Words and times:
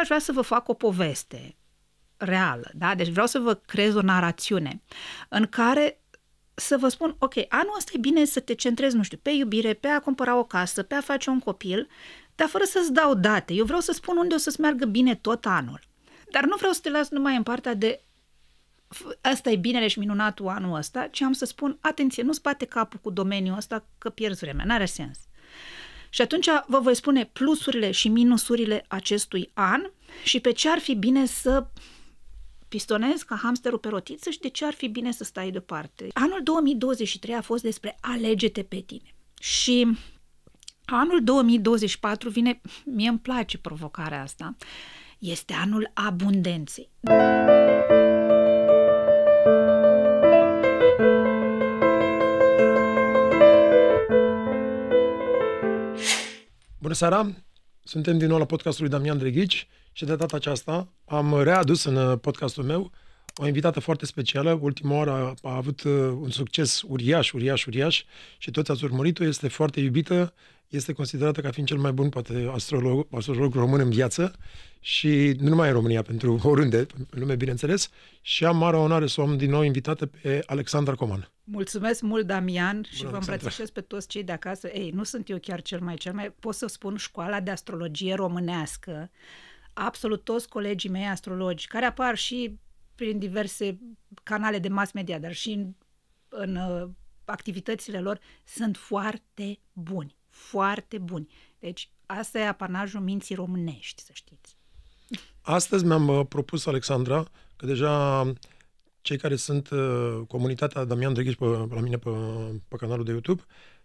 aș 0.00 0.06
vrea 0.06 0.18
să 0.18 0.32
vă 0.32 0.40
fac 0.40 0.68
o 0.68 0.74
poveste 0.74 1.56
reală, 2.16 2.70
da? 2.74 2.94
Deci 2.94 3.08
vreau 3.08 3.26
să 3.26 3.38
vă 3.38 3.54
creez 3.54 3.94
o 3.94 4.00
narațiune 4.00 4.82
în 5.28 5.46
care 5.46 6.00
să 6.54 6.76
vă 6.76 6.88
spun, 6.88 7.16
ok, 7.18 7.34
anul 7.48 7.74
ăsta 7.76 7.90
e 7.94 7.98
bine 7.98 8.24
să 8.24 8.40
te 8.40 8.54
centrezi, 8.54 8.96
nu 8.96 9.02
știu, 9.02 9.18
pe 9.22 9.30
iubire, 9.30 9.74
pe 9.74 9.88
a 9.88 10.00
cumpăra 10.00 10.36
o 10.36 10.44
casă, 10.44 10.82
pe 10.82 10.94
a 10.94 11.00
face 11.00 11.30
un 11.30 11.38
copil, 11.38 11.88
dar 12.34 12.48
fără 12.48 12.64
să-ți 12.64 12.92
dau 12.92 13.14
date. 13.14 13.54
Eu 13.54 13.64
vreau 13.64 13.80
să 13.80 13.92
spun 13.92 14.16
unde 14.16 14.34
o 14.34 14.38
să-ți 14.38 14.60
meargă 14.60 14.86
bine 14.86 15.14
tot 15.14 15.46
anul. 15.46 15.80
Dar 16.30 16.44
nu 16.44 16.56
vreau 16.56 16.72
să 16.72 16.80
te 16.82 16.90
las 16.90 17.08
numai 17.08 17.36
în 17.36 17.42
partea 17.42 17.74
de 17.74 18.00
asta 19.20 19.50
e 19.50 19.56
binele 19.56 19.88
și 19.88 19.98
minunatul 19.98 20.48
anul 20.48 20.76
ăsta, 20.76 21.06
ci 21.06 21.20
am 21.20 21.32
să 21.32 21.44
spun, 21.44 21.78
atenție, 21.80 22.22
nu 22.22 22.32
spate 22.32 22.64
capul 22.64 22.98
cu 23.02 23.10
domeniul 23.10 23.56
ăsta 23.56 23.84
că 23.98 24.10
pierzi 24.10 24.40
vremea, 24.40 24.64
n-are 24.64 24.84
sens. 24.84 25.18
Și 26.10 26.22
atunci 26.22 26.46
vă 26.66 26.78
voi 26.78 26.94
spune 26.94 27.24
plusurile 27.24 27.90
și 27.90 28.08
minusurile 28.08 28.84
acestui 28.88 29.50
an 29.54 29.82
și 30.24 30.40
pe 30.40 30.52
ce 30.52 30.68
ar 30.68 30.78
fi 30.78 30.94
bine 30.94 31.26
să 31.26 31.66
pistonezi 32.68 33.24
ca 33.24 33.36
hamsterul 33.36 33.78
pe 33.78 33.88
rotiță 33.88 34.30
și 34.30 34.38
de 34.38 34.48
ce 34.48 34.64
ar 34.64 34.72
fi 34.72 34.88
bine 34.88 35.12
să 35.12 35.24
stai 35.24 35.50
deoparte. 35.50 36.08
Anul 36.12 36.40
2023 36.42 37.34
a 37.34 37.40
fost 37.40 37.62
despre 37.62 37.96
alege-te 38.00 38.62
pe 38.62 38.80
tine. 38.80 39.14
Și 39.40 39.96
anul 40.84 41.24
2024 41.24 42.28
vine, 42.28 42.60
mie 42.84 43.08
îmi 43.08 43.18
place 43.18 43.58
provocarea 43.58 44.22
asta, 44.22 44.56
este 45.18 45.52
anul 45.52 45.90
abundenței. 45.94 46.88
Bună 56.90 57.02
seara! 57.02 57.34
Suntem 57.84 58.18
din 58.18 58.28
nou 58.28 58.38
la 58.38 58.44
podcastul 58.44 58.84
lui 58.84 58.92
Damian 58.92 59.18
Dreghici 59.18 59.68
și 59.92 60.04
de 60.04 60.14
data 60.14 60.36
aceasta 60.36 60.92
am 61.04 61.42
readus 61.42 61.84
în 61.84 62.16
podcastul 62.18 62.64
meu 62.64 62.90
o 63.36 63.46
invitată 63.46 63.80
foarte 63.80 64.06
specială. 64.06 64.58
Ultima 64.62 64.96
oară 64.96 65.10
a, 65.10 65.48
a 65.48 65.56
avut 65.56 65.82
uh, 65.82 65.92
un 66.20 66.30
succes 66.30 66.82
uriaș, 66.86 67.32
uriaș, 67.32 67.64
uriaș 67.64 68.04
și 68.38 68.50
toți 68.50 68.70
ați 68.70 68.84
urmărit-o. 68.84 69.24
Este 69.24 69.48
foarte 69.48 69.80
iubită, 69.80 70.34
este 70.68 70.92
considerată 70.92 71.40
ca 71.40 71.50
fiind 71.50 71.68
cel 71.68 71.78
mai 71.78 71.92
bun, 71.92 72.08
poate, 72.08 72.50
astrolog, 72.52 73.06
astrolog 73.10 73.54
român 73.54 73.80
în 73.80 73.90
viață 73.90 74.32
și 74.80 75.36
nu 75.38 75.48
numai 75.48 75.68
în 75.68 75.74
România, 75.74 76.02
pentru 76.02 76.40
oriunde, 76.42 76.86
în 77.10 77.20
lume, 77.20 77.36
bineînțeles. 77.36 77.90
Și 78.20 78.44
am 78.44 78.56
mare 78.56 78.76
onoare 78.76 79.06
să 79.06 79.20
o 79.20 79.24
am 79.24 79.36
din 79.36 79.50
nou 79.50 79.62
invitată 79.62 80.06
pe 80.06 80.42
Alexandra 80.46 80.94
Coman. 80.94 81.30
Mulțumesc 81.52 82.00
mult, 82.00 82.26
Damian, 82.26 82.82
și 82.90 82.98
Bună, 82.98 83.10
vă 83.10 83.16
îmbrățișez 83.16 83.70
pe 83.70 83.80
toți 83.80 84.08
cei 84.08 84.24
de 84.24 84.32
acasă. 84.32 84.68
Ei, 84.68 84.90
nu 84.90 85.02
sunt 85.02 85.28
eu 85.28 85.38
chiar 85.38 85.62
cel 85.62 85.80
mai 85.80 85.96
cel 85.96 86.12
mai... 86.12 86.30
Pot 86.30 86.54
să 86.54 86.66
spun 86.66 86.96
școala 86.96 87.40
de 87.40 87.50
astrologie 87.50 88.14
românească. 88.14 89.10
Absolut 89.72 90.24
toți 90.24 90.48
colegii 90.48 90.90
mei 90.90 91.06
astrologi, 91.06 91.66
care 91.66 91.84
apar 91.84 92.16
și 92.16 92.58
prin 92.94 93.18
diverse 93.18 93.78
canale 94.22 94.58
de 94.58 94.68
mass 94.68 94.92
media, 94.92 95.18
dar 95.18 95.32
și 95.32 95.50
în, 95.50 95.74
în 96.28 96.56
uh, 96.56 96.88
activitățile 97.24 98.00
lor, 98.00 98.20
sunt 98.44 98.76
foarte 98.76 99.58
buni. 99.72 100.16
Foarte 100.28 100.98
buni. 100.98 101.32
Deci, 101.58 101.90
asta 102.06 102.38
e 102.38 102.46
apanajul 102.46 103.00
minții 103.00 103.34
românești, 103.34 104.02
să 104.02 104.10
știți. 104.12 104.56
Astăzi 105.40 105.84
mi-am 105.84 106.08
uh, 106.08 106.26
propus, 106.28 106.66
Alexandra, 106.66 107.24
că 107.56 107.66
deja 107.66 108.22
cei 109.00 109.16
care 109.16 109.36
sunt 109.36 109.70
uh, 109.70 110.20
comunitatea 110.28 110.84
Damian 110.84 111.12
Drăghici 111.12 111.36
pe, 111.36 111.44
la 111.44 111.80
mine 111.80 111.96
pe, 111.96 112.10
pe 112.68 112.76
canalul 112.76 113.04
de 113.04 113.10
YouTube, 113.10 113.42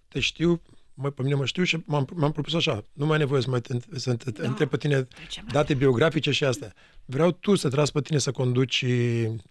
te 0.08 0.20
știu, 0.20 0.62
mă, 0.94 1.10
pe 1.10 1.22
mine 1.22 1.36
mă 1.36 1.46
știu 1.46 1.64
și 1.64 1.84
m-am, 1.86 2.08
m-am 2.16 2.32
propus 2.32 2.54
așa, 2.54 2.86
nu 2.94 3.06
mai 3.06 3.14
ai 3.14 3.20
nevoie 3.20 3.42
să, 3.42 3.50
mai 3.50 3.62
te, 3.62 3.78
să 3.96 4.16
te 4.16 4.32
da. 4.32 4.48
întreb 4.48 4.70
pe 4.70 4.78
tine 4.78 5.08
date 5.52 5.74
biografice 5.74 6.32
și 6.32 6.44
astea. 6.44 6.74
Vreau 7.06 7.32
tu 7.32 7.56
să 7.56 7.70
tragi 7.70 7.92
pe 7.92 8.02
tine 8.02 8.18
să 8.18 8.32
conduci 8.32 8.86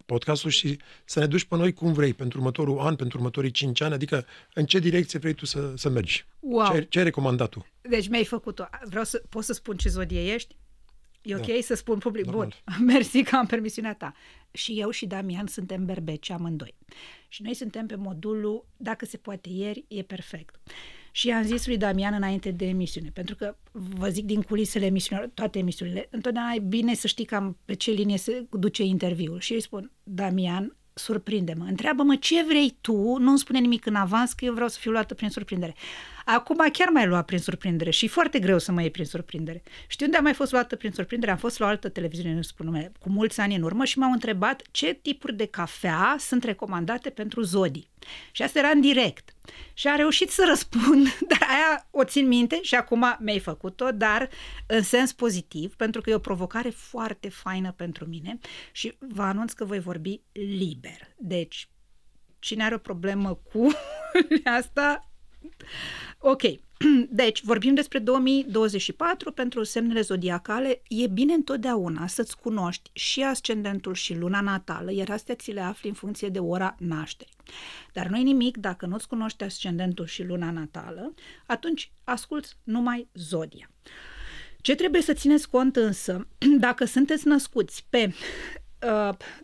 podcastul 0.06 0.50
și 0.50 0.78
să 1.04 1.20
ne 1.20 1.26
duci 1.26 1.44
pe 1.44 1.56
noi 1.56 1.72
cum 1.72 1.92
vrei, 1.92 2.14
pentru 2.14 2.38
următorul 2.38 2.78
an, 2.78 2.96
pentru 2.96 3.18
următorii 3.18 3.50
cinci 3.50 3.80
ani, 3.80 3.94
adică 3.94 4.26
în 4.54 4.66
ce 4.66 4.78
direcție 4.78 5.18
vrei 5.18 5.34
tu 5.34 5.46
să, 5.46 5.72
să 5.76 5.88
mergi. 5.88 6.26
Wow. 6.40 6.72
Ce, 6.72 6.82
ce 6.82 6.98
ai 6.98 7.04
recomandat 7.04 7.48
tu? 7.48 7.66
Deci 7.80 8.08
mi-ai 8.08 8.24
făcut-o. 8.24 8.64
Vreau 8.84 9.04
să, 9.04 9.22
pot 9.28 9.44
să 9.44 9.52
spun 9.52 9.76
ce 9.76 9.88
zodie 9.88 10.32
ești? 10.32 10.56
E 11.22 11.34
ok 11.34 11.46
da. 11.46 11.52
să 11.60 11.74
spun 11.74 11.98
public? 11.98 12.24
Normal. 12.24 12.54
Bun, 12.64 12.86
mersi 12.94 13.22
că 13.22 13.36
am 13.36 13.46
permisiunea 13.46 13.94
ta. 13.94 14.14
Și 14.54 14.80
eu 14.80 14.90
și 14.90 15.06
Damian 15.06 15.46
suntem 15.46 15.84
berbeci 15.84 16.30
amândoi. 16.30 16.74
Și 17.28 17.42
noi 17.42 17.54
suntem 17.54 17.86
pe 17.86 17.94
modulul, 17.94 18.66
dacă 18.76 19.04
se 19.04 19.16
poate 19.16 19.48
ieri, 19.48 19.84
e 19.88 20.02
perfect. 20.02 20.60
Și 21.12 21.30
am 21.30 21.42
zis 21.42 21.66
lui 21.66 21.76
Damian 21.76 22.14
înainte 22.14 22.50
de 22.50 22.66
emisiune, 22.66 23.10
pentru 23.12 23.34
că 23.36 23.56
vă 23.72 24.08
zic 24.08 24.24
din 24.24 24.42
culisele 24.42 24.86
emisiunilor, 24.86 25.30
toate 25.34 25.58
emisiunile, 25.58 26.08
întotdeauna 26.10 26.52
e 26.52 26.58
bine 26.58 26.94
să 26.94 27.06
știi 27.06 27.24
cam 27.24 27.56
pe 27.64 27.74
ce 27.74 27.90
linie 27.90 28.16
se 28.16 28.46
duce 28.50 28.82
interviul. 28.82 29.40
Și 29.40 29.52
îi 29.52 29.60
spun, 29.60 29.90
Damian, 30.02 30.76
surprinde-mă, 30.94 31.64
întreabă-mă 31.64 32.16
ce 32.16 32.44
vrei 32.44 32.76
tu, 32.80 33.16
nu-mi 33.18 33.38
spune 33.38 33.58
nimic 33.58 33.86
în 33.86 33.94
avans 33.94 34.32
că 34.32 34.44
eu 34.44 34.52
vreau 34.52 34.68
să 34.68 34.78
fiu 34.80 34.90
luată 34.90 35.14
prin 35.14 35.30
surprindere. 35.30 35.74
Acum 36.24 36.68
chiar 36.72 36.88
mai 36.88 37.06
lua 37.06 37.22
prin 37.22 37.38
surprindere 37.38 37.90
și 37.90 38.04
e 38.04 38.08
foarte 38.08 38.38
greu 38.38 38.58
să 38.58 38.72
mă 38.72 38.80
iei 38.80 38.90
prin 38.90 39.04
surprindere. 39.04 39.62
Știu 39.86 40.06
unde 40.06 40.16
am 40.16 40.22
mai 40.22 40.34
fost 40.34 40.52
luată 40.52 40.76
prin 40.76 40.90
surprindere? 40.90 41.32
Am 41.32 41.38
fost 41.38 41.58
la 41.58 41.66
o 41.66 41.68
altă 41.68 41.88
televiziune, 41.88 42.34
nu 42.34 42.42
spun 42.42 42.66
nume, 42.66 42.92
cu 43.00 43.08
mulți 43.10 43.40
ani 43.40 43.54
în 43.54 43.62
urmă 43.62 43.84
și 43.84 43.98
m-au 43.98 44.12
întrebat 44.12 44.62
ce 44.70 44.92
tipuri 44.92 45.36
de 45.36 45.46
cafea 45.46 46.16
sunt 46.18 46.44
recomandate 46.44 47.10
pentru 47.10 47.42
zodii. 47.42 47.88
Și 48.32 48.42
asta 48.42 48.58
era 48.58 48.68
în 48.68 48.80
direct. 48.80 49.34
Și 49.72 49.88
a 49.88 49.94
reușit 49.94 50.30
să 50.30 50.44
răspund, 50.48 51.18
dar 51.30 51.48
aia 51.48 51.86
o 51.90 52.04
țin 52.04 52.26
minte 52.26 52.58
și 52.62 52.74
acum 52.74 53.16
mi-ai 53.18 53.38
făcut-o, 53.38 53.90
dar 53.90 54.28
în 54.66 54.82
sens 54.82 55.12
pozitiv, 55.12 55.74
pentru 55.74 56.00
că 56.00 56.10
e 56.10 56.14
o 56.14 56.18
provocare 56.18 56.70
foarte 56.70 57.28
faină 57.28 57.72
pentru 57.72 58.06
mine 58.06 58.38
și 58.72 58.96
vă 58.98 59.22
anunț 59.22 59.52
că 59.52 59.64
voi 59.64 59.80
vorbi 59.80 60.20
liber. 60.32 61.14
Deci, 61.16 61.68
cine 62.38 62.64
are 62.64 62.74
o 62.74 62.78
problemă 62.78 63.34
cu 63.34 63.68
asta, 64.58 65.08
Ok, 66.18 66.42
deci 67.08 67.42
vorbim 67.42 67.74
despre 67.74 67.98
2024 67.98 69.32
pentru 69.32 69.62
semnele 69.62 70.00
zodiacale. 70.00 70.82
E 70.88 71.06
bine 71.06 71.32
întotdeauna 71.32 72.06
să-ți 72.06 72.38
cunoști 72.38 72.90
și 72.92 73.22
ascendentul 73.22 73.94
și 73.94 74.14
luna 74.14 74.40
natală, 74.40 74.92
iar 74.92 75.10
astea 75.10 75.34
ți 75.34 75.52
le 75.52 75.60
afli 75.60 75.88
în 75.88 75.94
funcție 75.94 76.28
de 76.28 76.38
ora 76.38 76.74
nașterii. 76.78 77.34
Dar 77.92 78.06
nu 78.06 78.16
e 78.16 78.22
nimic 78.22 78.56
dacă 78.56 78.86
nu-ți 78.86 79.08
cunoști 79.08 79.44
ascendentul 79.44 80.06
și 80.06 80.22
luna 80.22 80.50
natală, 80.50 81.14
atunci 81.46 81.92
asculți 82.04 82.56
numai 82.62 83.08
zodia. 83.14 83.70
Ce 84.60 84.74
trebuie 84.74 85.02
să 85.02 85.12
țineți 85.12 85.50
cont 85.50 85.76
însă, 85.76 86.26
dacă 86.66 86.84
sunteți 86.84 87.26
născuți 87.26 87.86
pe 87.90 88.14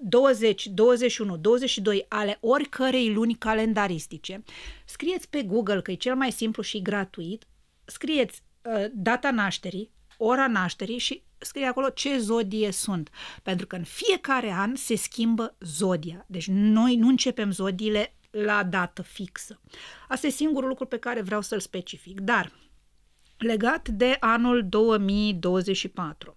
20, 0.01 0.67
21, 0.67 1.37
22 1.37 2.07
ale 2.09 2.39
oricărei 2.41 3.13
luni 3.13 3.35
calendaristice, 3.35 4.43
scrieți 4.85 5.29
pe 5.29 5.43
Google, 5.43 5.81
că 5.81 5.91
e 5.91 5.95
cel 5.95 6.15
mai 6.15 6.33
simplu 6.33 6.63
și 6.63 6.83
gratuit, 6.83 7.45
scrieți 7.85 8.43
uh, 8.63 8.85
data 8.93 9.31
nașterii, 9.31 9.91
ora 10.17 10.47
nașterii 10.47 10.99
și 10.99 11.23
scrie 11.39 11.67
acolo 11.67 11.89
ce 11.89 12.19
zodie 12.19 12.71
sunt. 12.71 13.11
Pentru 13.43 13.67
că 13.67 13.77
în 13.77 13.85
fiecare 13.85 14.51
an 14.51 14.75
se 14.75 14.97
schimbă 14.97 15.57
zodia. 15.61 16.25
Deci 16.27 16.47
noi 16.49 16.97
nu 16.97 17.09
începem 17.09 17.51
zodiile 17.51 18.15
la 18.31 18.65
dată 18.65 19.03
fixă. 19.03 19.61
Asta 20.09 20.27
e 20.27 20.31
singurul 20.31 20.69
lucru 20.69 20.87
pe 20.87 20.99
care 20.99 21.21
vreau 21.23 21.41
să-l 21.41 21.61
specific. 21.61 22.21
Dar, 22.21 22.53
legat 23.39 23.89
de 23.89 24.17
anul 24.21 24.69
2024, 24.69 26.37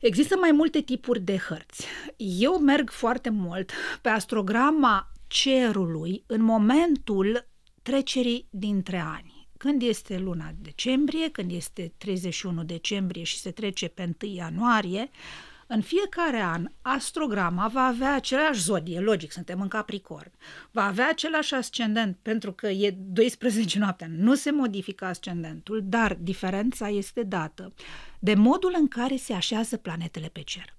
Există 0.00 0.36
mai 0.36 0.52
multe 0.52 0.80
tipuri 0.80 1.20
de 1.20 1.36
hărți. 1.36 1.86
Eu 2.16 2.58
merg 2.58 2.90
foarte 2.90 3.30
mult 3.30 3.72
pe 4.02 4.08
astrograma 4.08 5.12
cerului 5.26 6.24
în 6.26 6.42
momentul 6.42 7.48
trecerii 7.82 8.48
dintre 8.50 8.98
ani. 8.98 9.48
Când 9.56 9.82
este 9.82 10.18
luna 10.18 10.52
decembrie, 10.58 11.30
când 11.30 11.50
este 11.52 11.92
31 11.98 12.64
decembrie 12.64 13.22
și 13.22 13.38
se 13.38 13.50
trece 13.50 13.88
pe 13.88 14.14
1 14.22 14.32
ianuarie, 14.32 15.10
în 15.72 15.80
fiecare 15.80 16.40
an, 16.40 16.70
astrograma 16.82 17.68
va 17.68 17.80
avea 17.80 18.14
același 18.14 18.60
zodie, 18.60 19.00
logic, 19.00 19.32
suntem 19.32 19.60
în 19.60 19.68
Capricorn, 19.68 20.32
va 20.70 20.84
avea 20.84 21.08
același 21.08 21.54
ascendent, 21.54 22.18
pentru 22.22 22.52
că 22.52 22.68
e 22.68 22.90
12 22.90 23.78
noaptea, 23.78 24.06
nu 24.10 24.34
se 24.34 24.50
modifică 24.50 25.04
ascendentul, 25.04 25.80
dar 25.84 26.14
diferența 26.14 26.88
este 26.88 27.22
dată 27.22 27.74
de 28.18 28.34
modul 28.34 28.74
în 28.78 28.88
care 28.88 29.16
se 29.16 29.32
așează 29.32 29.76
planetele 29.76 30.28
pe 30.28 30.42
cer. 30.42 30.74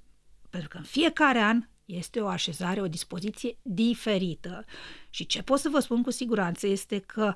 Pentru 0.50 0.70
că 0.70 0.78
în 0.78 0.84
fiecare 0.84 1.40
an 1.40 1.64
este 1.86 2.20
o 2.20 2.28
așezare, 2.28 2.82
o 2.82 2.88
dispoziție 2.88 3.58
diferită. 3.62 4.66
Și 5.10 5.26
ce 5.26 5.44
pot 5.44 5.60
să 5.60 5.70
vă 5.70 5.80
spun 5.80 6.02
cu 6.02 6.12
siguranță 6.12 6.68
este 6.68 7.00
că 7.00 7.36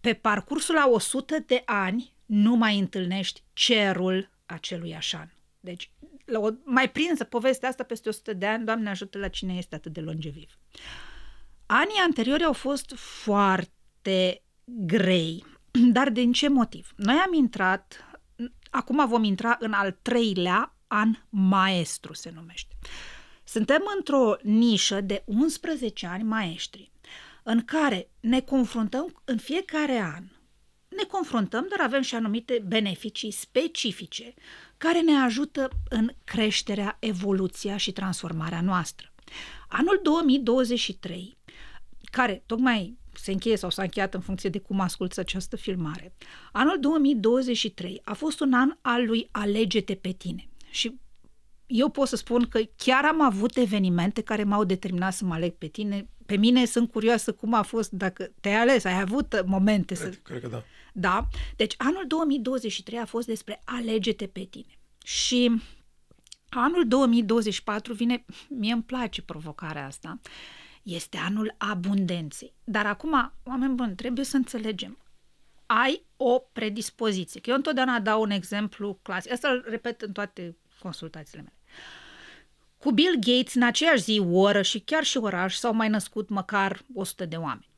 pe 0.00 0.14
parcursul 0.14 0.74
la 0.74 0.88
100 0.88 1.36
de 1.46 1.62
ani 1.64 2.14
nu 2.26 2.54
mai 2.54 2.78
întâlnești 2.78 3.42
cerul 3.52 4.30
acelui 4.46 4.94
așan. 4.94 5.36
Deci 5.66 5.90
la 6.26 6.38
o, 6.38 6.48
mai 6.64 6.90
prinsă 6.90 7.24
povestea 7.24 7.68
asta 7.68 7.82
peste 7.82 8.08
100 8.08 8.32
de 8.32 8.46
ani, 8.46 8.64
Doamne 8.64 8.90
ajută 8.90 9.18
la 9.18 9.28
cine 9.28 9.54
este 9.54 9.74
atât 9.74 9.92
de 9.92 10.00
longeviv. 10.00 10.58
Anii 11.66 12.02
anteriori 12.06 12.44
au 12.44 12.52
fost 12.52 12.92
foarte 12.96 14.42
grei, 14.64 15.44
dar 15.96 16.10
din 16.10 16.32
ce 16.32 16.48
motiv? 16.48 16.92
Noi 16.96 17.16
am 17.26 17.32
intrat 17.32 18.06
acum 18.70 19.08
vom 19.08 19.24
intra 19.24 19.56
în 19.60 19.72
al 19.72 19.98
treilea 20.02 20.74
an 20.86 21.14
maestru, 21.28 22.14
se 22.14 22.32
numește. 22.34 22.74
Suntem 23.44 23.82
într-o 23.96 24.36
nișă 24.42 25.00
de 25.00 25.22
11 25.24 26.06
ani 26.06 26.22
maestri, 26.22 26.92
în 27.42 27.64
care 27.64 28.10
ne 28.20 28.40
confruntăm 28.40 29.22
în 29.24 29.38
fiecare 29.38 29.98
an. 29.98 30.24
Ne 30.96 31.04
confruntăm, 31.04 31.66
dar 31.68 31.86
avem 31.86 32.02
și 32.02 32.14
anumite 32.14 32.64
beneficii 32.66 33.30
specifice 33.30 34.34
care 34.76 35.00
ne 35.00 35.12
ajută 35.12 35.68
în 35.88 36.10
creșterea, 36.24 36.96
evoluția 37.00 37.76
și 37.76 37.92
transformarea 37.92 38.60
noastră. 38.60 39.12
Anul 39.68 40.00
2023, 40.02 41.36
care 42.10 42.42
tocmai 42.46 42.98
se 43.12 43.32
încheie 43.32 43.56
sau 43.56 43.70
s-a 43.70 43.82
încheiat 43.82 44.14
în 44.14 44.20
funcție 44.20 44.50
de 44.50 44.58
cum 44.58 44.80
asculți 44.80 45.20
această 45.20 45.56
filmare. 45.56 46.14
Anul 46.52 46.80
2023 46.80 48.00
a 48.04 48.14
fost 48.14 48.40
un 48.40 48.52
an 48.52 48.76
al 48.80 49.06
lui 49.06 49.28
Alege-te 49.30 49.94
pe 49.94 50.10
tine. 50.10 50.48
Și 50.70 50.98
eu 51.66 51.88
pot 51.88 52.08
să 52.08 52.16
spun 52.16 52.48
că 52.48 52.60
chiar 52.76 53.04
am 53.04 53.20
avut 53.20 53.56
evenimente 53.56 54.20
care 54.20 54.44
m-au 54.44 54.64
determinat 54.64 55.14
să 55.14 55.24
mă 55.24 55.34
aleg 55.34 55.54
pe 55.54 55.66
tine. 55.66 56.08
Pe 56.26 56.36
mine 56.36 56.64
sunt 56.64 56.90
curioasă 56.90 57.32
cum 57.32 57.54
a 57.54 57.62
fost, 57.62 57.90
dacă 57.90 58.32
te-ai 58.40 58.54
ales, 58.54 58.84
ai 58.84 59.00
avut 59.00 59.42
momente 59.46 59.94
cred, 59.94 60.12
să... 60.12 60.18
Cred 60.22 60.40
că 60.40 60.48
da. 60.48 60.64
Da. 60.92 61.28
Deci 61.56 61.74
anul 61.78 62.04
2023 62.06 62.98
a 62.98 63.04
fost 63.04 63.26
despre 63.26 63.60
alege-te 63.64 64.26
pe 64.26 64.44
tine. 64.50 64.78
Și 65.04 65.60
anul 66.48 66.88
2024 66.88 67.92
vine, 67.92 68.24
mie 68.48 68.72
îmi 68.72 68.82
place 68.82 69.22
provocarea 69.22 69.86
asta, 69.86 70.20
este 70.82 71.16
anul 71.16 71.54
abundenței. 71.58 72.54
Dar 72.64 72.86
acum, 72.86 73.32
oameni 73.42 73.74
buni, 73.74 73.94
trebuie 73.94 74.24
să 74.24 74.36
înțelegem. 74.36 74.98
Ai 75.66 76.04
o 76.16 76.38
predispoziție. 76.38 77.40
Că 77.40 77.50
eu 77.50 77.56
întotdeauna 77.56 78.00
dau 78.00 78.22
un 78.22 78.30
exemplu 78.30 78.98
clasic. 79.02 79.32
Asta 79.32 79.48
îl 79.48 79.64
repet 79.68 80.02
în 80.02 80.12
toate 80.12 80.56
consultațiile 80.78 81.42
mele. 81.42 81.55
Cu 82.86 82.92
Bill 82.92 83.18
Gates, 83.20 83.54
în 83.54 83.62
aceeași 83.62 84.02
zi, 84.02 84.22
oră 84.30 84.62
și 84.62 84.78
chiar 84.78 85.04
și 85.04 85.16
oraș, 85.16 85.54
s-au 85.54 85.74
mai 85.74 85.88
născut 85.88 86.28
măcar 86.28 86.84
100 86.94 87.24
de 87.24 87.36
oameni. 87.36 87.68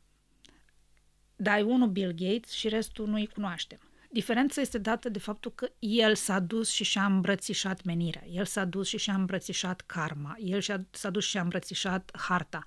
Dai 1.37 1.63
unul 1.63 1.89
Bill 1.89 2.13
Gates 2.17 2.51
și 2.51 2.69
restul 2.69 3.07
nu-i 3.07 3.27
cunoaștem. 3.27 3.79
Diferența 4.11 4.61
este 4.61 4.79
dată 4.79 5.09
de 5.09 5.19
faptul 5.19 5.53
că 5.55 5.69
el 5.79 6.15
s-a 6.15 6.39
dus 6.39 6.71
și 6.71 6.85
și-a 6.85 7.05
îmbrățișat 7.05 7.85
menirea, 7.85 8.23
el 8.33 8.45
s-a 8.45 8.65
dus 8.65 8.89
și 8.89 8.99
și-a 8.99 9.15
îmbrățișat 9.15 9.81
karma, 9.81 10.37
el 10.39 10.61
s-a 10.91 11.11
dus 11.11 11.25
și 11.25 11.31
și-a 11.31 11.41
îmbrățișat 11.41 12.11
harta 12.19 12.63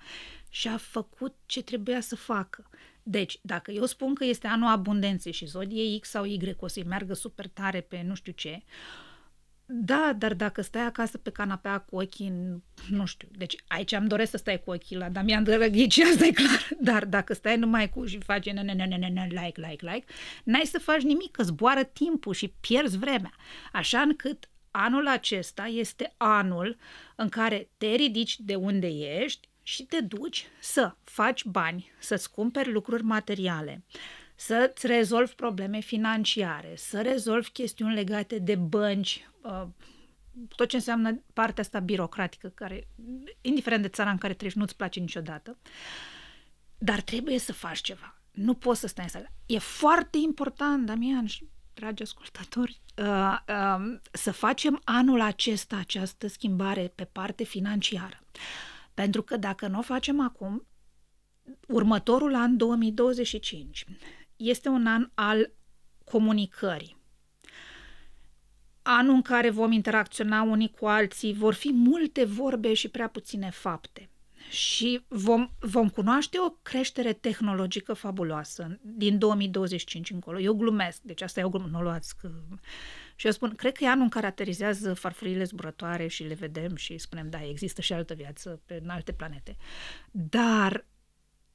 și 0.48 0.68
a 0.68 0.76
făcut 0.76 1.34
ce 1.46 1.62
trebuia 1.62 2.00
să 2.00 2.16
facă. 2.16 2.70
Deci, 3.02 3.38
dacă 3.42 3.70
eu 3.70 3.84
spun 3.84 4.14
că 4.14 4.24
este 4.24 4.46
anul 4.46 4.68
abundenței 4.68 5.32
și 5.32 5.46
zodie 5.46 5.98
X 5.98 6.08
sau 6.08 6.24
Y 6.24 6.56
o 6.58 6.66
să-i 6.66 6.84
meargă 6.84 7.14
super 7.14 7.48
tare 7.48 7.80
pe 7.80 8.02
nu 8.02 8.14
știu 8.14 8.32
ce, 8.32 8.62
da, 9.74 10.14
dar 10.18 10.34
dacă 10.34 10.62
stai 10.62 10.82
acasă 10.82 11.18
pe 11.18 11.30
canapea 11.30 11.78
cu 11.78 11.96
ochii, 11.96 12.62
nu 12.88 13.04
știu, 13.04 13.28
deci 13.36 13.56
aici 13.66 13.92
am 13.92 14.06
doresc 14.06 14.30
să 14.30 14.36
stai 14.36 14.62
cu 14.64 14.70
ochii 14.70 14.96
la 14.96 15.08
Damian 15.08 15.44
Drăghici, 15.44 15.98
asta 16.12 16.26
e 16.26 16.30
clar, 16.30 16.68
dar 16.80 17.04
dacă 17.04 17.34
stai 17.34 17.56
numai 17.56 17.88
cu 17.88 18.06
și 18.06 18.18
faci 18.18 18.50
ne, 18.50 18.62
ne, 18.62 18.72
ne, 18.72 18.84
ne, 18.84 19.08
ne, 19.08 19.26
like, 19.30 19.66
like, 19.68 19.90
like, 19.92 20.04
n-ai 20.44 20.64
să 20.64 20.78
faci 20.78 21.02
nimic, 21.02 21.30
că 21.30 21.42
zboară 21.42 21.82
timpul 21.82 22.34
și 22.34 22.54
pierzi 22.60 22.98
vremea. 22.98 23.32
Așa 23.72 24.00
încât 24.00 24.48
anul 24.70 25.08
acesta 25.08 25.64
este 25.64 26.14
anul 26.16 26.76
în 27.16 27.28
care 27.28 27.68
te 27.78 27.86
ridici 27.86 28.40
de 28.40 28.54
unde 28.54 28.86
ești 28.86 29.48
și 29.62 29.82
te 29.82 30.00
duci 30.00 30.46
să 30.60 30.94
faci 31.04 31.44
bani, 31.44 31.90
să-ți 31.98 32.30
cumperi 32.30 32.72
lucruri 32.72 33.02
materiale, 33.02 33.84
să-ți 34.34 34.86
rezolvi 34.86 35.32
probleme 35.32 35.80
financiare, 35.80 36.72
să 36.76 37.00
rezolvi 37.00 37.50
chestiuni 37.50 37.94
legate 37.94 38.38
de 38.38 38.54
bănci, 38.54 39.26
uh, 39.42 39.66
tot 40.56 40.68
ce 40.68 40.76
înseamnă 40.76 41.22
partea 41.32 41.62
asta 41.62 41.80
birocratică, 41.80 42.48
care, 42.48 42.88
indiferent 43.40 43.82
de 43.82 43.88
țara 43.88 44.10
în 44.10 44.18
care 44.18 44.34
treci, 44.34 44.52
nu-ți 44.52 44.76
place 44.76 45.00
niciodată, 45.00 45.58
dar 46.78 47.00
trebuie 47.00 47.38
să 47.38 47.52
faci 47.52 47.80
ceva. 47.80 48.20
Nu 48.30 48.54
poți 48.54 48.80
să 48.80 48.86
stai 48.86 49.04
în 49.04 49.10
sală. 49.10 49.32
E 49.46 49.58
foarte 49.58 50.18
important, 50.18 50.86
Damian 50.86 51.26
și 51.26 51.48
dragi 51.74 52.02
ascultători, 52.02 52.80
uh, 52.96 53.38
uh, 53.48 53.98
să 54.12 54.32
facem 54.32 54.80
anul 54.84 55.20
acesta 55.20 55.76
această 55.76 56.26
schimbare 56.26 56.92
pe 56.94 57.04
parte 57.04 57.44
financiară. 57.44 58.24
Pentru 58.94 59.22
că 59.22 59.36
dacă 59.36 59.66
nu 59.66 59.78
o 59.78 59.82
facem 59.82 60.20
acum, 60.20 60.66
următorul 61.68 62.34
an 62.34 62.56
2025 62.56 63.84
este 64.36 64.68
un 64.68 64.86
an 64.86 65.10
al 65.14 65.52
comunicării. 66.04 66.96
Anul 68.96 69.14
în 69.14 69.22
care 69.22 69.50
vom 69.50 69.72
interacționa 69.72 70.42
unii 70.42 70.74
cu 70.78 70.86
alții, 70.86 71.32
vor 71.32 71.54
fi 71.54 71.72
multe 71.72 72.24
vorbe 72.24 72.74
și 72.74 72.88
prea 72.88 73.08
puține 73.08 73.50
fapte. 73.50 74.10
Și 74.50 75.04
vom, 75.08 75.50
vom 75.60 75.88
cunoaște 75.88 76.38
o 76.40 76.50
creștere 76.50 77.12
tehnologică 77.12 77.92
fabuloasă 77.92 78.78
din 78.82 79.18
2025 79.18 80.10
încolo. 80.10 80.40
Eu 80.40 80.54
glumesc, 80.54 81.00
deci 81.00 81.22
asta 81.22 81.40
e 81.40 81.44
o 81.44 81.48
glumă, 81.48 81.68
nu 81.70 81.78
o 81.78 81.82
luați 81.82 82.16
că... 82.16 82.30
Și 83.16 83.26
eu 83.26 83.32
spun, 83.32 83.54
cred 83.54 83.76
că 83.76 83.84
e 83.84 83.88
anul 83.88 84.02
în 84.02 84.08
care 84.08 84.26
aterizează 84.26 84.94
farfurile 84.94 85.44
zburătoare 85.44 86.06
și 86.06 86.22
le 86.22 86.34
vedem 86.34 86.76
și 86.76 86.98
spunem, 86.98 87.30
da, 87.30 87.44
există 87.48 87.80
și 87.80 87.92
altă 87.92 88.14
viață 88.14 88.62
pe 88.66 88.80
în 88.82 88.88
alte 88.88 89.12
planete. 89.12 89.56
Dar 90.10 90.86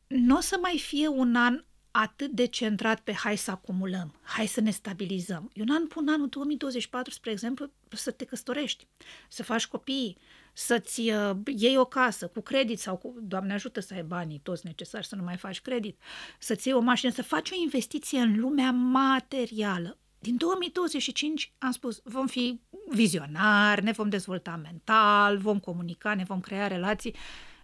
nu 0.08 0.38
o 0.38 0.40
să 0.40 0.58
mai 0.62 0.80
fie 0.84 1.08
un 1.08 1.36
an 1.36 1.64
atât 2.00 2.32
de 2.32 2.46
centrat 2.46 3.00
pe 3.00 3.14
hai 3.14 3.38
să 3.38 3.52
acumulăm, 3.52 4.20
hai 4.22 4.46
să 4.46 4.62
ne 4.62 4.70
stabilizăm. 4.70 5.50
Eu 5.54 5.66
n-am 5.66 5.88
pun 5.88 6.08
anul 6.08 6.28
2024, 6.28 7.14
spre 7.14 7.32
exemplu, 7.32 7.70
să 7.90 8.12
te 8.12 8.26
căsătorești, 8.26 8.88
să 9.30 9.44
faci 9.44 9.68
copii, 9.68 10.18
să-ți 10.54 11.02
uh, 11.02 11.32
iei 11.46 11.78
o 11.78 11.86
casă 11.86 12.28
cu 12.28 12.42
credit 12.42 12.80
sau 12.80 12.98
cu, 12.98 13.16
Doamne 13.22 13.54
ajută 13.54 13.80
să 13.80 13.94
ai 13.94 14.04
banii 14.04 14.40
toți 14.40 14.66
necesari 14.66 15.06
să 15.06 15.16
nu 15.16 15.24
mai 15.24 15.38
faci 15.38 15.62
credit, 15.62 16.00
să-ți 16.40 16.68
iei 16.68 16.78
o 16.78 16.82
mașină, 16.82 17.12
să 17.12 17.24
faci 17.24 17.52
o 17.52 17.62
investiție 17.62 18.20
în 18.20 18.40
lumea 18.40 18.72
materială. 18.72 19.98
Din 20.20 20.38
2025 20.38 21.54
am 21.58 21.72
spus, 21.72 22.02
vom 22.04 22.28
fi 22.28 22.62
vizionari, 22.90 23.84
ne 23.84 23.92
vom 23.92 24.10
dezvolta 24.10 24.60
mental, 24.64 25.38
vom 25.38 25.60
comunica, 25.60 26.14
ne 26.14 26.24
vom 26.24 26.40
crea 26.40 26.68
relații, 26.68 27.16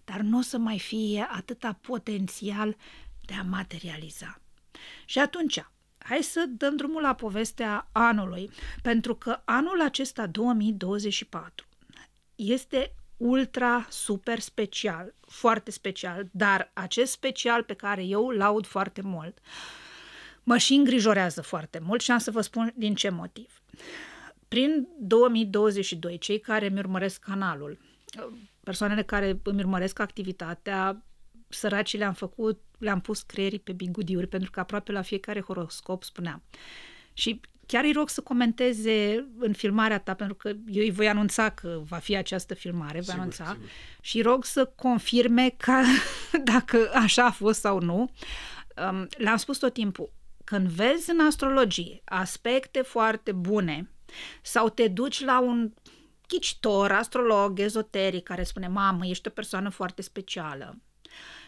dar 0.06 0.20
nu 0.20 0.38
o 0.38 0.42
să 0.42 0.58
mai 0.58 0.80
fie 0.80 1.28
atâta 1.32 1.78
potențial 1.82 2.76
de 3.26 3.34
a 3.34 3.44
materializa. 3.44 4.42
Și 5.06 5.20
atunci, 5.20 5.66
hai 5.98 6.22
să 6.22 6.46
dăm 6.48 6.76
drumul 6.76 7.02
la 7.02 7.14
povestea 7.14 7.90
anului, 7.92 8.50
pentru 8.82 9.16
că 9.16 9.42
anul 9.46 9.82
acesta 9.82 10.28
2024 10.28 11.68
este 12.36 12.96
ultra 13.18 13.88
super 13.90 14.40
special, 14.40 15.14
foarte 15.20 15.72
special, 15.72 16.28
dar 16.32 16.72
acest 16.74 17.12
special 17.12 17.64
pe 17.64 17.74
care 17.74 18.04
eu 18.04 18.28
îl 18.28 18.38
laud 18.38 18.66
foarte 18.66 19.02
mult, 19.02 19.38
mă 20.44 20.58
și 20.58 20.74
îngrijorează 20.74 21.42
foarte 21.42 21.80
mult 21.80 22.02
și 22.02 22.12
am 22.12 22.18
să 22.18 22.32
vă 22.32 22.42
spun 22.42 22.74
din 22.76 22.96
ce 22.96 23.10
motiv. 23.10 23.62
Prin 24.48 24.88
2022, 25.00 26.18
cei 26.18 26.40
care 26.40 26.68
îmi 26.68 26.80
urmăresc 26.80 27.20
canalul, 27.20 27.80
persoanele 28.64 29.04
care 29.04 29.40
îmi 29.44 29.60
urmăresc 29.60 30.00
activitatea, 30.00 31.04
săracii 31.54 31.98
le-am 31.98 32.14
făcut, 32.14 32.62
le-am 32.78 33.00
pus 33.00 33.22
creierii 33.22 33.60
pe 33.60 33.72
bigudiuri, 33.72 34.28
pentru 34.28 34.52
că 34.52 34.60
aproape 34.60 34.92
la 34.92 35.02
fiecare 35.02 35.42
horoscop 35.42 36.04
spuneam. 36.04 36.44
Și 37.14 37.42
chiar 37.66 37.84
îi 37.84 37.92
rog 37.92 38.10
să 38.10 38.22
comenteze 38.22 39.28
în 39.40 39.54
filmarea 39.54 40.00
ta, 40.00 40.14
pentru 40.14 40.36
că 40.36 40.50
eu 40.50 40.84
îi 40.84 40.92
voi 40.92 41.08
anunța 41.08 41.50
că 41.50 41.82
va 41.88 41.98
fi 41.98 42.16
această 42.16 42.54
filmare, 42.54 42.94
voi 42.94 43.04
sigur, 43.04 43.20
anunța, 43.20 43.46
sigur. 43.46 43.70
și 44.02 44.22
rog 44.22 44.46
să 44.46 44.72
confirme 44.76 45.54
ca, 45.58 45.84
dacă 46.54 46.92
așa 46.94 47.26
a 47.26 47.32
fost 47.32 47.60
sau 47.60 47.80
nu. 47.80 48.12
Um, 48.90 49.08
le-am 49.18 49.38
spus 49.38 49.58
tot 49.58 49.74
timpul, 49.74 50.12
când 50.44 50.68
vezi 50.68 51.10
în 51.10 51.20
astrologie 51.20 52.02
aspecte 52.06 52.82
foarte 52.82 53.32
bune 53.32 53.90
sau 54.42 54.70
te 54.70 54.88
duci 54.88 55.24
la 55.24 55.40
un 55.40 55.74
ghicitor, 56.28 56.92
astrolog, 56.92 57.60
ezoteric, 57.60 58.24
care 58.24 58.44
spune, 58.44 58.68
mamă, 58.68 59.06
ești 59.06 59.28
o 59.28 59.32
persoană 59.32 59.70
foarte 59.70 60.02
specială, 60.02 60.78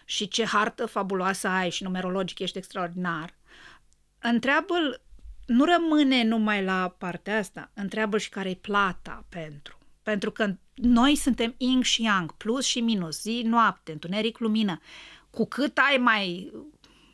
și 0.06 0.28
ce 0.28 0.46
hartă 0.46 0.86
fabuloasă 0.86 1.48
ai 1.48 1.70
și 1.70 1.84
numerologic 1.84 2.40
ești 2.40 2.58
extraordinar. 2.58 3.34
întreabă 4.20 4.74
nu 5.46 5.66
rămâne 5.66 6.24
numai 6.24 6.64
la 6.64 6.96
partea 6.98 7.38
asta, 7.38 7.72
întreabă 7.74 8.18
și 8.18 8.30
care 8.30 8.50
e 8.50 8.56
plata 8.56 9.26
pentru. 9.30 9.78
Pentru 10.04 10.32
că 10.32 10.56
noi 10.74 11.16
suntem 11.16 11.56
yin 11.58 11.82
și 11.82 12.04
yang, 12.04 12.32
plus 12.32 12.66
și 12.66 12.80
minus, 12.80 13.22
zi, 13.22 13.42
noapte, 13.46 13.92
întuneric, 13.92 14.38
lumină. 14.38 14.80
Cu 15.30 15.46
cât 15.46 15.78
ai 15.78 15.98
mai 15.98 16.52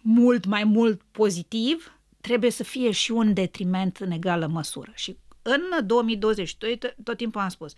mult, 0.01 0.45
mai 0.45 0.63
mult 0.63 1.01
pozitiv, 1.11 1.99
trebuie 2.21 2.51
să 2.51 2.63
fie 2.63 2.91
și 2.91 3.11
un 3.11 3.33
detriment 3.33 3.97
în 3.97 4.11
egală 4.11 4.47
măsură. 4.47 4.91
Și 4.95 5.17
în 5.41 5.85
2022, 5.85 6.77
tot 7.03 7.17
timpul 7.17 7.41
am 7.41 7.49
spus, 7.49 7.73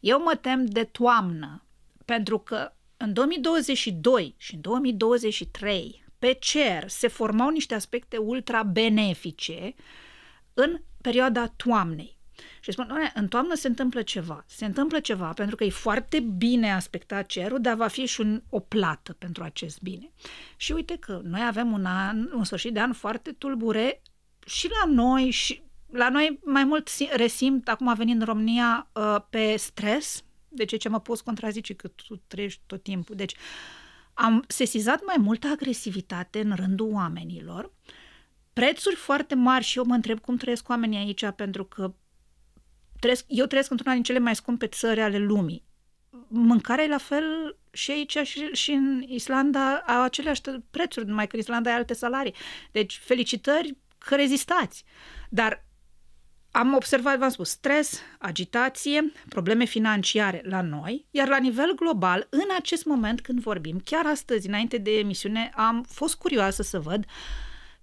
eu 0.00 0.22
mă 0.22 0.38
tem 0.40 0.64
de 0.64 0.84
toamnă, 0.84 1.62
pentru 2.04 2.38
că 2.38 2.72
în 3.02 3.12
2022 3.12 4.34
și 4.36 4.54
în 4.54 4.60
2023, 4.60 6.04
pe 6.18 6.36
cer 6.40 6.88
se 6.88 7.08
formau 7.08 7.48
niște 7.48 7.74
aspecte 7.74 8.16
ultra 8.16 8.62
benefice 8.62 9.74
în 10.54 10.80
perioada 11.00 11.46
toamnei. 11.46 12.16
Și 12.60 12.72
spun, 12.72 12.86
doamne, 12.86 13.12
în 13.14 13.28
toamnă 13.28 13.54
se 13.54 13.68
întâmplă 13.68 14.02
ceva. 14.02 14.44
Se 14.46 14.64
întâmplă 14.64 15.00
ceva 15.00 15.28
pentru 15.28 15.56
că 15.56 15.64
e 15.64 15.70
foarte 15.70 16.20
bine 16.20 16.72
aspectat 16.72 17.26
cerul, 17.26 17.60
dar 17.60 17.74
va 17.74 17.86
fi 17.86 18.06
și 18.06 18.20
un, 18.20 18.42
o 18.48 18.60
plată 18.60 19.12
pentru 19.12 19.42
acest 19.42 19.80
bine. 19.80 20.12
Și 20.56 20.72
uite 20.72 20.96
că 20.96 21.20
noi 21.24 21.42
avem 21.46 21.72
un 21.72 21.84
an, 21.84 22.30
un 22.32 22.44
sfârșit 22.44 22.72
de 22.72 22.80
an 22.80 22.92
foarte 22.92 23.32
tulbure 23.32 24.02
și 24.46 24.68
la 24.68 24.92
noi 24.92 25.30
și 25.30 25.62
la 25.90 26.08
noi 26.08 26.38
mai 26.44 26.64
mult 26.64 26.88
resimt, 27.12 27.68
acum 27.68 27.94
venind 27.94 28.20
în 28.20 28.26
România, 28.26 28.88
uh, 28.92 29.16
pe 29.30 29.56
stres, 29.56 30.24
de 30.54 30.64
ce 30.64 30.88
mă 30.88 31.00
poți 31.00 31.24
contrazice 31.24 31.74
că 31.74 31.88
tu 31.88 32.22
trăiești 32.26 32.60
tot 32.66 32.82
timpul. 32.82 33.16
Deci 33.16 33.34
am 34.14 34.44
sesizat 34.48 35.04
mai 35.06 35.16
multă 35.18 35.46
agresivitate 35.46 36.40
în 36.40 36.54
rândul 36.54 36.92
oamenilor, 36.92 37.72
prețuri 38.52 38.94
foarte 38.94 39.34
mari 39.34 39.64
și 39.64 39.78
eu 39.78 39.84
mă 39.84 39.94
întreb 39.94 40.20
cum 40.20 40.36
trăiesc 40.36 40.68
oamenii 40.68 40.98
aici, 40.98 41.24
pentru 41.36 41.64
că 41.64 41.94
trăiesc, 43.00 43.24
eu 43.28 43.46
trăiesc 43.46 43.70
într-una 43.70 43.94
din 43.94 44.02
cele 44.02 44.18
mai 44.18 44.34
scumpe 44.34 44.66
țări 44.66 45.00
ale 45.00 45.18
lumii. 45.18 45.64
Mâncarea 46.28 46.84
e 46.84 46.88
la 46.88 46.98
fel 46.98 47.56
și 47.70 47.90
aici 47.90 48.18
și, 48.22 48.48
și 48.52 48.70
în 48.70 49.02
Islanda 49.06 49.76
au 49.76 50.02
aceleași 50.02 50.40
prețuri, 50.70 51.06
numai 51.06 51.26
că 51.26 51.34
în 51.34 51.40
Islanda 51.40 51.70
ai 51.70 51.76
alte 51.76 51.94
salarii. 51.94 52.34
Deci 52.72 52.96
felicitări 52.96 53.76
că 53.98 54.14
rezistați. 54.14 54.84
Dar 55.28 55.64
am 56.54 56.74
observat, 56.74 57.18
v-am 57.18 57.28
spus, 57.28 57.48
stres, 57.48 58.00
agitație, 58.18 59.12
probleme 59.28 59.64
financiare 59.64 60.42
la 60.44 60.60
noi, 60.60 61.06
iar 61.10 61.28
la 61.28 61.38
nivel 61.38 61.74
global, 61.74 62.26
în 62.30 62.48
acest 62.58 62.84
moment 62.84 63.20
când 63.20 63.40
vorbim, 63.40 63.80
chiar 63.84 64.06
astăzi, 64.06 64.46
înainte 64.46 64.76
de 64.76 64.90
emisiune, 64.98 65.52
am 65.54 65.84
fost 65.88 66.14
curioasă 66.14 66.62
să 66.62 66.80
văd 66.80 67.04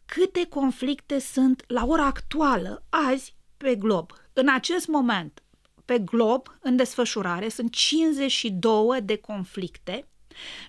câte 0.06 0.46
conflicte 0.50 1.20
sunt 1.20 1.64
la 1.68 1.86
ora 1.86 2.06
actuală, 2.06 2.84
azi, 2.90 3.36
pe 3.58 3.76
glob. 3.76 4.12
În 4.34 4.50
acest 4.50 4.88
moment, 4.88 5.44
pe 5.86 6.00
glob, 6.00 6.58
în 6.62 6.76
desfășurare, 6.76 7.50
sunt 7.50 7.72
52 7.72 9.02
de 9.02 9.16
conflicte 9.16 10.08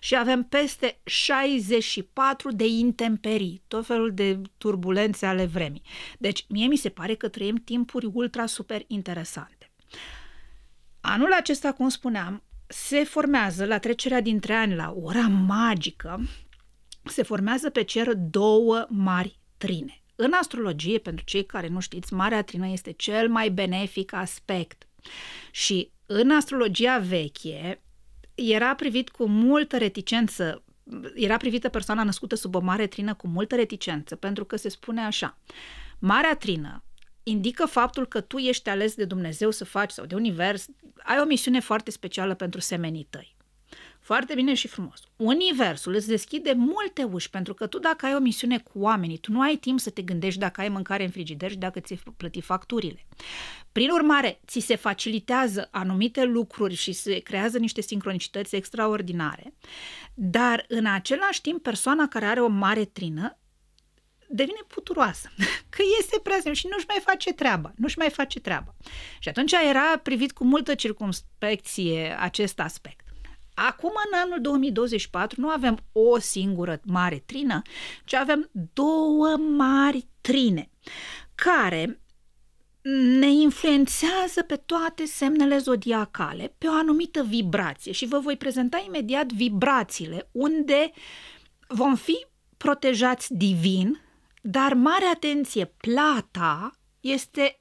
și 0.01 0.17
avem 0.17 0.43
peste 0.43 1.01
64 1.05 2.53
de 2.53 2.67
intemperii, 2.67 3.63
tot 3.69 3.87
felul 3.87 4.15
de 4.15 4.41
turbulențe 4.59 5.27
ale 5.27 5.47
vremii. 5.47 5.83
Deci, 6.19 6.45
mie 6.49 6.67
mi 6.67 6.77
se 6.77 6.89
pare 6.89 7.15
că 7.15 7.29
trăim 7.29 7.57
timpuri 7.57 8.11
ultra 8.13 8.47
super 8.47 8.85
interesante. 8.87 9.71
Anul 11.01 11.33
acesta, 11.33 11.73
cum 11.73 11.89
spuneam, 11.89 12.43
se 12.67 13.05
formează 13.05 13.65
la 13.65 13.79
trecerea 13.79 14.21
dintre 14.21 14.53
ani 14.53 14.75
la 14.75 14.95
ora 15.03 15.29
magică, 15.29 16.21
se 17.05 17.23
formează 17.23 17.71
pe 17.71 17.83
cer 17.83 18.15
două 18.15 18.87
mari 18.89 19.39
trine. 19.57 20.03
În 20.15 20.33
astrologie, 20.41 20.99
pentru 20.99 21.25
cei 21.25 21.47
care 21.47 21.69
nu 21.69 21.81
știți, 21.81 22.15
Marea 22.15 22.43
Trină 22.43 22.69
este 22.69 22.93
cel 22.93 23.29
mai 23.29 23.51
benefic 23.51 24.13
aspect. 24.13 24.89
Și 25.51 25.91
în 26.07 26.31
astrologia 26.31 26.99
veche, 26.99 27.83
era 28.41 28.75
privit 28.75 29.11
cu 29.11 29.27
multă 29.27 29.79
reticență, 29.79 30.63
era 31.15 31.37
privită 31.37 31.69
persoana 31.69 32.03
născută 32.03 32.35
sub 32.35 32.55
o 32.55 32.61
mare 32.61 32.87
trină 32.87 33.15
cu 33.15 33.29
multă 33.29 33.55
reticență, 33.55 34.17
pentru 34.17 34.45
că 34.45 34.57
se 34.57 34.69
spune 34.69 35.01
așa, 35.01 35.39
Marea 36.03 36.37
trină 36.37 36.85
indică 37.23 37.67
faptul 37.67 38.07
că 38.07 38.21
tu 38.21 38.37
ești 38.37 38.69
ales 38.69 38.95
de 38.95 39.05
Dumnezeu 39.05 39.51
să 39.51 39.65
faci 39.65 39.91
sau 39.91 40.05
de 40.05 40.15
univers, 40.15 40.67
ai 41.03 41.21
o 41.21 41.25
misiune 41.25 41.61
foarte 41.61 41.91
specială 41.91 42.35
pentru 42.35 42.61
semenii 42.61 43.07
tăi. 43.11 43.37
Foarte 44.13 44.35
bine 44.35 44.55
și 44.55 44.69
frumos. 44.69 45.01
Universul 45.17 45.95
îți 45.95 46.07
deschide 46.07 46.53
multe 46.53 47.03
uși, 47.03 47.31
pentru 47.31 47.55
că 47.55 47.67
tu 47.67 47.79
dacă 47.79 48.07
ai 48.07 48.15
o 48.15 48.19
misiune 48.19 48.59
cu 48.59 48.79
oamenii, 48.79 49.19
tu 49.19 49.33
nu 49.33 49.41
ai 49.41 49.57
timp 49.57 49.81
să 49.81 49.91
te 49.91 50.03
gândești 50.03 50.41
dacă 50.41 50.61
ai 50.61 50.69
mâncare 50.69 51.05
în 51.05 51.11
frigider 51.11 51.51
și 51.51 51.57
dacă 51.57 51.81
ți-ai 51.81 52.01
plătit 52.17 52.45
facturile. 52.45 53.07
Prin 53.73 53.91
urmare, 53.91 54.41
ți 54.47 54.61
se 54.61 54.77
facilitează 54.77 55.69
anumite 55.71 56.25
lucruri 56.25 56.75
și 56.75 56.93
se 56.93 57.19
creează 57.19 57.59
niște 57.59 57.81
sincronicități 57.81 58.57
extraordinare, 58.57 59.55
dar 60.15 60.65
în 60.69 60.87
același 60.87 61.41
timp 61.41 61.63
persoana 61.63 62.09
care 62.09 62.25
are 62.25 62.41
o 62.41 62.49
mare 62.49 62.85
trină 62.85 63.39
devine 64.29 64.61
puturoasă, 64.67 65.31
că 65.75 65.83
este 65.99 66.21
prea 66.23 66.53
și 66.53 66.69
nu-și 66.71 66.87
mai 66.89 67.03
face 67.05 67.33
treaba, 67.33 67.73
nu-și 67.77 67.99
mai 67.99 68.11
face 68.11 68.41
treaba. 68.41 68.75
Și 69.19 69.29
atunci 69.29 69.53
era 69.53 69.99
privit 70.03 70.33
cu 70.33 70.45
multă 70.45 70.75
circumspecție 70.75 72.17
acest 72.19 72.61
aspect. 72.61 73.10
Acum, 73.67 73.93
în 74.13 74.19
anul 74.19 74.41
2024, 74.41 75.41
nu 75.41 75.49
avem 75.49 75.79
o 75.93 76.19
singură 76.19 76.81
mare 76.85 77.23
trină, 77.27 77.63
ci 78.05 78.15
avem 78.15 78.51
două 78.73 79.37
mari 79.37 80.07
trine 80.21 80.71
care 81.35 82.01
ne 83.19 83.31
influențează 83.31 84.43
pe 84.47 84.57
toate 84.57 85.05
semnele 85.05 85.59
zodiacale 85.59 86.55
pe 86.59 86.67
o 86.67 86.73
anumită 86.73 87.23
vibrație. 87.23 87.93
Și 87.93 88.07
vă 88.07 88.19
voi 88.19 88.37
prezenta 88.37 88.83
imediat 88.87 89.33
vibrațiile 89.33 90.29
unde 90.33 90.91
vom 91.69 91.95
fi 91.95 92.27
protejați 92.57 93.35
divin, 93.35 94.01
dar 94.43 94.75
mare 94.75 95.05
atenție, 95.05 95.65
plata 95.65 96.71
este 97.01 97.60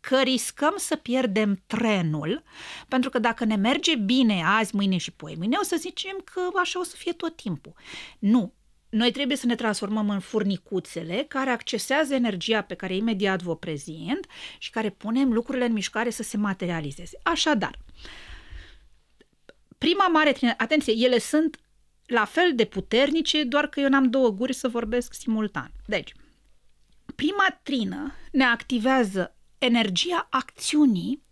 că 0.00 0.20
riscăm 0.20 0.74
să 0.76 0.96
pierdem 0.96 1.62
trenul, 1.66 2.42
pentru 2.88 3.10
că 3.10 3.18
dacă 3.18 3.44
ne 3.44 3.56
merge 3.56 3.96
bine 3.96 4.42
azi, 4.44 4.74
mâine 4.76 4.96
și 4.96 5.10
poi 5.12 5.34
mâine, 5.38 5.56
o 5.60 5.64
să 5.64 5.76
zicem 5.78 6.20
că 6.24 6.40
așa 6.60 6.80
o 6.80 6.82
să 6.82 6.96
fie 6.96 7.12
tot 7.12 7.36
timpul. 7.36 7.72
Nu, 8.18 8.52
noi 8.90 9.10
trebuie 9.10 9.36
să 9.36 9.46
ne 9.46 9.54
transformăm 9.54 10.10
în 10.10 10.20
furnicuțele 10.20 11.24
care 11.28 11.50
accesează 11.50 12.14
energia 12.14 12.62
pe 12.62 12.74
care 12.74 12.96
imediat 12.96 13.42
vă 13.42 13.56
prezint 13.56 14.26
și 14.58 14.70
care 14.70 14.90
punem 14.90 15.32
lucrurile 15.32 15.64
în 15.64 15.72
mișcare 15.72 16.10
să 16.10 16.22
se 16.22 16.36
materializeze. 16.36 17.18
Așadar, 17.22 17.78
prima 19.78 20.06
mare 20.06 20.32
trină, 20.32 20.54
atenție, 20.56 20.92
ele 20.96 21.18
sunt 21.18 21.60
la 22.06 22.24
fel 22.24 22.52
de 22.54 22.64
puternice, 22.64 23.44
doar 23.44 23.66
că 23.66 23.80
eu 23.80 23.88
n-am 23.88 24.10
două 24.10 24.30
guri 24.30 24.52
să 24.52 24.68
vorbesc 24.68 25.14
simultan. 25.14 25.72
Deci, 25.86 26.12
prima 27.14 27.60
trină 27.62 28.14
ne 28.32 28.44
activează 28.44 29.34
energia 29.60 30.26
acțiunii 30.30 31.22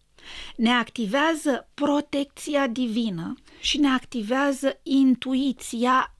ne 0.57 0.71
activează 0.71 1.69
protecția 1.75 2.67
divină 2.67 3.35
și 3.61 3.79
ne 3.79 3.89
activează 3.89 4.81
intuiția 4.83 6.13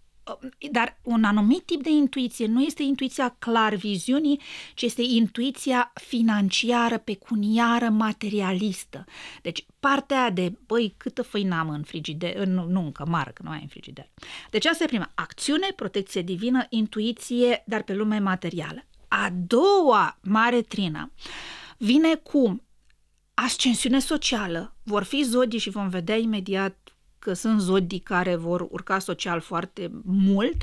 dar 0.71 0.99
un 1.03 1.25
anumit 1.25 1.67
tip 1.67 1.83
de 1.83 1.91
intuiție 1.91 2.47
nu 2.47 2.63
este 2.63 2.83
intuiția 2.83 3.37
clar 3.39 3.75
viziunii, 3.75 4.41
ci 4.75 4.83
este 4.83 5.03
intuiția 5.03 5.93
financiară, 5.95 6.99
pecuniară, 6.99 7.89
materialistă. 7.89 9.05
Deci 9.43 9.67
partea 9.81 10.31
de, 10.31 10.53
băi, 10.67 10.95
câtă 10.97 11.23
făină 11.23 11.59
am 11.59 11.69
în 11.69 11.83
frigider, 11.83 12.47
nu, 12.47 12.65
nu 12.65 12.81
încă 12.81 13.05
mară, 13.09 13.31
că 13.31 13.43
nu 13.45 13.51
ai 13.51 13.61
în 13.63 13.69
frigider. 13.69 14.09
Deci 14.51 14.67
asta 14.67 14.85
e 14.85 14.87
prima. 14.87 15.11
Acțiune, 15.15 15.67
protecție 15.77 16.23
divină, 16.23 16.67
intuiție, 16.69 17.63
dar 17.67 17.83
pe 17.83 17.95
lume 17.95 18.19
materială. 18.19 18.85
A 19.09 19.33
doua 19.47 20.19
mare 20.23 20.63
trină 20.63 21.13
vine 21.79 22.15
cu 22.15 22.63
ascensiune 23.35 23.99
socială. 23.99 24.77
Vor 24.83 25.03
fi 25.03 25.23
zodii 25.23 25.59
și 25.59 25.71
vom 25.71 25.89
vedea 25.89 26.17
imediat 26.17 26.97
că 27.19 27.33
sunt 27.33 27.61
zodii 27.61 27.99
care 27.99 28.37
vor 28.37 28.67
urca 28.71 28.99
social 28.99 29.41
foarte 29.41 29.91
mult. 30.05 30.57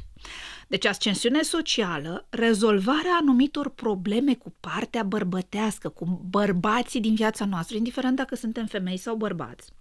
Deci 0.68 0.86
ascensiune 0.86 1.42
socială, 1.42 2.28
rezolvarea 2.30 3.18
anumitor 3.22 3.70
probleme 3.70 4.36
cu 4.36 4.56
partea 4.60 5.04
bărbătească, 5.04 5.90
cu 5.90 6.26
bărbații 6.30 7.00
din 7.00 7.16
viața 7.16 7.46
noastră, 7.46 7.78
indiferent 7.78 8.16
dacă 8.16 8.36
suntem 8.36 8.66
femei 8.66 8.98
sau 8.98 9.16
bărbați. 9.16 9.72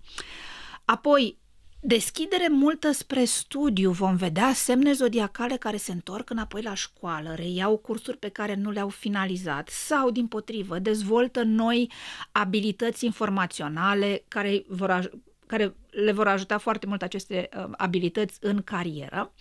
Apoi, 0.84 1.38
Deschidere 1.86 2.48
multă 2.48 2.92
spre 2.92 3.24
studiu, 3.24 3.90
vom 3.90 4.16
vedea 4.16 4.52
semne 4.52 4.92
zodiacale 4.92 5.56
care 5.56 5.76
se 5.76 5.92
întorc 5.92 6.30
înapoi 6.30 6.62
la 6.62 6.74
școală, 6.74 7.34
reiau 7.34 7.76
cursuri 7.76 8.16
pe 8.16 8.28
care 8.28 8.54
nu 8.54 8.70
le-au 8.70 8.88
finalizat 8.88 9.68
sau, 9.68 10.10
din 10.10 10.26
potrivă, 10.26 10.78
dezvoltă 10.78 11.42
noi 11.42 11.90
abilități 12.32 13.04
informaționale 13.04 14.24
care, 14.28 14.64
vor, 14.68 15.10
care 15.46 15.76
le 15.90 16.12
vor 16.12 16.28
ajuta 16.28 16.58
foarte 16.58 16.86
mult 16.86 17.02
aceste 17.02 17.48
uh, 17.56 17.64
abilități 17.76 18.38
în 18.40 18.62
carieră 18.62 19.32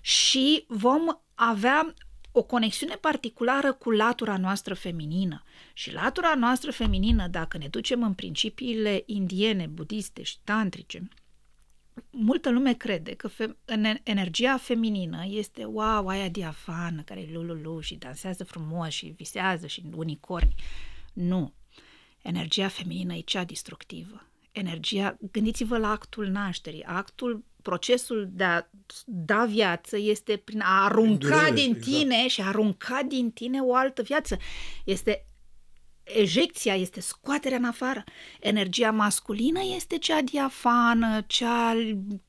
și 0.00 0.64
vom 0.68 1.02
avea 1.34 1.94
o 2.32 2.42
conexiune 2.42 2.94
particulară 2.94 3.72
cu 3.72 3.90
latura 3.90 4.36
noastră 4.36 4.74
feminină. 4.74 5.42
Și 5.72 5.92
latura 5.92 6.34
noastră 6.34 6.70
feminină, 6.70 7.26
dacă 7.26 7.58
ne 7.58 7.68
ducem 7.68 8.02
în 8.02 8.12
principiile 8.12 9.02
indiene, 9.06 9.66
budiste 9.66 10.22
și 10.22 10.36
tantrice, 10.44 11.08
multă 12.10 12.50
lume 12.50 12.74
crede 12.74 13.14
că 13.14 13.28
fe- 13.28 13.56
energia 14.02 14.56
feminină 14.56 15.24
este 15.28 15.64
wow, 15.64 16.06
aia 16.06 16.28
diafană 16.28 17.02
care 17.02 17.20
e 17.20 17.32
lululu 17.32 17.80
și 17.80 17.94
dansează 17.94 18.44
frumos 18.44 18.88
și 18.88 19.06
visează 19.16 19.66
și 19.66 19.82
unicorni. 19.94 20.54
Nu. 21.12 21.52
Energia 22.22 22.68
feminină 22.68 23.14
e 23.14 23.20
cea 23.20 23.44
destructivă. 23.44 24.26
Energia, 24.52 25.16
gândiți-vă 25.30 25.78
la 25.78 25.90
actul 25.90 26.26
nașterii. 26.26 26.84
Actul, 26.84 27.44
procesul 27.62 28.28
de 28.32 28.44
a 28.44 28.62
da 29.06 29.44
viață 29.44 29.98
este 29.98 30.36
prin 30.36 30.60
a 30.60 30.84
arunca 30.84 31.28
Durere, 31.28 31.50
din 31.50 31.74
exact. 31.74 31.84
tine 31.84 32.14
exact. 32.14 32.30
și 32.30 32.40
a 32.40 32.46
arunca 32.46 33.02
din 33.08 33.30
tine 33.30 33.60
o 33.60 33.74
altă 33.74 34.02
viață. 34.02 34.36
Este 34.84 35.26
ejecția 36.14 36.74
este 36.74 37.00
scoaterea 37.00 37.56
în 37.56 37.64
afară. 37.64 38.04
Energia 38.40 38.90
masculină 38.90 39.60
este 39.76 39.98
cea 39.98 40.20
diafană, 40.20 41.22
cea 41.26 41.74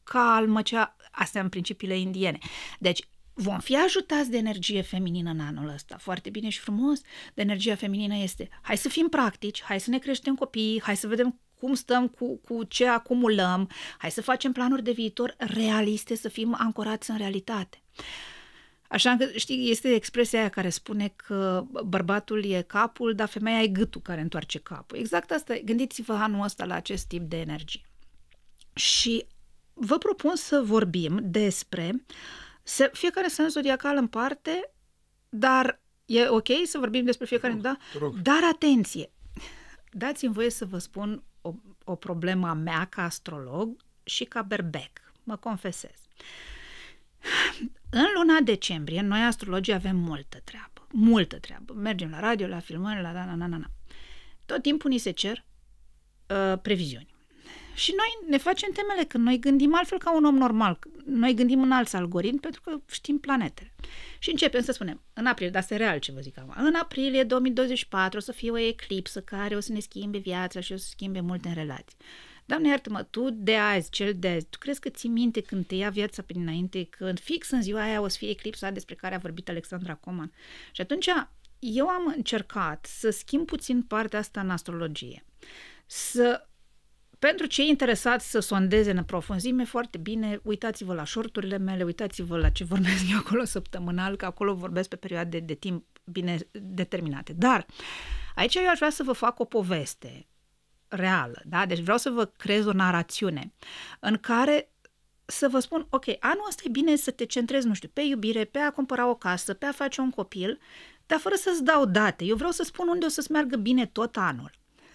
calmă, 0.03 0.61
cea... 0.61 0.95
Astea 1.11 1.41
în 1.41 1.49
principiile 1.49 1.97
indiene. 1.97 2.37
Deci, 2.79 3.07
vom 3.33 3.59
fi 3.59 3.77
ajutați 3.77 4.29
de 4.29 4.37
energie 4.37 4.81
feminină 4.81 5.29
în 5.29 5.39
anul 5.39 5.69
ăsta. 5.73 5.97
Foarte 5.97 6.29
bine 6.29 6.49
și 6.49 6.59
frumos. 6.59 7.01
De 7.33 7.41
energia 7.41 7.75
feminină 7.75 8.15
este 8.17 8.49
hai 8.61 8.77
să 8.77 8.89
fim 8.89 9.07
practici, 9.07 9.63
hai 9.63 9.79
să 9.79 9.89
ne 9.89 9.99
creștem 9.99 10.35
copiii, 10.35 10.81
hai 10.81 10.95
să 10.95 11.07
vedem 11.07 11.39
cum 11.59 11.73
stăm 11.73 12.07
cu, 12.07 12.37
cu 12.37 12.63
ce 12.63 12.87
acumulăm, 12.87 13.69
hai 13.97 14.11
să 14.11 14.21
facem 14.21 14.51
planuri 14.51 14.83
de 14.83 14.91
viitor 14.91 15.35
realiste, 15.37 16.15
să 16.15 16.29
fim 16.29 16.55
ancorați 16.59 17.09
în 17.09 17.17
realitate. 17.17 17.81
Așa 18.93 19.15
că, 19.17 19.25
știi, 19.35 19.69
este 19.69 19.93
expresia 19.93 20.39
aia 20.39 20.49
care 20.49 20.69
spune 20.69 21.13
că 21.15 21.65
bărbatul 21.85 22.45
e 22.45 22.61
capul, 22.61 23.13
dar 23.15 23.27
femeia 23.27 23.61
e 23.61 23.67
gâtul 23.67 24.01
care 24.01 24.21
întoarce 24.21 24.59
capul. 24.59 24.97
Exact 24.97 25.31
asta, 25.31 25.55
gândiți-vă 25.65 26.13
anul 26.13 26.43
ăsta 26.43 26.65
la 26.65 26.75
acest 26.75 27.07
tip 27.07 27.29
de 27.29 27.39
energie. 27.39 27.89
Și 28.73 29.25
vă 29.73 29.97
propun 29.97 30.35
să 30.35 30.61
vorbim 30.65 31.19
despre 31.23 32.05
să, 32.63 32.89
fiecare 32.93 33.27
semn 33.27 33.49
zodiacal 33.49 33.97
în 33.97 34.07
parte, 34.07 34.71
dar 35.29 35.81
e 36.05 36.27
ok 36.27 36.47
să 36.63 36.77
vorbim 36.77 37.05
despre 37.05 37.25
fiecare, 37.25 37.53
da? 37.53 37.77
Dar 38.21 38.43
atenție! 38.51 39.11
Dați-mi 39.91 40.33
voie 40.33 40.49
să 40.49 40.65
vă 40.65 40.77
spun 40.77 41.23
o, 41.41 41.53
o 41.83 41.95
problemă 41.95 42.47
a 42.47 42.53
mea 42.53 42.85
ca 42.85 43.03
astrolog 43.03 43.81
și 44.03 44.23
ca 44.23 44.41
berbec. 44.41 45.13
Mă 45.23 45.35
confesez. 45.35 45.97
În 47.89 48.05
luna 48.15 48.39
decembrie, 48.39 49.01
noi 49.01 49.23
astrologii 49.23 49.73
avem 49.73 49.95
multă 49.95 50.41
treabă. 50.43 50.87
Multă 50.91 51.39
treabă. 51.39 51.73
Mergem 51.73 52.09
la 52.09 52.19
radio, 52.19 52.47
la 52.47 52.59
filmări, 52.59 53.01
la 53.01 53.11
na, 53.11 53.25
na, 53.25 53.35
na, 53.35 53.57
na. 53.57 53.71
Tot 54.45 54.61
timpul 54.61 54.89
ni 54.89 54.97
se 54.97 55.11
cer 55.11 55.45
uh, 56.27 56.59
previziuni. 56.61 57.13
Și 57.75 57.93
noi 57.97 58.29
ne 58.29 58.37
facem 58.37 58.71
temele 58.71 59.03
când 59.03 59.23
noi 59.23 59.39
gândim 59.39 59.75
altfel 59.75 59.97
ca 59.97 60.15
un 60.15 60.25
om 60.25 60.35
normal. 60.35 60.79
Noi 61.05 61.33
gândim 61.33 61.61
în 61.61 61.71
alți 61.71 61.95
algoritmi 61.95 62.39
pentru 62.39 62.61
că 62.61 62.81
știm 62.91 63.19
planetele. 63.19 63.73
Și 64.19 64.29
începem 64.29 64.61
să 64.61 64.71
spunem, 64.71 65.01
în 65.13 65.25
aprilie, 65.25 65.51
dar 65.51 65.61
este 65.61 65.75
real 65.75 65.99
ce 65.99 66.11
vă 66.11 66.19
zic 66.19 66.37
acum, 66.37 66.53
în 66.57 66.75
aprilie 66.75 67.23
2024 67.23 68.17
o 68.17 68.21
să 68.21 68.31
fie 68.31 68.51
o 68.51 68.57
eclipsă 68.57 69.21
care 69.21 69.55
o 69.55 69.59
să 69.59 69.71
ne 69.71 69.79
schimbe 69.79 70.17
viața 70.17 70.59
și 70.59 70.73
o 70.73 70.77
să 70.77 70.87
schimbe 70.89 71.19
multe 71.19 71.47
în 71.47 71.53
relații. 71.53 71.97
Doamne 72.45 72.67
iartă-mă, 72.67 73.03
tu 73.03 73.29
de 73.29 73.55
azi, 73.55 73.89
cel 73.89 74.13
de 74.15 74.27
azi, 74.27 74.45
tu 74.45 74.57
crezi 74.57 74.79
că 74.79 74.89
ții 74.89 75.09
minte 75.09 75.41
când 75.41 75.65
te 75.65 75.75
ia 75.75 75.89
viața 75.89 76.21
pe 76.21 76.33
dinainte, 76.33 76.83
când 76.83 77.19
fix 77.19 77.49
în 77.49 77.61
ziua 77.61 77.81
aia 77.81 78.01
o 78.01 78.07
să 78.07 78.17
fie 78.17 78.29
eclipsa 78.29 78.69
despre 78.69 78.95
care 78.95 79.15
a 79.15 79.17
vorbit 79.17 79.49
Alexandra 79.49 79.95
Coman? 79.95 80.31
Și 80.71 80.81
atunci 80.81 81.09
eu 81.59 81.87
am 81.87 82.13
încercat 82.15 82.85
să 82.85 83.09
schimb 83.09 83.45
puțin 83.45 83.81
partea 83.81 84.19
asta 84.19 84.39
în 84.39 84.49
astrologie. 84.49 85.25
Să 85.85 86.47
pentru 87.19 87.45
cei 87.45 87.67
interesați 87.67 88.29
să 88.29 88.39
sondeze 88.39 88.91
în 88.91 89.03
profunzime, 89.03 89.63
foarte 89.63 89.97
bine, 89.97 90.39
uitați-vă 90.43 90.93
la 90.93 91.05
shorturile 91.05 91.57
mele, 91.57 91.83
uitați-vă 91.83 92.37
la 92.37 92.49
ce 92.49 92.63
vorbesc 92.63 93.03
eu 93.11 93.17
acolo 93.17 93.43
săptămânal, 93.43 94.15
că 94.15 94.25
acolo 94.25 94.53
vorbesc 94.53 94.89
pe 94.89 94.95
perioade 94.95 95.39
de 95.39 95.53
timp 95.53 95.85
bine 96.03 96.37
determinate. 96.51 97.33
Dar 97.33 97.65
aici 98.35 98.55
eu 98.55 98.69
aș 98.69 98.77
vrea 98.77 98.89
să 98.89 99.03
vă 99.03 99.11
fac 99.11 99.39
o 99.39 99.45
poveste 99.45 100.27
reală, 100.95 101.41
da? 101.45 101.65
Deci 101.65 101.79
vreau 101.79 101.97
să 101.97 102.09
vă 102.09 102.25
creez 102.25 102.65
o 102.65 102.71
narațiune 102.71 103.53
în 103.99 104.17
care 104.17 104.71
să 105.25 105.47
vă 105.47 105.59
spun, 105.59 105.87
ok, 105.89 106.05
anul 106.19 106.45
ăsta 106.47 106.61
e 106.65 106.69
bine 106.69 106.95
să 106.95 107.11
te 107.11 107.25
centrezi, 107.25 107.67
nu 107.67 107.73
știu, 107.73 107.89
pe 107.93 108.01
iubire, 108.01 108.45
pe 108.45 108.59
a 108.59 108.71
cumpăra 108.71 109.09
o 109.09 109.15
casă, 109.15 109.53
pe 109.53 109.65
a 109.65 109.71
face 109.71 110.01
un 110.01 110.09
copil, 110.09 110.59
dar 111.05 111.19
fără 111.19 111.35
să-ți 111.35 111.63
dau 111.63 111.85
date. 111.85 112.23
Eu 112.25 112.35
vreau 112.35 112.51
să 112.51 112.63
spun 112.63 112.87
unde 112.87 113.05
o 113.05 113.09
să-ți 113.09 113.31
meargă 113.31 113.55
bine 113.55 113.85
tot 113.85 114.17
anul. 114.17 114.51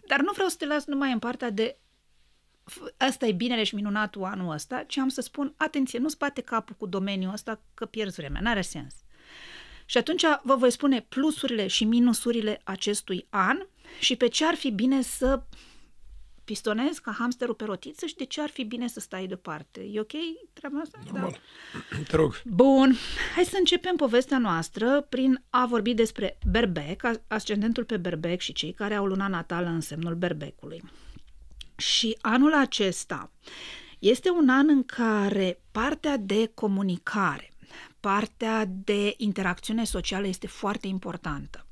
Dar 0.07 0.21
nu 0.21 0.33
vreau 0.33 0.49
să 0.49 0.57
te 0.59 0.67
las 0.67 0.85
numai 0.85 1.13
în 1.13 1.19
partea 1.19 1.51
de 1.51 1.79
asta 2.97 3.27
e 3.27 3.33
binele 3.33 3.65
și 3.65 3.75
minunatul 3.75 4.25
anul 4.25 4.53
ăsta, 4.53 4.83
ci 4.83 4.97
am 4.97 5.09
să 5.09 5.21
spun, 5.21 5.55
atenție, 5.57 5.99
nu 5.99 6.09
spate 6.09 6.41
capul 6.41 6.75
cu 6.79 6.87
domeniul 6.87 7.33
ăsta 7.33 7.61
că 7.75 7.87
pierzi 7.87 8.21
vremea, 8.21 8.41
n-are 8.41 8.61
sens. 8.61 8.95
Și 9.85 9.99
atunci 9.99 10.23
vă 10.43 10.57
voi 10.57 10.71
spune 10.71 11.01
plusurile 11.01 11.67
și 11.67 11.85
minusurile 11.85 12.61
acestui 12.65 13.27
an 13.31 13.59
și 14.01 14.17
pe 14.17 14.29
ce 14.29 14.45
ar 14.45 14.55
fi 14.55 14.71
bine 14.71 15.03
să 15.03 15.43
pistonezi 16.49 17.01
ca 17.01 17.13
hamsterul 17.19 17.55
pe 17.55 17.65
rotiță 17.65 18.07
și 18.07 18.15
de 18.15 18.25
ce 18.25 18.41
ar 18.41 18.49
fi 18.49 18.65
bine 18.65 18.89
să 18.89 19.01
stai 19.01 19.27
deoparte. 19.27 19.81
E 19.81 20.01
ok 20.01 20.13
treaba 20.53 20.79
asta? 20.79 20.99
Normal. 21.05 21.31
Da. 21.31 21.99
Te 22.09 22.17
rog. 22.17 22.43
Bun. 22.45 22.95
Hai 23.35 23.45
să 23.45 23.57
începem 23.59 23.97
povestea 23.97 24.39
noastră 24.39 25.07
prin 25.09 25.43
a 25.51 25.67
vorbi 25.67 25.95
despre 25.95 26.39
berbec, 26.51 27.11
ascendentul 27.27 27.85
pe 27.85 27.97
berbec 27.97 28.41
și 28.41 28.53
cei 28.53 28.73
care 28.73 28.95
au 28.95 29.07
luna 29.07 29.29
natală 29.29 29.67
în 29.67 29.81
semnul 29.81 30.15
berbecului. 30.15 30.83
Și 31.77 32.17
anul 32.21 32.55
acesta 32.55 33.31
este 33.99 34.31
un 34.31 34.49
an 34.49 34.69
în 34.69 34.85
care 34.85 35.61
partea 35.71 36.17
de 36.17 36.51
comunicare, 36.55 37.53
partea 38.01 38.65
de 38.85 39.15
interacțiune 39.17 39.85
socială 39.85 40.27
este 40.27 40.47
foarte 40.47 40.87
importantă. 40.87 41.67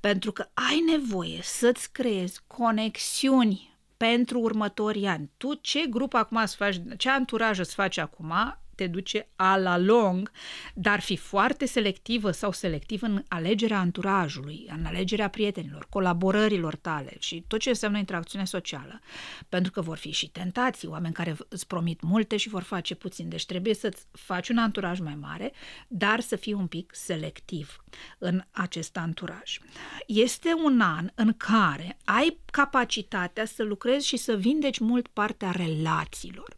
Pentru 0.00 0.32
că 0.32 0.50
ai 0.54 0.82
nevoie 0.86 1.40
să-ți 1.42 1.92
creezi 1.92 2.40
conexiuni 2.46 3.71
pentru 4.02 4.40
următorii 4.40 5.06
ani. 5.06 5.30
Tu 5.36 5.54
ce 5.54 5.86
grup 5.90 6.14
acum 6.14 6.36
îți 6.36 6.56
faci, 6.56 6.80
ce 6.96 7.10
anturaj 7.10 7.58
îți 7.58 7.74
faci 7.74 7.98
acum, 7.98 8.32
te 8.74 8.86
duce 8.86 9.28
a 9.36 9.56
la 9.56 9.76
long, 9.76 10.30
dar 10.74 11.00
fi 11.00 11.16
foarte 11.16 11.66
selectivă 11.66 12.30
sau 12.30 12.52
selectiv 12.52 13.02
în 13.02 13.22
alegerea 13.28 13.78
anturajului, 13.78 14.66
în 14.76 14.84
alegerea 14.84 15.28
prietenilor, 15.28 15.86
colaborărilor 15.90 16.76
tale 16.76 17.16
și 17.18 17.44
tot 17.46 17.60
ce 17.60 17.68
înseamnă 17.68 17.98
interacțiune 17.98 18.44
socială. 18.44 19.00
Pentru 19.48 19.72
că 19.72 19.80
vor 19.80 19.96
fi 19.96 20.10
și 20.10 20.28
tentații, 20.30 20.88
oameni 20.88 21.14
care 21.14 21.36
îți 21.48 21.66
promit 21.66 22.02
multe 22.02 22.36
și 22.36 22.48
vor 22.48 22.62
face 22.62 22.94
puțin. 22.94 23.28
Deci 23.28 23.46
trebuie 23.46 23.74
să-ți 23.74 24.06
faci 24.10 24.48
un 24.48 24.58
anturaj 24.58 24.98
mai 24.98 25.14
mare, 25.20 25.52
dar 25.88 26.20
să 26.20 26.36
fii 26.36 26.52
un 26.52 26.66
pic 26.66 26.90
selectiv 26.94 27.84
în 28.18 28.42
acest 28.50 28.96
anturaj. 28.96 29.58
Este 30.06 30.48
un 30.64 30.80
an 30.80 31.10
în 31.14 31.34
care 31.36 31.98
ai 32.04 32.38
capacitatea 32.50 33.44
să 33.44 33.62
lucrezi 33.62 34.06
și 34.06 34.16
să 34.16 34.36
vindeci 34.36 34.78
mult 34.78 35.06
partea 35.06 35.50
relațiilor. 35.50 36.56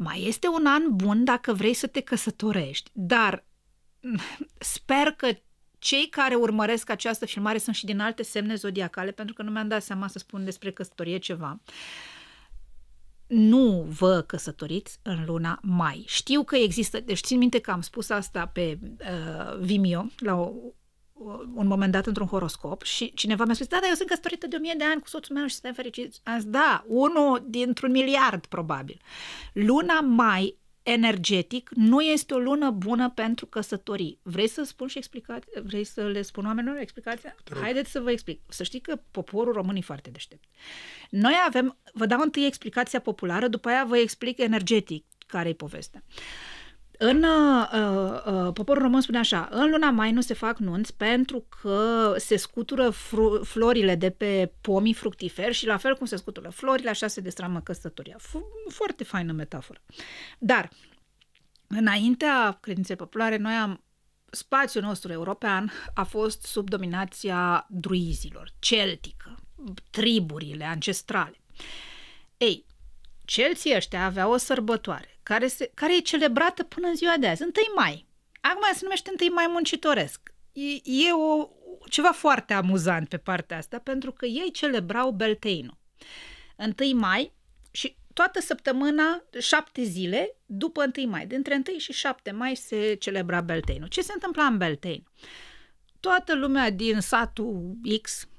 Mai 0.00 0.24
este 0.26 0.48
un 0.48 0.66
an 0.66 0.96
bun 0.96 1.24
dacă 1.24 1.52
vrei 1.52 1.74
să 1.74 1.86
te 1.86 2.00
căsătorești, 2.00 2.90
dar 2.92 3.44
sper 4.74 5.12
că 5.16 5.28
cei 5.78 6.08
care 6.08 6.34
urmăresc 6.34 6.90
această 6.90 7.26
filmare 7.26 7.58
sunt 7.58 7.74
și 7.74 7.84
din 7.84 8.00
alte 8.00 8.22
semne 8.22 8.54
zodiacale, 8.54 9.10
pentru 9.10 9.34
că 9.34 9.42
nu 9.42 9.50
mi-am 9.50 9.68
dat 9.68 9.82
seama 9.82 10.08
să 10.08 10.18
spun 10.18 10.44
despre 10.44 10.72
căsătorie 10.72 11.18
ceva. 11.18 11.60
Nu 13.26 13.86
vă 13.88 14.20
căsătoriți 14.20 14.98
în 15.02 15.24
luna 15.24 15.58
mai. 15.62 16.04
Știu 16.06 16.44
că 16.44 16.56
există, 16.56 17.00
deci 17.00 17.20
țin 17.20 17.38
minte 17.38 17.58
că 17.58 17.70
am 17.70 17.80
spus 17.80 18.08
asta 18.08 18.46
pe 18.46 18.78
uh, 18.82 19.58
Vimeo, 19.60 20.06
la 20.18 20.34
o, 20.34 20.52
un 21.54 21.66
moment 21.66 21.92
dat 21.92 22.06
într-un 22.06 22.26
horoscop 22.26 22.82
și 22.82 23.12
cineva 23.14 23.44
mi-a 23.44 23.54
spus, 23.54 23.66
da, 23.66 23.78
dar 23.80 23.88
eu 23.88 23.94
sunt 23.94 24.08
căsătorită 24.08 24.46
de 24.46 24.56
o 24.56 24.60
mie 24.60 24.74
de 24.76 24.84
ani 24.84 25.00
cu 25.00 25.08
soțul 25.08 25.34
meu 25.34 25.46
și 25.46 25.54
suntem 25.54 25.72
fericiți. 25.72 26.20
Am 26.24 26.38
zis, 26.38 26.50
da, 26.50 26.84
unul 26.86 27.44
dintr-un 27.46 27.90
miliard, 27.90 28.46
probabil. 28.46 29.00
Luna 29.52 30.00
mai 30.00 30.58
energetic 30.82 31.70
nu 31.74 32.00
este 32.00 32.34
o 32.34 32.38
lună 32.38 32.70
bună 32.70 33.10
pentru 33.10 33.46
căsătorii. 33.46 34.18
Vrei 34.22 34.48
să 34.48 34.62
spun 34.62 34.86
și 34.86 34.98
explicați? 34.98 35.46
Vrei 35.62 35.84
să 35.84 36.06
le 36.06 36.22
spun 36.22 36.46
oamenilor 36.46 36.76
explicația? 36.76 37.34
Haideți 37.60 37.90
să 37.90 38.00
vă 38.00 38.10
explic. 38.10 38.40
Să 38.48 38.62
știi 38.62 38.80
că 38.80 39.00
poporul 39.10 39.52
român 39.52 39.76
e 39.76 39.80
foarte 39.80 40.10
deștept. 40.10 40.44
Noi 41.10 41.34
avem, 41.46 41.76
vă 41.92 42.06
dau 42.06 42.20
întâi 42.20 42.46
explicația 42.46 43.00
populară, 43.00 43.48
după 43.48 43.68
aia 43.68 43.84
vă 43.84 43.96
explic 43.96 44.38
energetic 44.38 45.04
care 45.26 45.48
e 45.48 45.52
povestea. 45.52 46.02
Uh, 46.06 46.57
în 47.00 47.22
uh, 47.22 47.68
uh, 48.26 48.52
poporul 48.52 48.82
român 48.82 49.00
spune 49.00 49.18
așa, 49.18 49.48
în 49.50 49.70
luna 49.70 49.90
mai 49.90 50.12
nu 50.12 50.20
se 50.20 50.34
fac 50.34 50.58
nunți 50.58 50.96
pentru 50.96 51.46
că 51.60 52.14
se 52.16 52.36
scutură 52.36 52.90
fru- 52.90 53.44
florile 53.44 53.94
de 53.94 54.10
pe 54.10 54.52
pomii 54.60 54.94
fructiferi 54.94 55.54
și 55.54 55.66
la 55.66 55.76
fel 55.76 55.96
cum 55.96 56.06
se 56.06 56.16
scutură 56.16 56.48
florile, 56.48 56.90
așa 56.90 57.06
se 57.06 57.20
destramă 57.20 57.60
căsătoria. 57.60 58.16
F- 58.16 58.68
foarte 58.68 59.04
faină 59.04 59.32
metaforă. 59.32 59.80
Dar, 60.38 60.70
înaintea 61.66 62.58
credinței 62.60 62.96
populare, 62.96 63.36
noi 63.36 63.54
am 63.54 63.82
spațiul 64.30 64.82
nostru 64.82 65.12
european 65.12 65.72
a 65.94 66.04
fost 66.04 66.42
sub 66.42 66.68
dominația 66.68 67.66
druizilor, 67.68 68.50
celtică, 68.58 69.34
triburile 69.90 70.64
ancestrale. 70.64 71.40
Ei, 72.36 72.66
celții 73.28 73.76
ăștia 73.76 74.04
aveau 74.04 74.32
o 74.32 74.36
sărbătoare 74.36 75.18
care, 75.22 75.46
se, 75.46 75.70
care 75.74 75.96
e 75.96 76.00
celebrată 76.00 76.62
până 76.62 76.86
în 76.86 76.94
ziua 76.94 77.16
de 77.16 77.28
azi, 77.28 77.42
1 77.42 77.50
mai. 77.76 78.06
Acum 78.40 78.62
se 78.72 78.78
numește 78.82 79.12
1 79.20 79.34
mai 79.34 79.46
muncitoresc. 79.48 80.32
E, 80.52 80.60
e 80.84 81.12
o, 81.12 81.48
ceva 81.88 82.10
foarte 82.12 82.52
amuzant 82.52 83.08
pe 83.08 83.16
partea 83.16 83.56
asta, 83.56 83.78
pentru 83.78 84.12
că 84.12 84.26
ei 84.26 84.50
celebrau 84.52 85.10
Belteinul. 85.10 85.78
1 86.80 86.98
mai 86.98 87.32
și 87.70 87.96
toată 88.12 88.40
săptămâna, 88.40 89.24
șapte 89.38 89.82
zile, 89.82 90.36
după 90.46 90.90
1 90.96 91.10
mai, 91.10 91.26
dintre 91.26 91.62
1 91.68 91.78
și 91.78 91.92
7 91.92 92.30
mai 92.30 92.56
se 92.56 92.94
celebra 92.94 93.40
Belteinul. 93.40 93.88
Ce 93.88 94.00
se 94.00 94.12
întâmpla 94.14 94.44
în 94.44 94.56
Beltein? 94.56 95.06
Toată 96.00 96.34
lumea 96.34 96.70
din 96.70 97.00
satul 97.00 97.76
X 98.02 98.22
uh, 98.22 98.37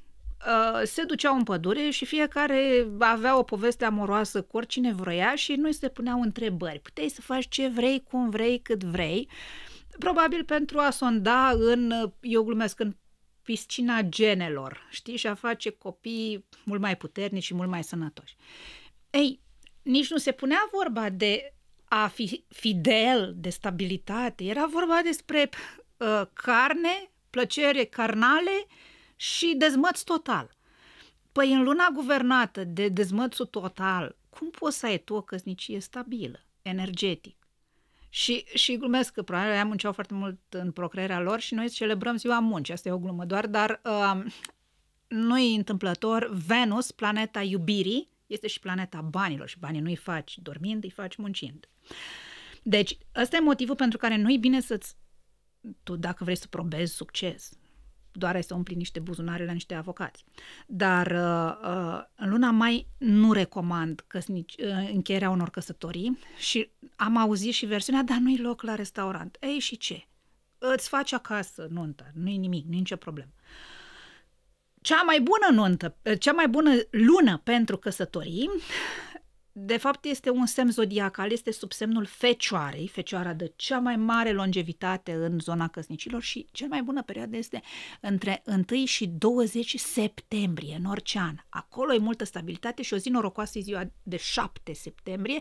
se 0.84 1.04
duceau 1.04 1.36
în 1.36 1.44
pădure 1.44 1.90
și 1.90 2.06
fiecare 2.06 2.88
avea 3.00 3.38
o 3.38 3.44
poveste 3.44 3.86
amoroasă 3.86 4.42
cu 4.42 4.58
oricine 4.58 4.94
vroia 4.94 5.36
și 5.36 5.54
nu 5.54 5.72
se 5.72 5.90
puneau 5.90 6.22
întrebări. 6.22 6.80
Puteai 6.80 7.10
să 7.10 7.22
faci 7.22 7.48
ce 7.48 7.68
vrei, 7.68 8.04
cum 8.04 8.30
vrei, 8.30 8.60
cât 8.60 8.84
vrei. 8.84 9.30
Probabil 10.00 10.44
pentru 10.44 10.80
a 10.80 10.90
sonda 10.90 11.50
în, 11.50 12.12
eu 12.22 12.44
glumesc, 12.44 12.80
în 12.80 12.96
piscina 13.42 14.02
genelor, 14.02 14.88
știi, 14.90 15.18
și 15.18 15.28
a 15.28 15.34
face 15.34 15.70
copii 15.70 16.46
mult 16.66 16.82
mai 16.82 16.98
puternici 16.98 17.44
și 17.44 17.54
mult 17.54 17.70
mai 17.70 17.84
sănătoși. 17.84 18.36
Ei, 19.10 19.42
nici 19.82 20.10
nu 20.10 20.18
se 20.18 20.32
punea 20.32 20.70
vorba 20.72 21.10
de 21.10 21.54
a 21.86 22.08
fi 22.08 22.46
fidel, 22.48 23.34
de 23.36 23.50
stabilitate, 23.50 24.44
era 24.44 24.66
vorba 24.66 25.00
despre 25.04 25.50
uh, 25.98 26.22
carne, 26.34 27.12
plăcere 27.30 27.84
carnale 27.84 28.66
și 29.22 29.56
dezmăț 29.58 30.02
total. 30.02 30.58
Păi 31.32 31.54
în 31.54 31.64
luna 31.64 31.90
guvernată 31.94 32.64
de 32.64 32.88
dezmățul 32.88 33.46
total, 33.46 34.16
cum 34.30 34.50
poți 34.50 34.78
să 34.78 34.86
ai 34.86 34.98
tu 34.98 35.14
o 35.14 35.22
căsnicie 35.22 35.80
stabilă, 35.80 36.40
energetic? 36.62 37.48
Și, 38.10 38.46
și 38.54 38.78
glumesc 38.78 39.14
că 39.14 39.22
probabil 39.22 39.52
aia 39.52 39.66
munceau 39.66 39.94
foarte 39.94 40.14
mult 40.14 40.40
în 40.50 40.72
procrearea 40.72 41.20
lor 41.20 41.40
și 41.40 41.54
noi 41.54 41.70
celebrăm 41.70 42.18
ziua 42.18 42.40
muncii, 42.40 42.74
asta 42.74 42.90
e 42.90 42.92
o 42.92 43.00
glumă 43.00 43.26
doar, 43.26 43.48
dar 43.48 43.82
uh, 43.84 44.32
nu 45.08 45.40
e 45.40 45.56
întâmplător, 45.56 46.30
Venus, 46.46 46.92
planeta 46.92 47.42
iubirii, 47.42 48.10
este 48.28 48.48
și 48.48 48.60
planeta 48.60 49.02
banilor 49.02 49.48
și 49.48 49.60
banii 49.60 49.82
nu-i 49.82 49.96
faci 49.96 50.38
dormind, 50.38 50.84
îi 50.84 50.90
faci 50.90 51.16
muncind. 51.16 51.70
Deci, 52.64 52.98
ăsta 53.16 53.36
e 53.36 53.40
motivul 53.40 53.76
pentru 53.76 53.98
care 53.98 54.16
nu 54.16 54.32
e 54.32 54.38
bine 54.38 54.62
să-ți, 54.62 54.96
tu 55.84 55.96
dacă 55.96 56.24
vrei 56.24 56.38
să 56.38 56.48
probezi 56.48 56.96
succes, 56.96 57.60
doar 58.12 58.36
ai 58.36 58.44
să 58.44 58.54
umpli 58.54 58.76
niște 58.76 59.00
buzunare 59.00 59.46
la 59.46 59.52
niște 59.52 59.74
avocați. 59.74 60.26
Dar 60.68 61.08
uh, 61.08 61.70
uh, 61.70 62.04
în 62.16 62.30
luna 62.30 62.52
mai 62.52 62.88
nu 62.98 63.32
recomand 63.32 64.04
căsnici, 64.08 64.56
uh, 64.58 64.90
încheierea 64.94 65.30
unor 65.30 65.50
căsătorii 65.50 66.20
și 66.38 66.70
am 66.96 67.18
auzit 67.18 67.54
și 67.54 67.66
versiunea, 67.66 68.04
dar 68.04 68.18
nu-i 68.18 68.38
loc 68.38 68.62
la 68.62 68.76
restaurant. 68.76 69.38
Ei, 69.40 69.60
și 69.60 69.78
ce? 69.78 70.08
Îți 70.58 70.90
faci 70.90 71.14
acasă 71.14 71.68
nunta, 71.70 72.12
nu-i 72.14 72.38
nimic, 72.38 72.66
nu-i 72.66 72.78
nicio 72.78 72.96
problemă. 72.96 73.30
Cea 74.82 75.02
mai 75.02 75.22
bună 75.22 75.62
nuntă, 75.62 75.96
cea 76.20 76.32
mai 76.32 76.48
bună 76.48 76.72
lună 76.90 77.38
pentru 77.44 77.78
căsătorii 77.78 78.50
de 79.52 79.78
fapt 79.78 80.06
este 80.06 80.30
un 80.30 80.46
semn 80.46 80.72
zodiacal, 80.72 81.32
este 81.32 81.52
sub 81.52 81.72
semnul 81.72 82.06
Fecioarei, 82.06 82.88
Fecioara 82.88 83.34
de 83.34 83.54
cea 83.56 83.80
mai 83.80 83.96
mare 83.96 84.32
longevitate 84.32 85.14
în 85.14 85.40
zona 85.40 85.68
căsnicilor 85.68 86.22
și 86.22 86.48
cea 86.52 86.68
mai 86.70 86.82
bună 86.82 87.04
perioadă 87.04 87.38
este 87.38 87.62
între 88.02 88.44
1 88.70 88.86
și 88.86 89.08
20 89.08 89.80
septembrie, 89.80 90.76
în 90.76 90.86
orice 90.86 91.20
an. 91.20 91.36
Acolo 91.50 91.94
e 91.94 91.98
multă 91.98 92.24
stabilitate 92.24 92.82
și 92.82 92.94
o 92.94 92.98
zi 92.98 93.10
norocoasă 93.10 93.58
e 93.58 93.62
ziua 93.62 93.84
de 94.04 94.18
7 94.18 94.74
septembrie, 94.74 95.40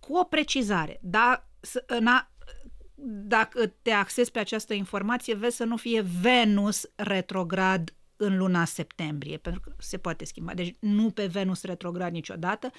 cu 0.00 0.16
o 0.16 0.24
precizare. 0.24 0.98
Da, 1.02 1.48
na, 2.00 2.30
dacă 3.04 3.66
te 3.66 3.90
axezi 3.90 4.30
pe 4.30 4.38
această 4.38 4.74
informație, 4.74 5.34
vezi 5.34 5.56
să 5.56 5.64
nu 5.64 5.76
fie 5.76 6.04
Venus 6.20 6.90
retrograd 6.94 7.94
în 8.22 8.36
luna 8.36 8.64
septembrie, 8.64 9.36
pentru 9.36 9.60
că 9.60 9.72
se 9.78 9.98
poate 9.98 10.24
schimba. 10.24 10.54
Deci 10.54 10.74
nu 10.78 11.10
pe 11.10 11.26
Venus 11.26 11.62
retrograd 11.62 12.12
niciodată, 12.12 12.70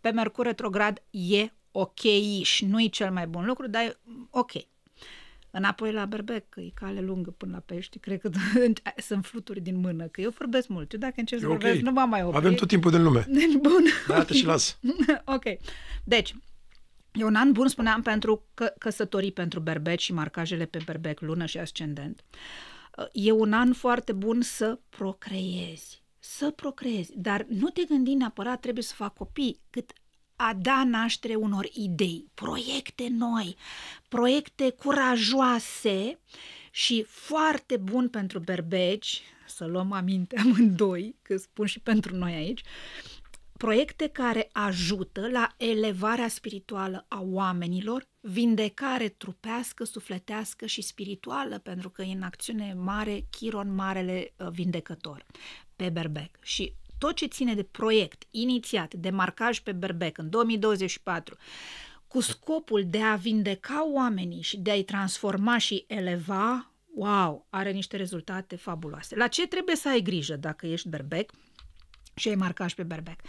pe 0.00 0.10
Mercur 0.10 0.44
retrograd 0.44 1.02
e 1.10 1.52
ok 1.72 2.00
și 2.42 2.64
nu 2.64 2.82
e 2.82 2.86
cel 2.86 3.10
mai 3.10 3.26
bun 3.26 3.44
lucru, 3.44 3.68
dar 3.68 3.82
e 3.82 3.98
ok. 4.30 4.52
Înapoi 5.50 5.92
la 5.92 6.04
berbec, 6.04 6.48
că 6.48 6.60
e 6.60 6.70
cale 6.74 7.00
lungă 7.00 7.30
până 7.30 7.52
la 7.52 7.58
pești, 7.58 7.98
cred 7.98 8.20
că 8.20 8.30
sunt 9.08 9.26
fluturi 9.26 9.60
din 9.60 9.76
mână, 9.76 10.06
că 10.06 10.20
eu 10.20 10.30
vorbesc 10.30 10.68
mult. 10.68 10.92
Eu 10.92 10.98
dacă 10.98 11.14
încerc 11.16 11.40
să 11.40 11.46
okay. 11.46 11.58
vorbesc, 11.58 11.84
nu 11.84 11.90
mă 11.90 12.06
mai 12.08 12.22
opri. 12.22 12.36
Avem 12.36 12.54
tot 12.54 12.68
timpul 12.68 12.90
din 12.90 13.02
lume. 13.02 13.26
Deci, 13.28 13.54
bun. 13.54 13.84
Da, 14.08 14.24
te 14.24 14.34
și 14.34 14.44
las. 14.44 14.78
ok. 15.36 15.44
Deci, 16.04 16.34
E 17.12 17.24
un 17.24 17.34
an 17.34 17.52
bun, 17.52 17.68
spuneam, 17.68 18.02
pentru 18.02 18.44
că, 18.54 18.72
căsătorii 18.78 19.32
pentru 19.32 19.60
berbec 19.60 19.98
și 19.98 20.12
marcajele 20.12 20.64
pe 20.64 20.78
berbec, 20.84 21.20
lună 21.20 21.46
și 21.46 21.58
ascendent 21.58 22.24
e 23.12 23.30
un 23.30 23.52
an 23.52 23.72
foarte 23.72 24.12
bun 24.12 24.42
să 24.42 24.78
procreezi. 24.88 26.02
Să 26.18 26.50
procreezi, 26.50 27.12
dar 27.16 27.46
nu 27.48 27.68
te 27.68 27.84
gândi 27.84 28.14
neapărat 28.14 28.60
trebuie 28.60 28.84
să 28.84 28.94
fac 28.94 29.14
copii, 29.14 29.60
cât 29.70 29.92
a 30.36 30.54
da 30.60 30.84
naștere 30.84 31.34
unor 31.34 31.68
idei, 31.72 32.30
proiecte 32.34 33.08
noi, 33.10 33.56
proiecte 34.08 34.70
curajoase 34.70 36.18
și 36.70 37.02
foarte 37.08 37.76
bun 37.76 38.08
pentru 38.08 38.38
berbeci, 38.38 39.22
să 39.46 39.64
luăm 39.64 39.92
aminte 39.92 40.38
amândoi, 40.38 41.16
că 41.22 41.36
spun 41.36 41.66
și 41.66 41.80
pentru 41.80 42.16
noi 42.16 42.32
aici, 42.32 42.62
proiecte 43.56 44.08
care 44.08 44.48
ajută 44.52 45.28
la 45.28 45.54
elevarea 45.56 46.28
spirituală 46.28 47.04
a 47.08 47.20
oamenilor, 47.22 48.08
vindecare 48.20 49.08
trupească, 49.08 49.84
sufletească 49.84 50.66
și 50.66 50.82
spirituală, 50.82 51.58
pentru 51.58 51.90
că 51.90 52.02
e 52.02 52.12
în 52.12 52.22
acțiune 52.22 52.74
mare 52.78 53.26
Chiron, 53.30 53.74
marele 53.74 54.32
uh, 54.36 54.48
vindecător, 54.50 55.26
pe 55.76 55.88
berbec. 55.88 56.38
Și 56.42 56.72
tot 56.98 57.14
ce 57.14 57.26
ține 57.26 57.54
de 57.54 57.62
proiect 57.62 58.22
inițiat, 58.30 58.94
de 58.94 59.10
marcaj 59.10 59.58
pe 59.58 59.72
berbec 59.72 60.18
în 60.18 60.30
2024, 60.30 61.36
cu 62.06 62.20
scopul 62.20 62.84
de 62.86 63.02
a 63.02 63.14
vindeca 63.14 63.90
oamenii 63.92 64.42
și 64.42 64.58
de 64.58 64.70
a-i 64.70 64.82
transforma 64.82 65.58
și 65.58 65.84
eleva, 65.86 66.72
wow, 66.94 67.46
are 67.50 67.70
niște 67.70 67.96
rezultate 67.96 68.56
fabuloase. 68.56 69.16
La 69.16 69.26
ce 69.26 69.46
trebuie 69.46 69.76
să 69.76 69.88
ai 69.88 70.00
grijă 70.00 70.36
dacă 70.36 70.66
ești 70.66 70.88
berbec? 70.88 71.30
și 72.20 72.28
ai 72.28 72.34
marcaj 72.34 72.74
pe 72.74 72.82
berbec. 72.82 73.20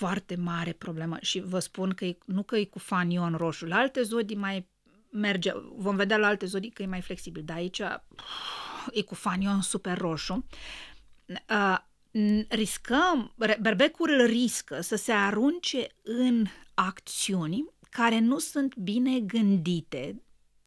Foarte 0.00 0.36
mare 0.36 0.72
problemă 0.72 1.16
și 1.20 1.40
vă 1.40 1.58
spun 1.58 1.90
că 1.90 2.04
e, 2.04 2.18
nu 2.24 2.42
că 2.42 2.56
e 2.56 2.64
cu 2.64 2.78
fanion 2.78 3.34
roșu. 3.34 3.66
La 3.66 3.76
alte 3.76 4.02
zodii 4.02 4.36
mai 4.36 4.68
merge, 5.10 5.52
vom 5.76 5.96
vedea 5.96 6.16
la 6.16 6.26
alte 6.26 6.46
zodii 6.46 6.70
că 6.70 6.82
e 6.82 6.86
mai 6.86 7.00
flexibil, 7.00 7.42
dar 7.44 7.56
aici 7.56 7.80
e 8.90 9.02
cu 9.02 9.14
fanion 9.14 9.60
super 9.60 9.98
roșu. 9.98 10.46
Uh, 11.48 11.78
riscăm, 12.48 13.34
berbecul 13.60 14.24
riscă 14.26 14.80
să 14.80 14.96
se 14.96 15.12
arunce 15.12 15.86
în 16.02 16.46
acțiuni 16.74 17.64
care 17.90 18.18
nu 18.18 18.38
sunt 18.38 18.76
bine 18.76 19.20
gândite 19.20 20.22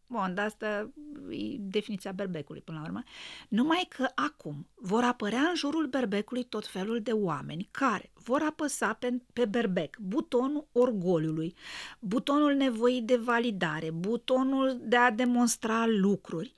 Bun, 0.08 0.34
dar 0.34 0.46
asta 0.46 0.92
e 1.30 1.56
definiția 1.60 2.12
berbecului 2.12 2.62
până 2.62 2.78
la 2.78 2.86
urmă. 2.86 3.04
Numai 3.50 3.88
că 3.89 4.08
acum 4.16 4.68
vor 4.76 5.04
apărea 5.04 5.42
în 5.42 5.56
jurul 5.56 5.86
berbecului 5.86 6.44
tot 6.44 6.68
felul 6.68 7.02
de 7.02 7.12
oameni 7.12 7.68
care 7.72 8.12
vor 8.13 8.42
apăsa 8.42 8.94
pe, 8.94 9.22
pe 9.34 9.46
berbec 9.46 9.98
butonul 9.98 10.68
orgoliului, 10.72 11.56
butonul 12.00 12.54
nevoii 12.54 13.02
de 13.02 13.16
validare, 13.16 13.92
butonul 13.92 14.78
de 14.82 14.96
a 14.96 15.12
demonstra 15.12 15.86
lucruri. 15.88 16.54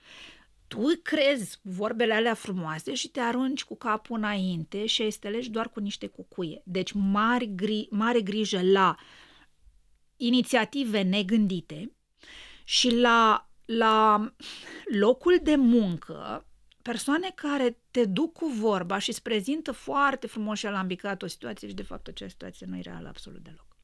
Tu 0.67 0.81
crezi 1.03 1.59
vorbele 1.61 2.13
alea 2.13 2.33
frumoase 2.33 2.93
și 2.93 3.09
te 3.09 3.19
arunci 3.19 3.63
cu 3.63 3.75
capul 3.75 4.17
înainte 4.17 4.85
și 4.85 5.01
ai 5.01 5.11
stelegi 5.11 5.49
doar 5.49 5.69
cu 5.69 5.79
niște 5.79 6.07
cucuie. 6.07 6.61
Deci 6.65 6.91
mare, 6.91 7.45
gri, 7.45 7.87
mare 7.91 8.21
grijă 8.21 8.61
la 8.61 8.95
inițiative 10.17 11.01
negândite, 11.01 11.91
și 12.65 12.95
la, 12.95 13.49
la 13.65 14.25
locul 14.99 15.39
de 15.43 15.55
muncă, 15.55 16.45
persoane 16.81 17.31
care 17.35 17.77
te 17.91 18.05
duc 18.05 18.33
cu 18.33 18.47
vorba 18.47 18.97
și 18.97 19.09
îți 19.09 19.21
prezintă 19.21 19.71
foarte 19.71 20.27
frumos 20.27 20.59
și 20.59 20.65
alambicat 20.65 21.21
o 21.21 21.27
situație 21.27 21.67
și 21.67 21.73
de 21.73 21.83
fapt 21.83 22.07
acea 22.07 22.27
situație 22.27 22.65
nu 22.65 22.77
e 22.77 22.81
reală 22.81 23.07
absolut 23.07 23.41
deloc. 23.41 23.77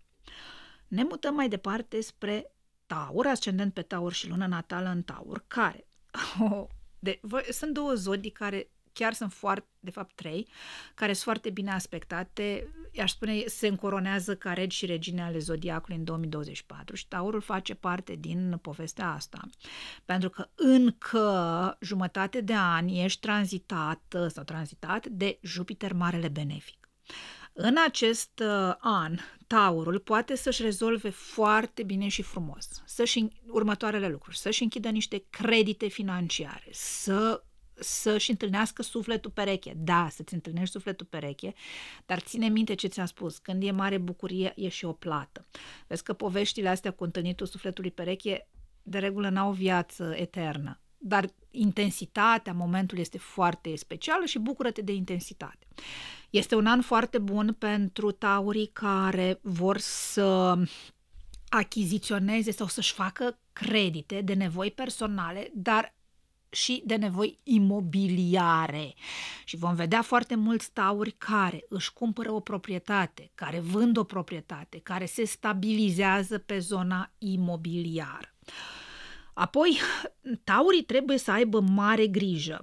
Ne 0.88 1.04
mutăm 1.04 1.36
mai 1.36 1.50
departe 1.50 2.02
spre 2.02 2.52
Taur, 2.86 3.28
ascendent 3.28 3.74
pe 3.74 3.82
Taur 3.82 4.14
și 4.14 4.30
lună 4.30 4.48
natală 4.48 4.90
în 4.90 5.02
Taur, 5.02 5.44
care 5.48 5.88
oh, 6.52 6.68
de, 7.00 7.20
voi, 7.22 7.44
sunt 7.50 7.74
două 7.74 7.94
zodii 7.94 8.32
care 8.32 8.72
chiar 8.94 9.14
sunt 9.14 9.34
foarte, 9.34 9.68
de 9.80 9.92
fapt 9.92 10.16
trei, 10.16 10.48
care 10.94 11.14
sunt 11.14 11.24
foarte 11.24 11.50
bine 11.50 11.72
aspectate. 11.72 12.68
Aș 13.02 13.12
spune, 13.12 13.44
se 13.46 13.68
încoronează 13.68 14.36
ca 14.36 14.54
regi 14.54 14.78
și 14.78 14.86
regine 14.86 15.22
ale 15.22 15.38
zodiacului 15.38 15.98
în 15.98 16.04
2024 16.04 16.96
și 16.96 17.08
Taurul 17.08 17.42
face 17.42 17.74
parte 17.74 18.16
din 18.16 18.60
povestea 18.62 19.12
asta. 19.12 19.40
Pentru 20.06 20.30
că 20.30 20.50
încă 20.56 21.78
jumătate 21.82 22.42
de 22.42 22.54
ani 22.54 23.04
ești 23.04 23.20
tranzitat 23.20 24.16
sau 24.28 24.44
tranzitat 24.44 25.08
de 25.08 25.40
Jupiter 25.42 25.94
Marele 25.94 26.28
Benefic. 26.28 26.82
În 27.54 27.76
acest 27.86 28.40
uh, 28.40 28.74
an, 28.80 29.18
Taurul 29.48 30.00
poate 30.00 30.36
să-și 30.36 30.62
rezolve 30.62 31.10
foarte 31.10 31.84
bine 31.84 32.08
și 32.08 32.22
frumos 32.22 32.68
să-și 32.86 33.28
următoarele 33.48 34.08
lucruri, 34.08 34.38
să-și 34.38 34.64
închidă 34.64 34.90
niște 34.90 35.26
credite 35.30 35.88
financiare, 35.88 36.68
să 36.72 37.44
să-și 37.84 38.30
întâlnească 38.30 38.82
sufletul 38.82 39.32
pereche. 39.32 39.74
Da, 39.78 40.08
să-ți 40.12 40.34
întâlnești 40.34 40.72
sufletul 40.72 41.06
pereche, 41.06 41.54
dar 42.06 42.20
ține 42.20 42.48
minte 42.48 42.74
ce 42.74 42.88
ți-am 42.88 43.06
spus, 43.06 43.38
când 43.38 43.64
e 43.64 43.72
mare 43.72 43.98
bucurie, 43.98 44.54
e 44.56 44.68
și 44.68 44.86
o 44.86 44.94
plată. 44.94 45.46
Vezi 45.88 46.04
că 46.04 46.14
poveștile 46.14 46.70
astea 46.70 46.92
cu 46.92 47.04
întâlnitul 47.04 47.46
sufletului 47.46 47.92
pereche 47.92 48.48
de 48.84 48.98
regulă 48.98 49.30
n-au 49.30 49.52
viață 49.52 50.14
eternă. 50.16 50.80
dar 51.04 51.30
intensitatea 51.52 52.54
momentului 52.54 53.02
este 53.02 53.18
foarte 53.18 53.76
specială 53.76 54.26
și 54.26 54.40
bucură-te 54.40 54.82
de 54.82 54.94
intensitate. 54.94 55.68
Este 56.30 56.56
un 56.56 56.66
an 56.66 56.82
foarte 56.82 57.18
bun 57.18 57.56
pentru 57.60 58.12
taurii 58.12 58.70
care 58.74 59.40
vor 59.42 59.78
să 59.78 60.58
achiziționeze 61.50 62.52
sau 62.52 62.68
să-și 62.68 62.94
facă 62.94 63.40
credite 63.54 64.22
de 64.22 64.34
nevoi 64.34 64.72
personale, 64.72 65.52
dar 65.54 65.96
și 66.52 66.82
de 66.86 66.96
nevoi 66.96 67.40
imobiliare. 67.44 68.94
Și 69.46 69.58
vom 69.58 69.76
vedea 69.76 70.02
foarte 70.02 70.36
mulți 70.36 70.72
tauri 70.72 71.12
care 71.12 71.66
își 71.70 71.94
cumpără 71.94 72.32
o 72.32 72.40
proprietate, 72.40 73.32
care 73.36 73.60
vând 73.60 73.98
o 73.98 74.04
proprietate, 74.04 74.80
care 74.84 75.06
se 75.06 75.26
stabilizează 75.26 76.38
pe 76.38 76.60
zona 76.60 77.12
imobiliară. 77.18 78.36
Apoi, 79.34 79.80
taurii 80.44 80.84
trebuie 80.84 81.18
să 81.18 81.32
aibă 81.32 81.60
mare 81.60 82.08
grijă 82.08 82.62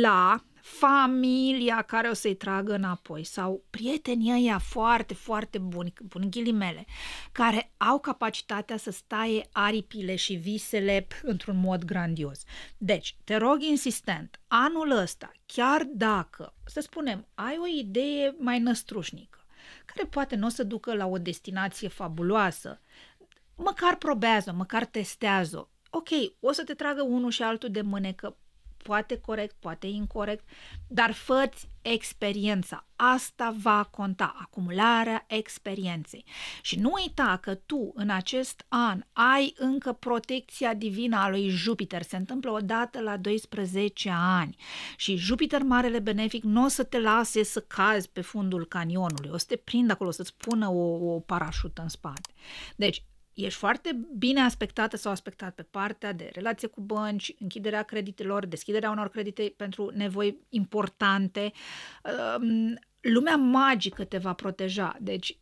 la 0.00 0.44
familia 0.62 1.82
care 1.82 2.08
o 2.08 2.12
să-i 2.12 2.34
tragă 2.34 2.74
înapoi 2.74 3.24
sau 3.24 3.64
prietenii 3.70 4.32
ăia 4.32 4.58
foarte, 4.58 5.14
foarte 5.14 5.58
buni, 5.58 5.92
pun 6.08 6.30
ghilimele, 6.30 6.84
care 7.32 7.72
au 7.76 7.98
capacitatea 7.98 8.76
să 8.76 8.90
staie 8.90 9.48
aripile 9.52 10.16
și 10.16 10.34
visele 10.34 11.06
într-un 11.22 11.60
mod 11.60 11.84
grandios. 11.84 12.42
Deci, 12.78 13.16
te 13.24 13.36
rog 13.36 13.62
insistent, 13.62 14.40
anul 14.48 14.90
ăsta, 14.90 15.32
chiar 15.46 15.82
dacă, 15.84 16.54
să 16.64 16.80
spunem, 16.80 17.26
ai 17.34 17.56
o 17.60 17.66
idee 17.66 18.34
mai 18.38 18.58
năstrușnică, 18.58 19.44
care 19.84 20.08
poate 20.08 20.36
nu 20.36 20.46
o 20.46 20.50
să 20.50 20.62
ducă 20.62 20.94
la 20.94 21.06
o 21.06 21.18
destinație 21.18 21.88
fabuloasă, 21.88 22.80
măcar 23.56 23.96
probează, 23.96 24.52
măcar 24.52 24.84
testează. 24.84 25.70
Ok, 25.90 26.08
o 26.40 26.52
să 26.52 26.64
te 26.64 26.74
tragă 26.74 27.02
unul 27.02 27.30
și 27.30 27.42
altul 27.42 27.70
de 27.70 27.80
mânecă, 27.80 28.36
poate 28.82 29.18
corect, 29.18 29.56
poate 29.58 29.86
incorrect, 29.86 30.48
dar 30.86 31.12
făți 31.12 31.68
experiența. 31.82 32.86
Asta 32.96 33.54
va 33.62 33.88
conta, 33.90 34.34
acumularea 34.40 35.24
experienței. 35.28 36.24
Și 36.62 36.78
nu 36.78 36.90
uita 36.94 37.38
că 37.42 37.54
tu 37.54 37.92
în 37.94 38.10
acest 38.10 38.64
an 38.68 39.04
ai 39.12 39.54
încă 39.56 39.92
protecția 39.92 40.74
divină 40.74 41.16
a 41.16 41.28
lui 41.28 41.48
Jupiter. 41.48 42.02
Se 42.02 42.16
întâmplă 42.16 42.50
o 42.50 42.58
dată 42.58 43.00
la 43.00 43.16
12 43.16 44.10
ani 44.14 44.56
și 44.96 45.16
Jupiter, 45.16 45.62
marele 45.62 45.98
benefic, 45.98 46.42
nu 46.42 46.64
o 46.64 46.68
să 46.68 46.82
te 46.82 47.00
lase 47.00 47.42
să 47.42 47.60
cazi 47.60 48.08
pe 48.08 48.20
fundul 48.20 48.66
canionului, 48.66 49.30
o 49.32 49.36
să 49.36 49.44
te 49.48 49.56
prindă 49.56 49.92
acolo, 49.92 50.08
o 50.08 50.12
să-ți 50.12 50.36
pună 50.36 50.68
o, 50.68 51.14
o 51.14 51.20
parașută 51.20 51.82
în 51.82 51.88
spate. 51.88 52.30
Deci, 52.76 53.04
ești 53.34 53.58
foarte 53.58 54.00
bine 54.16 54.40
aspectată 54.40 54.96
sau 54.96 55.12
aspectat 55.12 55.54
pe 55.54 55.62
partea 55.62 56.12
de 56.12 56.30
relație 56.32 56.68
cu 56.68 56.80
bănci, 56.80 57.34
închiderea 57.38 57.82
creditelor, 57.82 58.46
deschiderea 58.46 58.90
unor 58.90 59.08
credite 59.08 59.54
pentru 59.56 59.90
nevoi 59.94 60.38
importante. 60.48 61.52
Um, 62.38 62.78
lumea 63.00 63.36
magică 63.36 64.04
te 64.04 64.18
va 64.18 64.32
proteja. 64.32 64.96
Deci, 65.00 65.38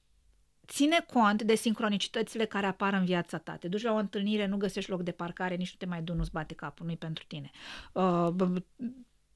ține 0.67 1.05
cont 1.13 1.43
de 1.43 1.55
sincronicitățile 1.55 2.45
care 2.45 2.67
apar 2.67 2.93
în 2.93 3.05
viața 3.05 3.39
ta. 3.39 3.57
Te 3.57 3.69
duci 3.69 3.83
la 3.83 3.93
o 3.93 3.97
întâlnire, 3.97 4.47
nu 4.47 4.57
găsești 4.57 4.91
loc 4.91 5.03
de 5.03 5.11
parcare, 5.11 5.55
nici 5.55 5.71
nu 5.71 5.77
te 5.79 5.87
mai 5.87 6.03
du, 6.03 6.15
nu-ți 6.15 6.33
bate 6.33 6.55
capul, 6.55 6.87
nu-i 6.87 6.97
pentru 6.97 7.25
tine. 7.27 7.51
Uh, 7.93 8.29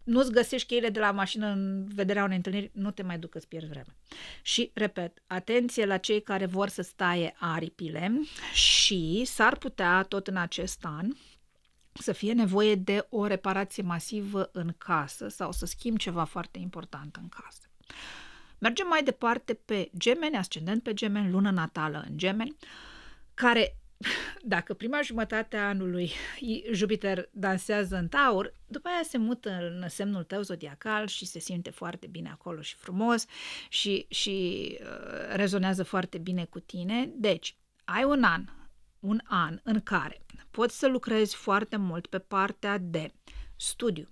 nu-ți 0.04 0.32
găsești 0.32 0.66
cheile 0.66 0.88
de 0.88 0.98
la 0.98 1.10
mașină 1.10 1.46
în 1.46 1.84
vederea 1.94 2.24
unei 2.24 2.36
întâlniri, 2.36 2.70
nu 2.72 2.90
te 2.90 3.02
mai 3.02 3.18
duc, 3.18 3.34
îți 3.34 3.48
pierzi 3.48 3.68
vreme. 3.68 3.96
Și, 4.42 4.70
repet, 4.74 5.22
atenție 5.26 5.86
la 5.86 5.96
cei 5.96 6.22
care 6.22 6.46
vor 6.46 6.68
să 6.68 6.82
staie 6.82 7.34
aripile 7.38 8.20
și 8.52 9.22
s-ar 9.24 9.56
putea 9.56 10.02
tot 10.02 10.26
în 10.26 10.36
acest 10.36 10.84
an 10.84 11.12
să 11.92 12.12
fie 12.12 12.32
nevoie 12.32 12.74
de 12.74 13.06
o 13.10 13.26
reparație 13.26 13.82
masivă 13.82 14.50
în 14.52 14.74
casă 14.78 15.28
sau 15.28 15.52
să 15.52 15.66
schimbi 15.66 15.98
ceva 15.98 16.24
foarte 16.24 16.58
important 16.58 17.16
în 17.16 17.28
casă. 17.28 17.68
Mergem 18.58 18.86
mai 18.86 19.02
departe 19.02 19.54
pe 19.54 19.90
gemeni, 19.98 20.36
ascendent 20.36 20.82
pe 20.82 20.94
gemeni, 20.94 21.30
lună 21.30 21.50
natală 21.50 22.04
în 22.08 22.18
gemeni, 22.18 22.56
care 23.34 23.76
dacă 24.42 24.74
prima 24.74 25.00
jumătate 25.02 25.56
a 25.56 25.68
anului 25.68 26.10
Jupiter 26.72 27.28
dansează 27.32 27.96
în 27.96 28.08
taur, 28.08 28.54
după 28.66 28.88
aia 28.88 29.02
se 29.02 29.18
mută 29.18 29.50
în 29.50 29.88
semnul 29.88 30.22
tău 30.22 30.42
zodiacal 30.42 31.06
și 31.06 31.26
se 31.26 31.38
simte 31.38 31.70
foarte 31.70 32.06
bine 32.06 32.30
acolo 32.30 32.60
și 32.60 32.74
frumos 32.74 33.26
și, 33.68 34.06
și 34.08 34.68
uh, 34.80 35.34
rezonează 35.34 35.82
foarte 35.82 36.18
bine 36.18 36.44
cu 36.44 36.60
tine. 36.60 37.10
Deci, 37.14 37.56
ai 37.84 38.04
un 38.04 38.22
an, 38.22 38.44
un 39.00 39.20
an 39.24 39.60
în 39.62 39.80
care 39.80 40.24
poți 40.50 40.78
să 40.78 40.86
lucrezi 40.86 41.34
foarte 41.36 41.76
mult 41.76 42.06
pe 42.06 42.18
partea 42.18 42.78
de 42.78 43.12
studiu, 43.56 44.08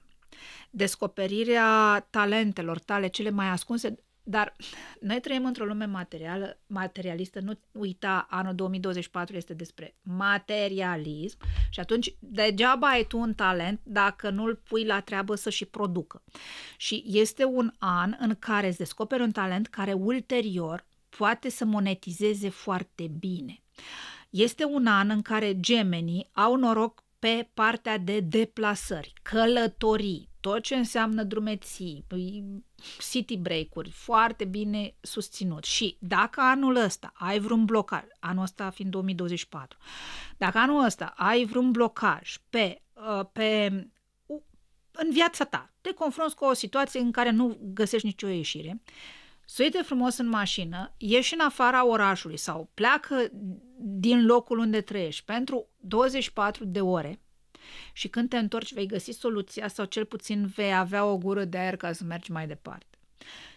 descoperirea 0.70 2.00
talentelor 2.10 2.78
tale 2.78 3.06
cele 3.06 3.30
mai 3.30 3.46
ascunse, 3.46 3.98
dar 4.22 4.56
noi 5.00 5.20
trăim 5.20 5.44
într-o 5.44 5.64
lume 5.64 5.84
materială, 5.84 6.60
materialistă, 6.66 7.40
nu 7.40 7.58
uita, 7.72 8.26
anul 8.30 8.54
2024 8.54 9.36
este 9.36 9.54
despre 9.54 9.96
materialism 10.02 11.38
și 11.70 11.80
atunci 11.80 12.14
degeaba 12.18 12.88
ai 12.88 13.04
tu 13.04 13.18
un 13.18 13.34
talent 13.34 13.80
dacă 13.82 14.30
nu-l 14.30 14.56
pui 14.68 14.84
la 14.84 15.00
treabă 15.00 15.34
să 15.34 15.50
și 15.50 15.64
producă. 15.64 16.22
Și 16.76 17.04
este 17.06 17.44
un 17.44 17.72
an 17.78 18.16
în 18.18 18.34
care 18.38 18.66
îți 18.66 18.78
descoperi 18.78 19.22
un 19.22 19.32
talent 19.32 19.66
care 19.66 19.92
ulterior 19.92 20.86
poate 21.08 21.50
să 21.50 21.64
monetizeze 21.64 22.48
foarte 22.48 23.10
bine. 23.18 23.62
Este 24.30 24.64
un 24.64 24.86
an 24.86 25.10
în 25.10 25.22
care 25.22 25.60
gemenii 25.60 26.30
au 26.32 26.56
noroc 26.56 27.04
pe 27.18 27.48
partea 27.54 27.98
de 27.98 28.20
deplasări, 28.20 29.12
călătorii, 29.22 30.28
tot 30.40 30.62
ce 30.62 30.74
înseamnă 30.74 31.22
drumeții, 31.22 32.04
city 33.10 33.36
break-uri, 33.36 33.90
foarte 33.90 34.44
bine 34.44 34.94
susținut. 35.00 35.64
Și 35.64 35.96
dacă 36.00 36.40
anul 36.40 36.76
ăsta 36.76 37.12
ai 37.14 37.38
vreun 37.38 37.64
blocaj, 37.64 38.04
anul 38.18 38.42
ăsta 38.42 38.70
fiind 38.70 38.90
2024, 38.90 39.78
dacă 40.36 40.58
anul 40.58 40.84
ăsta 40.84 41.12
ai 41.16 41.44
vreun 41.44 41.70
blocaj 41.70 42.36
pe, 42.50 42.82
uh, 42.92 43.26
pe 43.32 43.66
în 44.92 45.10
viața 45.10 45.44
ta, 45.44 45.72
te 45.80 45.92
confrunți 45.92 46.34
cu 46.34 46.44
o 46.44 46.52
situație 46.52 47.00
în 47.00 47.10
care 47.10 47.30
nu 47.30 47.58
găsești 47.60 48.06
nicio 48.06 48.28
ieșire, 48.28 48.82
suite 49.44 49.82
frumos 49.82 50.16
în 50.16 50.28
mașină, 50.28 50.94
ieși 50.96 51.34
în 51.34 51.40
afara 51.40 51.86
orașului 51.86 52.36
sau 52.36 52.70
pleacă 52.74 53.28
din 53.78 54.26
locul 54.26 54.58
unde 54.58 54.80
trăiești 54.80 55.24
pentru 55.24 55.68
24 55.76 56.64
de 56.64 56.80
ore 56.80 57.21
și 57.92 58.08
când 58.08 58.28
te 58.28 58.36
întorci 58.36 58.74
vei 58.74 58.86
găsi 58.86 59.10
soluția 59.10 59.68
sau 59.68 59.84
cel 59.84 60.04
puțin 60.04 60.46
vei 60.46 60.74
avea 60.74 61.04
o 61.04 61.18
gură 61.18 61.44
de 61.44 61.58
aer 61.58 61.76
ca 61.76 61.92
să 61.92 62.04
mergi 62.04 62.30
mai 62.30 62.46
departe. 62.46 62.86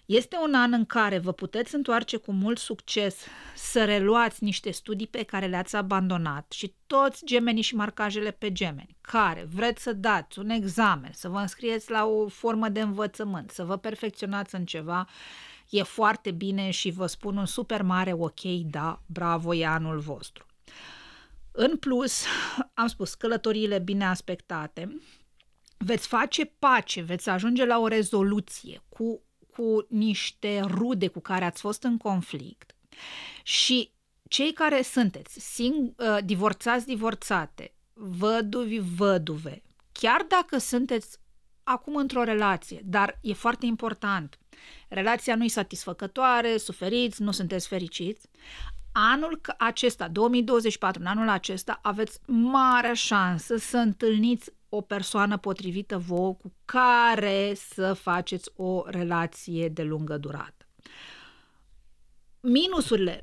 Este 0.05 0.37
un 0.43 0.53
an 0.53 0.73
în 0.73 0.85
care 0.85 1.17
vă 1.17 1.31
puteți 1.31 1.75
întoarce 1.75 2.17
cu 2.17 2.31
mult 2.31 2.57
succes 2.57 3.25
să 3.55 3.85
reluați 3.85 4.43
niște 4.43 4.71
studii 4.71 5.07
pe 5.07 5.23
care 5.23 5.45
le-ați 5.45 5.75
abandonat 5.75 6.51
și 6.51 6.73
toți 6.87 7.25
gemenii 7.25 7.61
și 7.61 7.75
marcajele 7.75 8.31
pe 8.31 8.51
gemeni, 8.51 8.95
care 9.01 9.47
vreți 9.53 9.83
să 9.83 9.93
dați 9.93 10.39
un 10.39 10.49
examen, 10.49 11.11
să 11.13 11.29
vă 11.29 11.37
înscrieți 11.37 11.91
la 11.91 12.05
o 12.05 12.27
formă 12.27 12.69
de 12.69 12.81
învățământ, 12.81 13.51
să 13.51 13.63
vă 13.63 13.77
perfecționați 13.77 14.55
în 14.55 14.65
ceva, 14.65 15.07
e 15.69 15.83
foarte 15.83 16.31
bine 16.31 16.69
și 16.69 16.91
vă 16.91 17.05
spun 17.05 17.37
un 17.37 17.45
super 17.45 17.81
mare 17.81 18.13
ok, 18.13 18.41
da, 18.65 19.01
bravo, 19.05 19.55
e 19.55 19.65
anul 19.65 19.99
vostru. 19.99 20.45
În 21.57 21.77
plus, 21.77 22.23
am 22.73 22.87
spus, 22.87 23.13
călătoriile 23.13 23.79
bine 23.79 24.05
aspectate, 24.05 25.01
veți 25.77 26.07
face 26.07 26.45
pace, 26.45 27.01
veți 27.01 27.29
ajunge 27.29 27.65
la 27.65 27.79
o 27.79 27.87
rezoluție 27.87 28.81
cu, 28.89 29.21
cu 29.51 29.85
niște 29.89 30.59
rude 30.67 31.07
cu 31.07 31.19
care 31.19 31.45
ați 31.45 31.61
fost 31.61 31.83
în 31.83 31.97
conflict 31.97 32.75
și 33.43 33.91
cei 34.29 34.53
care 34.53 34.81
sunteți 34.81 35.39
sing- 35.39 35.95
uh, 35.97 36.17
divorțați, 36.23 36.85
divorțate, 36.85 37.73
văduvi, 37.93 38.79
văduve, 38.79 39.61
chiar 39.91 40.25
dacă 40.27 40.57
sunteți 40.57 41.17
acum 41.63 41.95
într-o 41.95 42.23
relație, 42.23 42.81
dar 42.83 43.19
e 43.21 43.33
foarte 43.33 43.65
important, 43.65 44.39
relația 44.89 45.35
nu 45.35 45.43
e 45.43 45.47
satisfăcătoare, 45.47 46.57
suferiți, 46.57 47.21
nu 47.21 47.31
sunteți 47.31 47.67
fericiți, 47.67 48.29
anul 48.97 49.41
acesta, 49.57 50.07
2024, 50.07 51.01
în 51.01 51.07
anul 51.07 51.29
acesta, 51.29 51.79
aveți 51.81 52.19
mare 52.27 52.93
șansă 52.93 53.55
să 53.57 53.77
întâlniți 53.77 54.51
o 54.69 54.81
persoană 54.81 55.37
potrivită 55.37 55.97
vouă 55.97 56.33
cu 56.33 56.53
care 56.65 57.53
să 57.55 57.93
faceți 57.93 58.51
o 58.55 58.83
relație 58.85 59.69
de 59.69 59.83
lungă 59.83 60.17
durată. 60.17 60.65
Minusurile, 62.39 63.21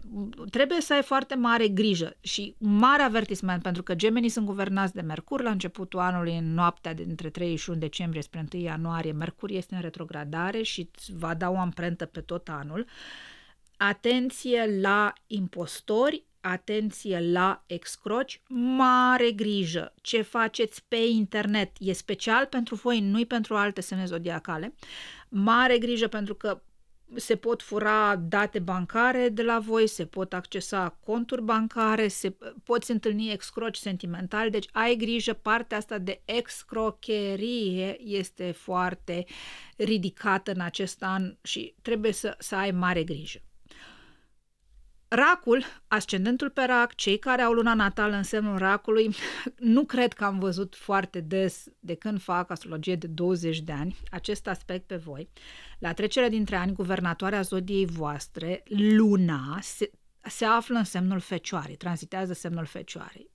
trebuie 0.50 0.80
să 0.80 0.92
ai 0.94 1.02
foarte 1.02 1.34
mare 1.34 1.68
grijă 1.68 2.16
și 2.20 2.56
mare 2.58 3.02
avertisment, 3.02 3.62
pentru 3.62 3.82
că 3.82 3.94
gemenii 3.94 4.28
sunt 4.28 4.46
guvernați 4.46 4.94
de 4.94 5.00
Mercur 5.00 5.42
la 5.42 5.50
începutul 5.50 6.00
anului, 6.00 6.36
în 6.36 6.54
noaptea 6.54 6.94
de 6.94 7.04
între 7.08 7.30
31 7.30 7.78
decembrie 7.78 8.22
spre 8.22 8.44
1 8.52 8.62
ianuarie. 8.62 9.12
Mercur 9.12 9.50
este 9.50 9.74
în 9.74 9.80
retrogradare 9.80 10.62
și 10.62 10.90
va 11.16 11.34
da 11.34 11.50
o 11.50 11.58
amprentă 11.58 12.06
pe 12.06 12.20
tot 12.20 12.48
anul. 12.48 12.80
Uh, 12.80 13.31
atenție 13.88 14.78
la 14.80 15.12
impostori, 15.26 16.24
atenție 16.40 17.20
la 17.20 17.62
excroci, 17.66 18.42
mare 18.76 19.30
grijă 19.30 19.94
ce 20.00 20.22
faceți 20.22 20.84
pe 20.88 20.96
internet. 20.96 21.70
E 21.78 21.92
special 21.92 22.46
pentru 22.46 22.74
voi, 22.74 23.00
nu 23.00 23.24
pentru 23.24 23.56
alte 23.56 23.80
semne 23.80 24.04
zodiacale. 24.04 24.74
Mare 25.28 25.78
grijă 25.78 26.08
pentru 26.08 26.34
că 26.34 26.62
se 27.14 27.36
pot 27.36 27.62
fura 27.62 28.16
date 28.16 28.58
bancare 28.58 29.28
de 29.28 29.42
la 29.42 29.58
voi, 29.58 29.86
se 29.86 30.06
pot 30.06 30.32
accesa 30.32 30.98
conturi 31.04 31.42
bancare, 31.42 32.08
se 32.08 32.36
poți 32.64 32.90
întâlni 32.90 33.32
excroci 33.32 33.76
sentimentali, 33.76 34.50
deci 34.50 34.68
ai 34.72 34.96
grijă, 34.96 35.32
partea 35.32 35.76
asta 35.76 35.98
de 35.98 36.22
excrocherie 36.24 38.00
este 38.00 38.50
foarte 38.50 39.24
ridicată 39.76 40.50
în 40.50 40.60
acest 40.60 41.02
an 41.02 41.36
și 41.42 41.74
trebuie 41.82 42.12
să, 42.12 42.34
să 42.38 42.56
ai 42.56 42.70
mare 42.70 43.04
grijă. 43.04 43.40
Racul, 45.14 45.64
ascendentul 45.88 46.50
pe 46.50 46.64
rac, 46.64 46.94
cei 46.94 47.18
care 47.18 47.42
au 47.42 47.52
luna 47.52 47.74
natală 47.74 48.16
în 48.16 48.22
semnul 48.22 48.58
racului, 48.58 49.14
nu 49.58 49.84
cred 49.84 50.12
că 50.12 50.24
am 50.24 50.38
văzut 50.38 50.74
foarte 50.76 51.20
des 51.20 51.64
de 51.80 51.94
când 51.94 52.20
fac 52.20 52.50
astrologie 52.50 52.96
de 52.96 53.06
20 53.06 53.60
de 53.60 53.72
ani 53.72 53.96
acest 54.10 54.46
aspect 54.46 54.86
pe 54.86 54.96
voi. 54.96 55.28
La 55.78 55.92
trecerea 55.92 56.28
dintre 56.28 56.56
ani, 56.56 56.72
guvernatoarea 56.72 57.40
zodiei 57.40 57.86
voastre, 57.86 58.62
luna, 58.68 59.58
se, 59.60 59.90
se 60.22 60.44
află 60.44 60.78
în 60.78 60.84
semnul 60.84 61.20
fecioarei, 61.20 61.76
tranzitează 61.76 62.32
semnul 62.32 62.64
fecioarei. 62.64 63.30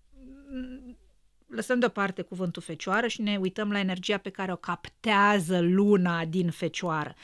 Lăsăm 1.47 1.79
deoparte 1.79 2.21
cuvântul 2.21 2.61
fecioară 2.61 3.07
și 3.07 3.21
ne 3.21 3.37
uităm 3.37 3.71
la 3.71 3.79
energia 3.79 4.17
pe 4.17 4.29
care 4.29 4.51
o 4.51 4.55
captează 4.55 5.59
luna 5.59 6.25
din 6.25 6.49
fecioară. 6.49 7.15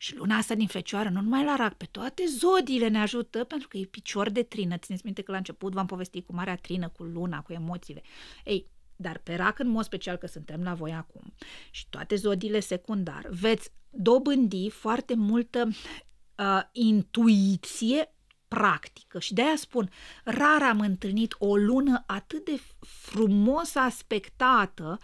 Și 0.00 0.16
luna 0.16 0.36
asta 0.36 0.54
din 0.54 0.66
fecioară, 0.66 1.08
nu 1.08 1.20
numai 1.20 1.44
la 1.44 1.56
rac, 1.56 1.74
pe 1.74 1.88
toate 1.90 2.24
zodiile 2.26 2.88
ne 2.88 2.98
ajută, 2.98 3.44
pentru 3.44 3.68
că 3.68 3.76
e 3.76 3.84
picior 3.84 4.30
de 4.30 4.42
trină. 4.42 4.76
Țineți 4.76 5.04
minte 5.04 5.22
că 5.22 5.30
la 5.30 5.36
început 5.36 5.72
v-am 5.72 5.86
povestit 5.86 6.26
cu 6.26 6.34
marea 6.34 6.56
trină, 6.56 6.88
cu 6.88 7.02
luna, 7.02 7.42
cu 7.42 7.52
emoțiile. 7.52 8.02
Ei, 8.44 8.66
dar 8.96 9.18
pe 9.18 9.34
rac 9.34 9.58
în 9.58 9.68
mod 9.68 9.84
special 9.84 10.16
că 10.16 10.26
suntem 10.26 10.62
la 10.62 10.74
voi 10.74 10.92
acum 10.92 11.34
și 11.70 11.88
toate 11.88 12.14
zodiile 12.14 12.60
secundar, 12.60 13.26
veți 13.30 13.70
dobândi 13.90 14.70
foarte 14.70 15.14
multă 15.14 15.68
uh, 15.68 16.62
intuiție 16.72 18.12
practică 18.48 19.18
și 19.18 19.34
de-aia 19.34 19.56
spun, 19.56 19.90
rar 20.24 20.62
am 20.62 20.80
întâlnit 20.80 21.34
o 21.38 21.56
lună 21.56 22.04
atât 22.06 22.44
de 22.44 22.60
frumos 22.80 23.74
aspectată 23.74 24.98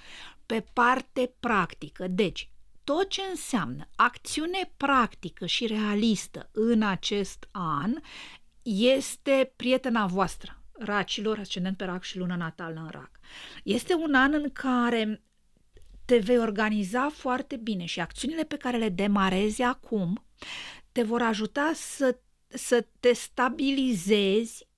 pe 0.47 0.65
parte 0.73 1.35
practică. 1.41 2.09
Deci, 2.09 2.51
tot 2.85 3.09
ce 3.09 3.23
înseamnă 3.31 3.89
acțiune 3.97 4.73
practică 4.77 5.47
și 5.47 5.67
realistă 5.67 6.49
în 6.53 6.83
acest 6.83 7.49
an 7.51 7.95
este 8.63 9.53
prietena 9.57 10.07
voastră, 10.07 10.63
racilor, 10.73 11.39
ascendent 11.39 11.77
pe 11.77 11.85
rac 11.85 12.03
și 12.03 12.19
luna 12.19 12.37
natală 12.37 12.81
în 12.81 12.89
rac. 12.91 13.11
Este 13.63 13.95
un 13.95 14.15
an 14.15 14.33
în 14.33 14.51
care 14.53 15.23
te 16.05 16.19
vei 16.19 16.39
organiza 16.39 17.09
foarte 17.09 17.57
bine 17.57 17.85
și 17.85 18.01
acțiunile 18.01 18.45
pe 18.45 18.57
care 18.57 18.77
le 18.77 18.89
demarezi 18.89 19.63
acum 19.63 20.25
te 20.93 21.03
vor 21.03 21.23
ajuta 21.23 21.73
să, 21.75 22.19
să 22.49 22.87
te 23.01 23.13
stabilizezi 23.13 24.69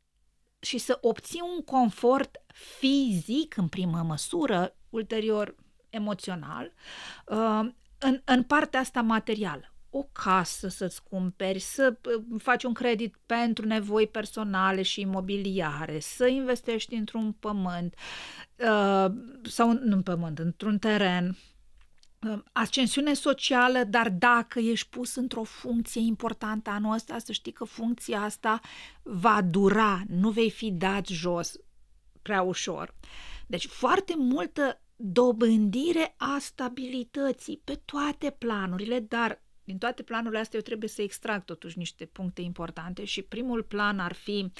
și 0.61 0.79
să 0.79 0.99
obții 1.01 1.43
un 1.57 1.65
confort 1.65 2.45
fizic 2.79 3.57
în 3.57 3.69
primă 3.69 4.03
măsură, 4.03 4.77
ulterior 4.91 5.55
emoțional, 5.91 6.73
uh, 7.27 7.69
în, 7.99 8.21
în 8.25 8.43
partea 8.43 8.81
asta 8.81 9.03
materială. 9.03 9.71
O 9.91 10.03
casă 10.13 10.69
să-ți 10.69 11.03
cumperi, 11.03 11.59
să 11.59 11.97
faci 12.39 12.65
un 12.65 12.73
credit 12.73 13.17
pentru 13.27 13.67
nevoi 13.67 14.07
personale 14.07 14.83
și 14.83 15.01
imobiliare, 15.01 16.01
să 16.01 16.27
investești 16.27 16.95
într-un 16.95 17.33
pământ 17.33 17.95
uh, 18.57 19.07
sau 19.43 19.73
nu 19.73 19.95
în 19.97 20.03
pământ, 20.03 20.39
într-un 20.39 20.79
teren, 20.79 21.37
uh, 22.29 22.39
ascensiune 22.53 23.15
socială, 23.15 23.85
dar 23.85 24.11
dacă 24.11 24.59
ești 24.59 24.89
pus 24.89 25.15
într-o 25.15 25.43
funcție 25.43 26.01
importantă 26.01 26.71
anul 26.71 26.95
ăsta, 26.95 27.19
să 27.19 27.33
știi 27.33 27.53
că 27.53 27.65
funcția 27.65 28.21
asta 28.21 28.61
va 29.03 29.43
dura, 29.43 30.03
nu 30.09 30.31
vei 30.31 30.51
fi 30.51 30.71
dat 30.71 31.07
jos 31.07 31.53
prea 32.23 32.43
ușor. 32.43 32.95
Deci 33.47 33.67
foarte 33.67 34.15
multă 34.17 34.81
dobândire 34.97 36.15
a 36.17 36.37
stabilității 36.41 37.61
pe 37.65 37.81
toate 37.85 38.31
planurile, 38.31 39.01
dar 39.01 39.43
din 39.65 39.79
toate 39.79 40.03
planurile 40.03 40.41
astea 40.41 40.59
eu 40.59 40.65
trebuie 40.65 40.89
să 40.89 41.03
extrag 41.03 41.45
totuși 41.45 41.79
niște 41.79 42.05
puncte 42.05 42.41
importante 42.41 43.05
și 43.05 43.23
primul 43.23 43.63
plan 43.63 43.99
ar 43.99 44.13
fi 44.13 44.53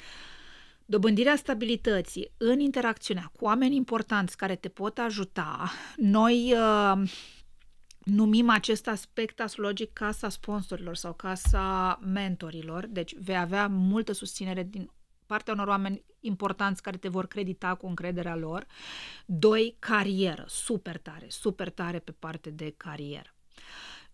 dobândirea 0.85 1.35
stabilității 1.35 2.31
în 2.37 2.59
interacțiunea 2.59 3.31
cu 3.37 3.45
oameni 3.45 3.75
importanți 3.75 4.37
care 4.37 4.55
te 4.55 4.69
pot 4.69 4.97
ajuta. 4.97 5.71
Noi 5.95 6.53
uh, 6.53 7.09
numim 8.03 8.49
acest 8.49 8.87
aspect 8.87 9.39
astrologic 9.39 9.93
casa 9.93 10.29
sponsorilor 10.29 10.95
sau 10.95 11.13
casa 11.13 11.99
mentorilor, 12.05 12.85
deci 12.85 13.15
vei 13.15 13.37
avea 13.37 13.67
multă 13.67 14.11
susținere 14.11 14.63
din 14.63 14.89
partea 15.27 15.53
unor 15.53 15.67
oameni 15.67 16.03
importanți 16.19 16.81
care 16.81 16.97
te 16.97 17.07
vor 17.07 17.27
credita 17.27 17.75
cu 17.75 17.87
încrederea 17.87 18.35
lor. 18.35 18.65
Doi, 19.25 19.75
carieră, 19.79 20.45
super 20.47 20.97
tare, 20.97 21.25
super 21.29 21.69
tare 21.69 21.99
pe 21.99 22.11
parte 22.19 22.49
de 22.49 22.73
carieră. 22.77 23.35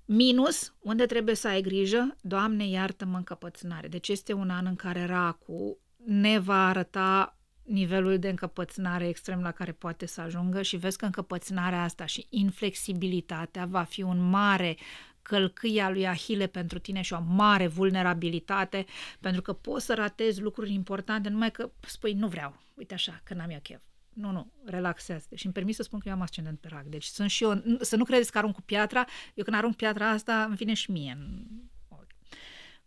Minus, 0.06 0.74
unde 0.80 1.06
trebuie 1.06 1.36
să 1.36 1.48
ai 1.48 1.62
grijă, 1.62 2.16
Doamne 2.22 2.68
iartă-mă 2.68 3.18
încăpățânare. 3.18 3.88
Deci 3.88 4.08
este 4.08 4.34
un 4.34 4.50
an 4.50 4.66
în 4.66 4.76
care 4.76 5.06
racu 5.06 5.78
ne 6.06 6.40
va 6.40 6.68
arăta 6.68 7.38
nivelul 7.64 8.20
de 8.20 8.30
încăpățânare 8.30 9.08
extrem 9.08 9.42
la 9.42 9.52
care 9.52 9.72
poate 9.72 10.06
să 10.06 10.22
ajungă 10.22 10.62
și 10.62 10.78
vezi 10.78 10.98
că 10.98 11.06
încăpățânarea 11.06 11.84
asta 11.84 12.06
și 12.06 12.28
inflexibilitatea 12.30 13.66
va 13.66 13.84
fi 13.84 14.02
un 14.02 14.30
mare 14.30 14.78
călcâia 15.24 15.90
lui 15.90 16.08
Ahile 16.08 16.48
pentru 16.48 16.80
tine 16.80 17.02
și 17.02 17.14
o 17.14 17.22
mare 17.28 17.68
vulnerabilitate, 17.68 18.86
pentru 19.20 19.42
că 19.42 19.54
poți 19.54 19.86
să 19.86 19.94
ratezi 19.94 20.42
lucruri 20.42 20.74
importante, 20.74 21.30
numai 21.30 21.52
că 21.52 21.72
spui, 21.80 22.14
nu 22.14 22.28
vreau, 22.28 22.60
uite 22.74 22.94
așa, 22.94 23.22
că 23.24 23.34
n-am 23.34 23.50
eu 23.50 23.60
chef. 23.62 23.82
Nu, 24.14 24.32
nu, 24.32 24.52
relaxează 24.66 25.28
Și 25.36 25.46
îmi 25.46 25.54
permis 25.54 25.76
să 25.76 25.84
spun 25.84 26.00
că 26.00 26.08
eu 26.08 26.14
am 26.14 26.22
ascendent 26.22 26.60
pe 26.60 26.68
rac. 26.68 26.84
Deci 26.84 27.04
sunt 27.04 27.30
și 27.30 27.44
eu, 27.44 27.64
să 27.80 27.96
nu 27.96 28.04
credeți 28.04 28.32
că 28.32 28.38
arunc 28.38 28.56
cu 28.56 28.62
piatra, 28.62 29.06
eu 29.34 29.44
când 29.44 29.56
arunc 29.56 29.76
piatra 29.76 30.10
asta 30.10 30.44
îmi 30.44 30.56
vine 30.56 30.74
și 30.74 30.92
mie 30.92 31.12
în 31.12 31.46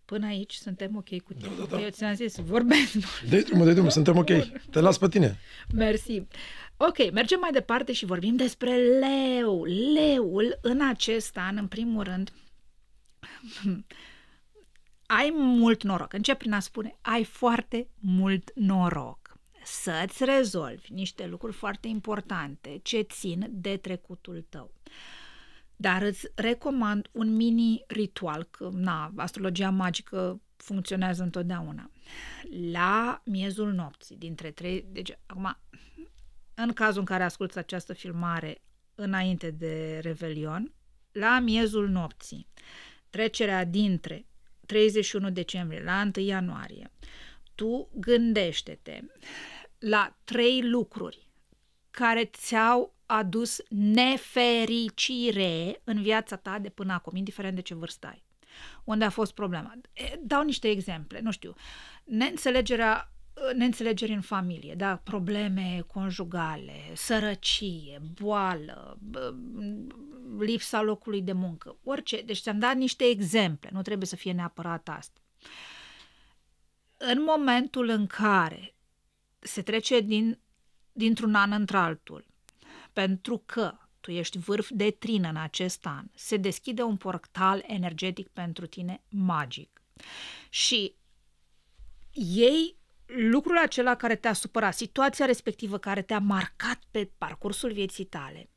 Până 0.07 0.27
aici 0.27 0.55
suntem 0.55 0.97
ok 0.97 1.23
cu 1.23 1.33
tine. 1.33 1.49
Da, 1.59 1.65
da, 1.65 1.77
da. 1.77 1.83
Eu 1.83 1.89
ți-am 1.89 2.15
zis, 2.15 2.37
vorbesc. 2.37 2.93
Dă-i 3.29 3.43
drumul, 3.43 3.65
dă 3.65 3.73
drumul, 3.73 3.91
suntem 3.91 4.17
ok. 4.17 4.31
Te 4.71 4.81
las 4.81 4.99
pe 4.99 5.09
tine. 5.09 5.39
Mersi. 5.75 6.23
Ok, 6.77 7.13
mergem 7.13 7.41
mai 7.41 7.53
departe 7.53 7.93
și 7.93 8.05
vorbim 8.05 8.37
despre 8.37 8.77
leu. 8.77 9.65
Leul 9.65 10.59
în 10.63 10.89
acest 10.89 11.37
an, 11.37 11.57
în 11.57 11.67
primul 11.67 12.03
rând, 12.03 12.33
ai 15.21 15.33
mult 15.35 15.83
noroc. 15.83 16.13
Încep 16.13 16.39
prin 16.39 16.53
a 16.53 16.61
spune, 16.61 16.97
ai 17.01 17.25
foarte 17.25 17.89
mult 18.01 18.51
noroc 18.55 19.27
să-ți 19.67 20.25
rezolvi 20.25 20.93
niște 20.93 21.27
lucruri 21.27 21.53
foarte 21.53 21.89
importante 21.89 22.81
ce 22.83 23.01
țin 23.01 23.47
de 23.51 23.77
trecutul 23.77 24.45
tău. 24.49 24.71
Dar 25.77 26.03
îți 26.03 26.29
recomand 26.35 27.09
un 27.13 27.37
mini 27.37 27.85
ritual, 27.87 28.45
că 28.45 28.71
na, 28.73 29.13
astrologia 29.17 29.71
magică 29.71 30.41
funcționează 30.57 31.23
întotdeauna. 31.23 31.91
La 32.71 33.23
miezul 33.25 33.73
nopții, 33.73 34.17
dintre 34.17 34.51
trei... 34.51 34.87
Deci, 34.89 35.19
acum, 35.27 35.59
în 36.55 36.73
cazul 36.73 36.99
în 36.99 37.05
care 37.05 37.23
asculți 37.25 37.59
această 37.59 37.93
filmare 37.93 38.63
înainte 38.95 39.51
de 39.51 39.99
Revelion, 40.03 40.73
la 41.13 41.39
miezul 41.39 41.89
nopții, 41.89 42.49
trecerea 43.11 43.65
dintre 43.65 44.27
31 44.67 45.31
decembrie 45.31 45.83
la 45.83 46.11
1 46.17 46.25
ianuarie, 46.25 46.91
tu 47.55 47.89
gândește-te 47.95 49.01
la 49.79 50.17
trei 50.25 50.63
lucruri 50.63 51.26
care 51.99 52.25
ți-au 52.25 52.95
adus 53.07 53.63
nefericire 53.69 55.81
în 55.85 56.03
viața 56.03 56.37
ta 56.37 56.59
de 56.59 56.69
până 56.69 56.93
acum, 56.93 57.17
indiferent 57.17 57.55
de 57.55 57.63
ce 57.63 57.75
vârstă 57.75 58.07
ai. 58.07 58.25
Unde 58.85 59.05
a 59.05 59.11
fost 59.11 59.35
problema? 59.35 59.73
Dau 60.21 60.43
niște 60.43 60.69
exemple, 60.69 61.21
nu 61.21 61.31
știu, 61.31 61.55
neînțelegerea 62.05 63.11
neînțelegeri 63.55 64.13
în 64.13 64.21
familie, 64.21 64.75
da, 64.75 64.97
probleme 64.97 65.85
conjugale, 65.87 66.91
sărăcie, 66.95 68.01
boală, 68.21 68.99
lipsa 70.39 70.83
locului 70.83 71.23
de 71.23 71.33
muncă, 71.33 71.77
orice. 71.85 72.23
Deci 72.23 72.41
ți-am 72.41 72.59
dat 72.59 72.77
niște 72.77 73.05
exemple, 73.05 73.71
nu 73.73 73.83
trebuie 73.83 74.07
să 74.07 74.17
fie 74.17 74.33
neapărat 74.33 74.89
asta. 74.89 75.21
În 76.97 77.23
momentul 77.23 77.89
în 77.89 78.07
care 78.07 78.75
se 79.39 79.63
trece 79.63 80.01
din, 80.01 80.39
dintr-un 80.97 81.35
an 81.35 81.53
într-altul, 81.53 82.27
pentru 82.93 83.43
că 83.47 83.79
tu 84.01 84.11
ești 84.11 84.39
vârf 84.39 84.71
de 84.71 84.91
trină 84.91 85.29
în 85.29 85.37
acest 85.37 85.87
an, 85.87 86.05
se 86.15 86.37
deschide 86.37 86.83
un 86.83 86.97
portal 86.97 87.65
energetic 87.67 88.29
pentru 88.29 88.67
tine 88.67 89.03
magic. 89.09 89.83
Și 90.49 90.95
ei 92.13 92.77
lucrul 93.07 93.59
acela 93.59 93.95
care 93.95 94.17
te-a 94.17 94.33
supărat, 94.33 94.75
situația 94.75 95.27
respectivă 95.27 95.79
care 95.79 96.03
te-a 96.03 96.19
marcat 96.19 96.79
pe 96.91 97.11
parcursul 97.19 97.73
vieții 97.73 98.05
tale 98.05 98.49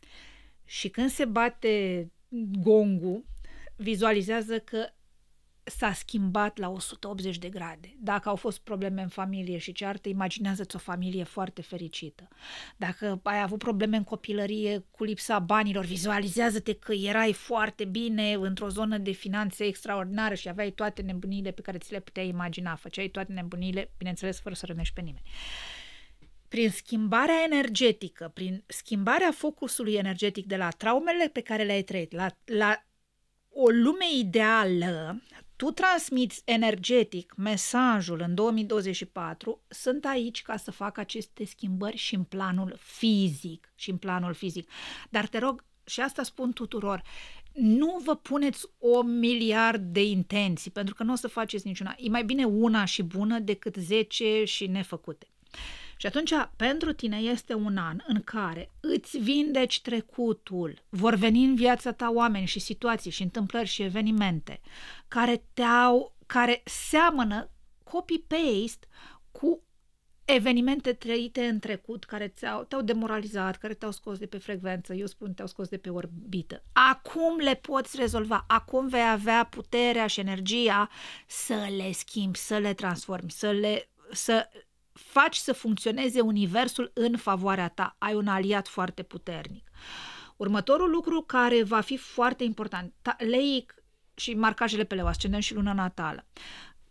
și 0.65 0.89
când 0.89 1.09
se 1.09 1.25
bate 1.25 2.07
gongul, 2.61 3.25
vizualizează 3.75 4.59
că 4.59 4.89
s-a 5.69 5.93
schimbat 5.93 6.57
la 6.57 6.69
180 6.69 7.37
de 7.37 7.49
grade. 7.49 7.95
Dacă 7.99 8.29
au 8.29 8.35
fost 8.35 8.59
probleme 8.59 9.01
în 9.01 9.07
familie 9.07 9.57
și 9.57 9.71
ceartă, 9.71 10.09
imaginează-ți 10.09 10.75
o 10.75 10.79
familie 10.79 11.23
foarte 11.23 11.61
fericită. 11.61 12.27
Dacă 12.77 13.19
ai 13.23 13.41
avut 13.41 13.59
probleme 13.59 13.97
în 13.97 14.03
copilărie 14.03 14.85
cu 14.91 15.03
lipsa 15.03 15.39
banilor, 15.39 15.85
vizualizează-te 15.85 16.73
că 16.73 16.93
erai 16.93 17.33
foarte 17.33 17.85
bine 17.85 18.33
într-o 18.33 18.69
zonă 18.69 18.97
de 18.97 19.11
finanțe 19.11 19.63
extraordinară 19.63 20.33
și 20.33 20.49
aveai 20.49 20.71
toate 20.71 21.01
nebunile 21.01 21.51
pe 21.51 21.61
care 21.61 21.77
ți 21.77 21.91
le 21.91 21.99
puteai 21.99 22.27
imagina. 22.27 22.75
Făceai 22.75 23.07
toate 23.07 23.31
nebunile, 23.31 23.91
bineînțeles, 23.97 24.39
fără 24.39 24.55
să 24.55 24.65
rănești 24.65 24.93
pe 24.93 25.01
nimeni 25.01 25.23
prin 26.49 26.69
schimbarea 26.69 27.43
energetică, 27.45 28.31
prin 28.33 28.63
schimbarea 28.67 29.31
focusului 29.31 29.93
energetic 29.93 30.45
de 30.45 30.55
la 30.55 30.69
traumele 30.69 31.29
pe 31.33 31.41
care 31.41 31.63
le-ai 31.63 31.81
trăit, 31.81 32.11
la, 32.11 32.27
la 32.45 32.83
o 33.49 33.69
lume 33.69 34.05
ideală, 34.17 35.21
tu 35.59 35.71
transmiți 35.71 36.41
energetic 36.45 37.33
mesajul 37.37 38.21
în 38.21 38.35
2024, 38.35 39.61
sunt 39.67 40.05
aici 40.05 40.41
ca 40.41 40.57
să 40.57 40.71
fac 40.71 40.97
aceste 40.97 41.45
schimbări 41.45 41.97
și 41.97 42.15
în 42.15 42.23
planul 42.23 42.75
fizic, 42.79 43.71
și 43.75 43.89
în 43.89 43.97
planul 43.97 44.33
fizic. 44.33 44.69
Dar 45.09 45.27
te 45.27 45.37
rog, 45.37 45.63
și 45.83 46.01
asta 46.01 46.23
spun 46.23 46.53
tuturor, 46.53 47.01
nu 47.53 48.01
vă 48.03 48.15
puneți 48.15 48.65
o 48.77 49.01
miliard 49.01 49.81
de 49.81 50.03
intenții, 50.03 50.71
pentru 50.71 50.95
că 50.95 51.03
nu 51.03 51.11
o 51.11 51.15
să 51.15 51.27
faceți 51.27 51.67
niciuna. 51.67 51.95
E 51.97 52.09
mai 52.09 52.23
bine 52.23 52.43
una 52.43 52.85
și 52.85 53.03
bună 53.03 53.39
decât 53.39 53.75
zece 53.75 54.43
și 54.43 54.67
nefăcute. 54.67 55.27
Și 55.99 56.05
atunci, 56.05 56.31
pentru 56.55 56.93
tine 56.93 57.17
este 57.17 57.53
un 57.53 57.77
an 57.77 57.97
în 58.07 58.21
care 58.21 58.71
îți 58.79 59.17
vindeci 59.17 59.81
trecutul, 59.81 60.81
vor 60.89 61.15
veni 61.15 61.43
în 61.43 61.55
viața 61.55 61.91
ta 61.91 62.11
oameni 62.13 62.45
și 62.45 62.59
situații 62.59 63.11
și 63.11 63.21
întâmplări 63.21 63.67
și 63.67 63.81
evenimente 63.81 64.61
care 65.07 65.43
te-au, 65.53 66.15
care 66.25 66.61
seamănă 66.65 67.49
copy-paste 67.83 68.87
cu 69.31 69.63
evenimente 70.25 70.93
trăite 70.93 71.45
în 71.45 71.59
trecut 71.59 72.03
care 72.03 72.27
ți-au, 72.27 72.63
te-au 72.63 72.81
demoralizat, 72.81 73.57
care 73.57 73.73
te-au 73.73 73.91
scos 73.91 74.17
de 74.17 74.25
pe 74.25 74.37
frecvență, 74.37 74.93
eu 74.93 75.05
spun 75.05 75.33
te-au 75.33 75.47
scos 75.47 75.67
de 75.67 75.77
pe 75.77 75.89
orbită. 75.89 76.63
Acum 76.73 77.37
le 77.37 77.55
poți 77.55 77.97
rezolva, 77.97 78.45
acum 78.47 78.87
vei 78.87 79.09
avea 79.09 79.45
puterea 79.45 80.07
și 80.07 80.19
energia 80.19 80.89
să 81.27 81.67
le 81.77 81.91
schimbi, 81.91 82.37
să 82.37 82.57
le 82.57 82.73
transformi, 82.73 83.31
să 83.31 83.51
le 83.51 83.89
să 84.11 84.49
faci 85.05 85.35
să 85.35 85.53
funcționeze 85.53 86.21
universul 86.21 86.91
în 86.93 87.17
favoarea 87.17 87.69
ta. 87.69 87.95
Ai 87.97 88.13
un 88.13 88.27
aliat 88.27 88.67
foarte 88.67 89.03
puternic. 89.03 89.71
Următorul 90.37 90.89
lucru 90.89 91.21
care 91.21 91.63
va 91.63 91.81
fi 91.81 91.97
foarte 91.97 92.43
important, 92.43 92.93
leic 93.17 93.73
și 94.15 94.33
marcajele 94.33 94.83
pe 94.83 94.95
leu, 94.95 95.07
ascendent 95.07 95.43
și 95.43 95.53
luna 95.53 95.73
natală. 95.73 96.25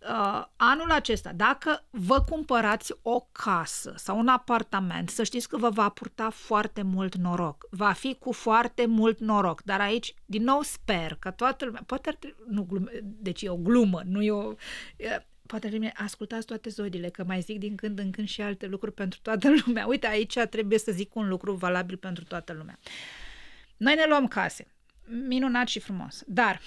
Uh, 0.01 0.45
anul 0.57 0.91
acesta, 0.91 1.33
dacă 1.33 1.87
vă 1.91 2.21
cumpărați 2.21 2.95
o 3.03 3.21
casă 3.33 3.93
sau 3.97 4.19
un 4.19 4.29
apartament, 4.29 5.09
să 5.09 5.23
știți 5.23 5.49
că 5.49 5.57
vă 5.57 5.69
va 5.69 5.89
purta 5.89 6.31
foarte 6.31 6.83
mult 6.83 7.15
noroc. 7.15 7.67
Va 7.71 7.93
fi 7.93 8.15
cu 8.15 8.33
foarte 8.33 8.87
mult 8.87 9.19
noroc. 9.19 9.63
Dar 9.63 9.81
aici, 9.81 10.15
din 10.25 10.43
nou, 10.43 10.63
sper 10.63 11.17
că 11.19 11.31
toată 11.31 11.65
lumea, 11.65 11.83
poate 11.87 12.09
ar 12.09 12.15
trebui, 12.15 12.45
nu 12.49 12.63
glume, 12.63 12.91
deci 13.03 13.43
e 13.43 13.49
o 13.49 13.57
glumă, 13.57 14.03
nu 14.05 14.23
e 14.23 14.31
o 14.31 14.55
poate 15.49 15.69
mine, 15.69 15.93
ascultați 15.97 16.47
toate 16.47 16.69
zodiile, 16.69 17.09
că 17.09 17.25
mai 17.25 17.41
zic 17.41 17.59
din 17.59 17.77
când 17.77 17.99
în 17.99 18.11
când 18.11 18.29
și 18.29 18.41
alte 18.41 18.67
lucruri 18.67 18.95
pentru 18.95 19.19
toată 19.23 19.49
lumea. 19.65 19.87
Uite, 19.87 20.07
aici 20.07 20.39
trebuie 20.51 20.79
să 20.79 20.93
zic 20.93 21.15
un 21.15 21.29
lucru 21.29 21.55
valabil 21.55 21.97
pentru 21.97 22.25
toată 22.25 22.53
lumea. 22.53 22.79
Noi 23.77 23.95
ne 23.95 24.05
luăm 24.09 24.27
case. 24.27 24.67
Minunat 25.05 25.69
și 25.69 25.81
frumos. 25.81 26.23
Dar 26.27 26.61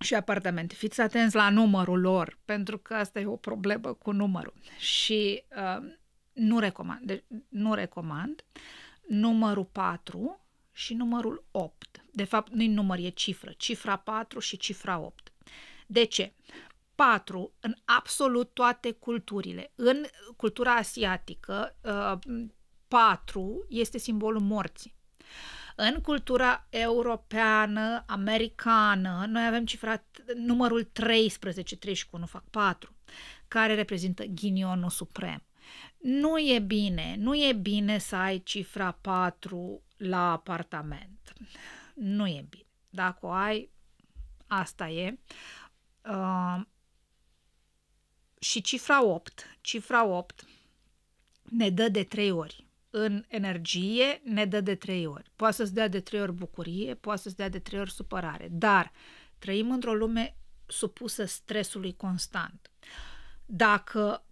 și 0.00 0.14
apartamente. 0.14 0.74
Fiți 0.74 1.00
atenți 1.00 1.34
la 1.34 1.50
numărul 1.50 2.00
lor, 2.00 2.38
pentru 2.44 2.78
că 2.78 2.94
asta 2.94 3.20
e 3.20 3.26
o 3.26 3.36
problemă 3.36 3.92
cu 3.92 4.10
numărul. 4.10 4.54
Și 4.78 5.42
uh, 5.56 5.92
nu 6.32 6.58
recomand. 6.58 7.06
Deci, 7.06 7.24
nu 7.48 7.74
recomand. 7.74 8.44
Numărul 9.08 9.64
4 9.64 10.46
și 10.72 10.94
numărul 10.94 11.44
8. 11.50 12.04
De 12.12 12.24
fapt, 12.24 12.52
nu-i 12.52 12.68
număr, 12.68 12.98
e 12.98 13.08
cifră. 13.08 13.52
Cifra 13.56 13.96
4 13.96 14.38
și 14.38 14.56
cifra 14.56 14.98
8. 14.98 15.32
De 15.86 16.04
ce? 16.04 16.32
4 16.94 17.54
în 17.60 17.74
absolut 17.84 18.54
toate 18.54 18.92
culturile. 18.92 19.72
În 19.74 20.04
cultura 20.36 20.74
asiatică, 20.74 21.76
4 22.88 23.40
uh, 23.40 23.64
este 23.68 23.98
simbolul 23.98 24.40
morții. 24.40 24.94
În 25.76 26.00
cultura 26.00 26.66
europeană, 26.70 28.04
americană, 28.06 29.24
noi 29.28 29.46
avem 29.46 29.64
cifrat 29.64 30.22
numărul 30.34 30.84
13, 30.84 31.76
31, 31.76 32.26
fac 32.26 32.44
4, 32.50 32.96
care 33.48 33.74
reprezintă 33.74 34.24
ghinionul 34.24 34.90
suprem. 34.90 35.42
Nu 35.98 36.38
e 36.38 36.58
bine, 36.58 37.14
nu 37.18 37.34
e 37.34 37.52
bine 37.52 37.98
să 37.98 38.16
ai 38.16 38.42
cifra 38.42 38.90
4 38.90 39.82
la 39.96 40.32
apartament. 40.32 41.32
Nu 41.94 42.26
e 42.26 42.46
bine. 42.48 42.66
Dacă 42.90 43.26
o 43.26 43.30
ai, 43.30 43.70
asta 44.46 44.88
e. 44.88 45.18
Uh, 46.04 46.60
și 48.42 48.60
cifra 48.60 49.04
8, 49.04 49.58
cifra 49.60 50.04
8 50.04 50.44
ne 51.42 51.70
dă 51.70 51.88
de 51.88 52.04
trei 52.04 52.30
ori. 52.30 52.66
În 52.90 53.24
energie 53.28 54.20
ne 54.24 54.44
dă 54.44 54.60
de 54.60 54.74
trei 54.74 55.06
ori. 55.06 55.30
Poate 55.36 55.54
să-ți 55.54 55.74
dea 55.74 55.88
de 55.88 56.00
trei 56.00 56.20
ori 56.20 56.32
bucurie, 56.32 56.94
poate 56.94 57.20
să-ți 57.20 57.36
dea 57.36 57.48
de 57.48 57.58
trei 57.58 57.80
ori 57.80 57.92
supărare. 57.92 58.48
Dar 58.50 58.92
trăim 59.38 59.70
într-o 59.70 59.94
lume 59.94 60.36
supusă 60.66 61.24
stresului 61.24 61.96
constant. 61.96 62.70
Dacă, 63.46 64.24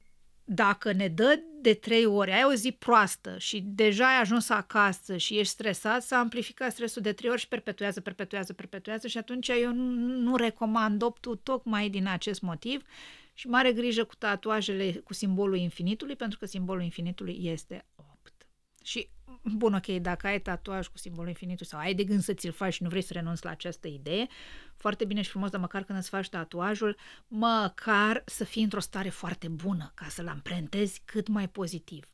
dacă 0.45 0.93
ne 0.93 1.09
dă 1.09 1.41
de 1.61 1.75
trei 1.75 2.05
ori, 2.05 2.33
ai 2.33 2.45
o 2.45 2.55
zi 2.55 2.73
proastă 2.73 3.39
și 3.39 3.61
deja 3.61 4.09
ai 4.09 4.21
ajuns 4.21 4.49
acasă 4.49 5.17
și 5.17 5.39
ești 5.39 5.53
stresat, 5.53 6.03
să 6.03 6.15
amplifica 6.15 6.69
stresul 6.69 7.03
de 7.03 7.13
trei 7.13 7.31
ori 7.31 7.41
și 7.41 7.49
perpetuează, 7.49 8.01
perpetuează, 8.01 8.53
perpetuează 8.53 9.07
și 9.07 9.19
atunci 9.19 9.49
eu 9.49 9.73
nu, 9.73 10.07
nu 10.17 10.37
recomand 10.37 11.03
optul 11.03 11.37
tocmai 11.37 11.89
din 11.89 12.07
acest 12.07 12.41
motiv 12.41 12.83
și 13.41 13.49
mare 13.49 13.73
grijă 13.73 14.05
cu 14.05 14.15
tatuajele 14.15 14.93
cu 14.93 15.15
simbolul 15.15 15.57
infinitului, 15.57 16.17
pentru 16.17 16.39
că 16.39 16.47
simbolul 16.47 16.83
infinitului 16.83 17.39
este 17.41 17.87
8. 17.95 18.49
Și, 18.85 19.11
bun, 19.43 19.75
ok, 19.75 19.87
dacă 19.87 20.27
ai 20.27 20.41
tatuaj 20.41 20.87
cu 20.87 20.99
simbolul 20.99 21.29
infinitului 21.29 21.71
sau 21.71 21.79
ai 21.79 21.95
de 21.95 22.05
gând 22.05 22.23
să 22.23 22.33
ți-l 22.33 22.53
faci 22.53 22.73
și 22.73 22.83
nu 22.83 22.89
vrei 22.89 23.03
să 23.03 23.13
renunți 23.13 23.45
la 23.45 23.51
această 23.51 23.89
idee, 23.89 24.27
foarte 24.77 25.05
bine 25.05 25.23
și 25.23 25.31
frumos, 25.31 25.51
dar 25.51 25.61
măcar 25.61 25.85
când 25.85 25.99
îți 25.99 26.09
faci 26.09 26.29
tatuajul, 26.29 26.97
măcar 27.29 28.23
să 28.27 28.45
fii 28.45 28.63
într-o 28.63 28.81
stare 28.81 29.09
foarte 29.09 29.49
bună, 29.49 29.93
ca 29.95 30.07
să-l 30.09 30.29
amprentezi 30.29 31.03
cât 31.05 31.29
mai 31.29 31.49
pozitiv. 31.49 32.11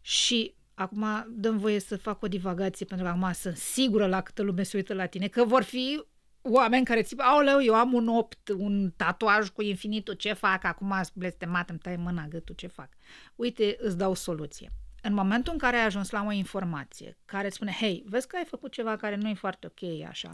Și 0.00 0.54
acum 0.74 1.26
dăm 1.28 1.58
voie 1.58 1.78
să 1.78 1.96
fac 1.96 2.22
o 2.22 2.28
divagație, 2.28 2.86
pentru 2.86 3.06
că 3.06 3.12
acum 3.12 3.32
sunt 3.32 3.56
sigură 3.56 4.06
la 4.06 4.20
câtă 4.20 4.42
lume 4.42 4.62
se 4.62 4.76
uită 4.76 4.94
la 4.94 5.06
tine, 5.06 5.28
că 5.28 5.44
vor 5.44 5.62
fi 5.62 6.02
oameni 6.50 6.84
care 6.84 7.02
țipă, 7.02 7.22
aoleu, 7.22 7.62
eu 7.62 7.74
am 7.74 7.92
un 7.92 8.08
opt, 8.08 8.48
un 8.48 8.90
tatuaj 8.96 9.48
cu 9.48 9.62
infinitul, 9.62 10.14
ce 10.14 10.32
fac? 10.32 10.64
Acum 10.64 10.92
ați 10.92 11.12
blestemat, 11.14 11.70
îmi 11.70 11.78
tai 11.78 11.96
mâna, 11.96 12.26
gâtul, 12.26 12.54
ce 12.54 12.66
fac? 12.66 12.88
Uite, 13.34 13.76
îți 13.78 13.96
dau 13.96 14.14
soluție. 14.14 14.70
În 15.02 15.14
momentul 15.14 15.52
în 15.52 15.58
care 15.58 15.76
ai 15.76 15.84
ajuns 15.84 16.10
la 16.10 16.24
o 16.26 16.32
informație 16.32 17.18
care 17.24 17.46
îți 17.46 17.54
spune, 17.54 17.76
hei, 17.80 18.04
vezi 18.06 18.26
că 18.26 18.36
ai 18.36 18.44
făcut 18.44 18.72
ceva 18.72 18.96
care 18.96 19.16
nu 19.16 19.28
e 19.28 19.34
foarte 19.34 19.66
ok 19.66 20.08
așa, 20.08 20.32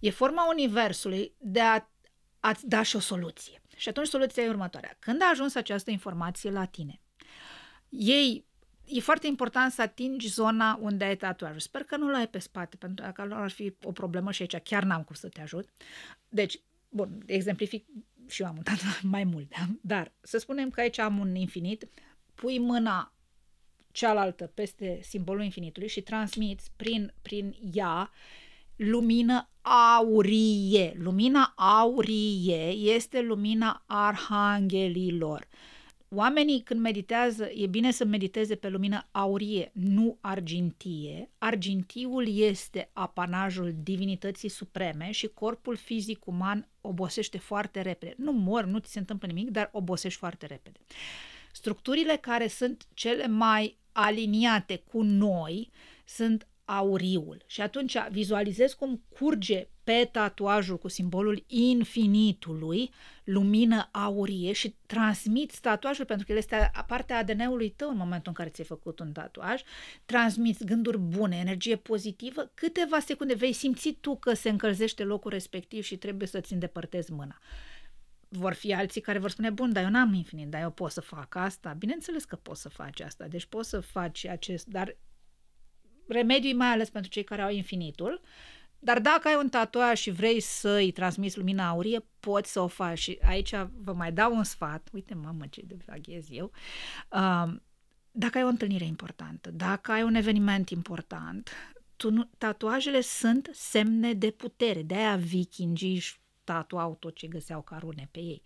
e 0.00 0.10
forma 0.10 0.48
universului 0.48 1.34
de 1.38 1.60
a, 1.60 1.88
a-ți 2.40 2.68
da 2.68 2.82
și 2.82 2.96
o 2.96 3.00
soluție. 3.00 3.62
Și 3.76 3.88
atunci 3.88 4.06
soluția 4.06 4.42
e 4.42 4.48
următoarea. 4.48 4.96
Când 4.98 5.22
a 5.22 5.28
ajuns 5.30 5.54
această 5.54 5.90
informație 5.90 6.50
la 6.50 6.64
tine, 6.64 7.00
ei 7.88 8.46
e 8.86 9.00
foarte 9.00 9.26
important 9.26 9.72
să 9.72 9.82
atingi 9.82 10.28
zona 10.28 10.78
unde 10.80 11.04
ai 11.04 11.16
tatuajul. 11.16 11.60
Sper 11.60 11.82
că 11.82 11.96
nu 11.96 12.10
l 12.10 12.14
ai 12.14 12.28
pe 12.28 12.38
spate, 12.38 12.76
pentru 12.76 13.10
că 13.14 13.26
ar 13.30 13.50
fi 13.50 13.74
o 13.82 13.92
problemă 13.92 14.30
și 14.30 14.42
aici 14.42 14.56
chiar 14.56 14.82
n-am 14.82 15.02
cum 15.02 15.14
să 15.14 15.28
te 15.28 15.40
ajut. 15.40 15.68
Deci, 16.28 16.60
bun, 16.88 17.22
exemplific 17.26 17.86
și 18.28 18.42
eu 18.42 18.48
am 18.48 18.56
un 18.56 18.62
tatuaj 18.72 19.00
mai 19.02 19.24
mult, 19.24 19.48
da? 19.48 19.66
dar 19.80 20.12
să 20.20 20.38
spunem 20.38 20.70
că 20.70 20.80
aici 20.80 20.98
am 20.98 21.18
un 21.18 21.34
infinit, 21.34 21.88
pui 22.34 22.58
mâna 22.58 23.12
cealaltă 23.90 24.46
peste 24.54 24.98
simbolul 25.02 25.42
infinitului 25.42 25.88
și 25.88 26.00
transmiți 26.00 26.70
prin, 26.76 27.14
prin 27.22 27.56
ea 27.72 28.10
lumină 28.76 29.48
aurie. 29.96 30.96
Lumina 30.98 31.52
aurie 31.56 32.68
este 32.68 33.20
lumina 33.20 33.82
arhanghelilor. 33.86 35.48
Oamenii 36.18 36.60
când 36.60 36.80
meditează, 36.80 37.44
e 37.54 37.66
bine 37.66 37.90
să 37.90 38.04
mediteze 38.04 38.54
pe 38.54 38.68
lumină 38.68 39.08
aurie, 39.10 39.70
nu 39.74 40.18
argintie. 40.20 41.30
Argintiul 41.38 42.36
este 42.38 42.90
apanajul 42.92 43.74
divinității 43.82 44.48
supreme 44.48 45.10
și 45.10 45.26
corpul 45.26 45.76
fizic 45.76 46.26
uman 46.26 46.68
obosește 46.80 47.38
foarte 47.38 47.80
repede. 47.80 48.14
Nu 48.16 48.32
mor, 48.32 48.64
nu 48.64 48.78
ți 48.78 48.92
se 48.92 48.98
întâmplă 48.98 49.26
nimic, 49.26 49.50
dar 49.50 49.68
obosești 49.72 50.18
foarte 50.18 50.46
repede. 50.46 50.78
Structurile 51.52 52.16
care 52.16 52.48
sunt 52.48 52.86
cele 52.94 53.26
mai 53.26 53.78
aliniate 53.92 54.76
cu 54.76 55.02
noi 55.02 55.70
sunt 56.04 56.46
auriul. 56.66 57.42
Și 57.46 57.60
atunci 57.60 57.96
vizualizez 58.10 58.72
cum 58.72 59.02
curge 59.08 59.68
pe 59.84 60.08
tatuajul 60.12 60.78
cu 60.78 60.88
simbolul 60.88 61.44
infinitului 61.46 62.90
lumină 63.24 63.88
aurie 63.92 64.52
și 64.52 64.76
transmiți 64.86 65.60
tatuajul, 65.60 66.04
pentru 66.04 66.26
că 66.26 66.32
el 66.32 66.38
este 66.38 66.70
partea 66.86 67.18
ADN-ului 67.18 67.70
tău 67.70 67.88
în 67.88 67.96
momentul 67.96 68.26
în 68.26 68.32
care 68.32 68.48
ți-ai 68.48 68.66
făcut 68.66 68.98
un 68.98 69.12
tatuaj, 69.12 69.62
transmiți 70.04 70.64
gânduri 70.64 70.98
bune, 70.98 71.36
energie 71.36 71.76
pozitivă, 71.76 72.50
câteva 72.54 72.98
secunde 72.98 73.34
vei 73.34 73.52
simți 73.52 73.96
tu 74.00 74.16
că 74.16 74.34
se 74.34 74.48
încălzește 74.48 75.02
locul 75.02 75.30
respectiv 75.30 75.82
și 75.82 75.96
trebuie 75.96 76.28
să-ți 76.28 76.52
îndepărtezi 76.52 77.12
mâna 77.12 77.38
vor 78.28 78.52
fi 78.52 78.74
alții 78.74 79.00
care 79.00 79.18
vor 79.18 79.30
spune, 79.30 79.50
bun, 79.50 79.72
dar 79.72 79.82
eu 79.82 79.90
n-am 79.90 80.14
infinit, 80.14 80.48
dar 80.48 80.60
eu 80.60 80.70
pot 80.70 80.90
să 80.90 81.00
fac 81.00 81.34
asta. 81.34 81.72
Bineînțeles 81.72 82.24
că 82.24 82.36
poți 82.36 82.60
să 82.60 82.68
faci 82.68 83.00
asta, 83.00 83.26
deci 83.26 83.44
poți 83.44 83.68
să 83.68 83.80
faci 83.80 84.24
acest, 84.26 84.66
dar 84.66 84.96
remediul 86.08 86.56
mai 86.56 86.68
ales 86.68 86.90
pentru 86.90 87.10
cei 87.10 87.24
care 87.24 87.42
au 87.42 87.50
infinitul, 87.50 88.20
dar 88.78 89.00
dacă 89.00 89.28
ai 89.28 89.34
un 89.34 89.48
tatuaj 89.48 89.98
și 89.98 90.10
vrei 90.10 90.40
să 90.40 90.70
îi 90.70 90.90
transmiți 90.90 91.38
lumina 91.38 91.68
aurie, 91.68 92.06
poți 92.20 92.52
să 92.52 92.60
o 92.60 92.66
faci. 92.66 92.98
Și 92.98 93.18
aici 93.22 93.54
vă 93.74 93.92
mai 93.92 94.12
dau 94.12 94.36
un 94.36 94.44
sfat. 94.44 94.88
Uite, 94.92 95.14
mamă, 95.14 95.46
ce 95.50 95.62
de 95.64 95.76
vaghez 95.86 96.26
eu. 96.30 96.50
Uh, 97.12 97.54
dacă 98.10 98.38
ai 98.38 98.44
o 98.44 98.48
întâlnire 98.48 98.84
importantă, 98.84 99.50
dacă 99.50 99.92
ai 99.92 100.02
un 100.02 100.14
eveniment 100.14 100.70
important, 100.70 101.50
tu 101.96 102.10
nu, 102.10 102.30
tatuajele 102.38 103.00
sunt 103.00 103.50
semne 103.52 104.12
de 104.12 104.30
putere. 104.30 104.82
De-aia 104.82 105.16
vikingii 105.16 105.94
își 105.94 106.20
tatuau 106.44 106.94
tot 106.94 107.14
ce 107.14 107.26
găseau 107.26 107.62
ca 107.62 107.78
rune 107.78 108.08
pe 108.10 108.18
ei. 108.18 108.42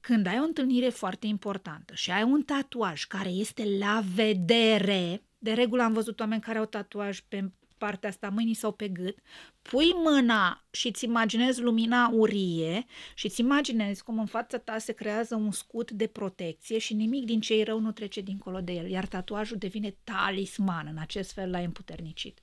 Când 0.00 0.26
ai 0.26 0.40
o 0.40 0.42
întâlnire 0.42 0.88
foarte 0.88 1.26
importantă 1.26 1.94
și 1.94 2.10
ai 2.10 2.22
un 2.22 2.42
tatuaj 2.42 3.04
care 3.04 3.28
este 3.28 3.64
la 3.78 4.02
vedere, 4.14 5.22
de 5.42 5.52
regulă 5.52 5.82
am 5.82 5.92
văzut 5.92 6.20
oameni 6.20 6.40
care 6.40 6.58
au 6.58 6.64
tatuaj 6.64 7.20
pe 7.28 7.50
partea 7.78 8.08
asta 8.08 8.28
mâinii 8.28 8.54
sau 8.54 8.72
pe 8.72 8.88
gât, 8.88 9.18
pui 9.62 9.92
mâna 9.94 10.64
și 10.70 10.86
îți 10.86 11.04
imaginezi 11.04 11.60
lumina 11.60 12.08
urie 12.12 12.86
și 13.14 13.26
îți 13.26 13.40
imaginezi 13.40 14.02
cum 14.02 14.18
în 14.18 14.26
fața 14.26 14.58
ta 14.58 14.78
se 14.78 14.92
creează 14.92 15.34
un 15.34 15.50
scut 15.50 15.90
de 15.90 16.06
protecție 16.06 16.78
și 16.78 16.94
nimic 16.94 17.24
din 17.24 17.40
ce 17.40 17.54
e 17.54 17.64
rău 17.64 17.80
nu 17.80 17.92
trece 17.92 18.20
dincolo 18.20 18.60
de 18.60 18.72
el, 18.72 18.90
iar 18.90 19.06
tatuajul 19.06 19.56
devine 19.56 19.96
talisman, 20.04 20.86
în 20.86 20.98
acest 20.98 21.32
fel 21.32 21.50
l-ai 21.50 21.64
împuternicit. 21.64 22.38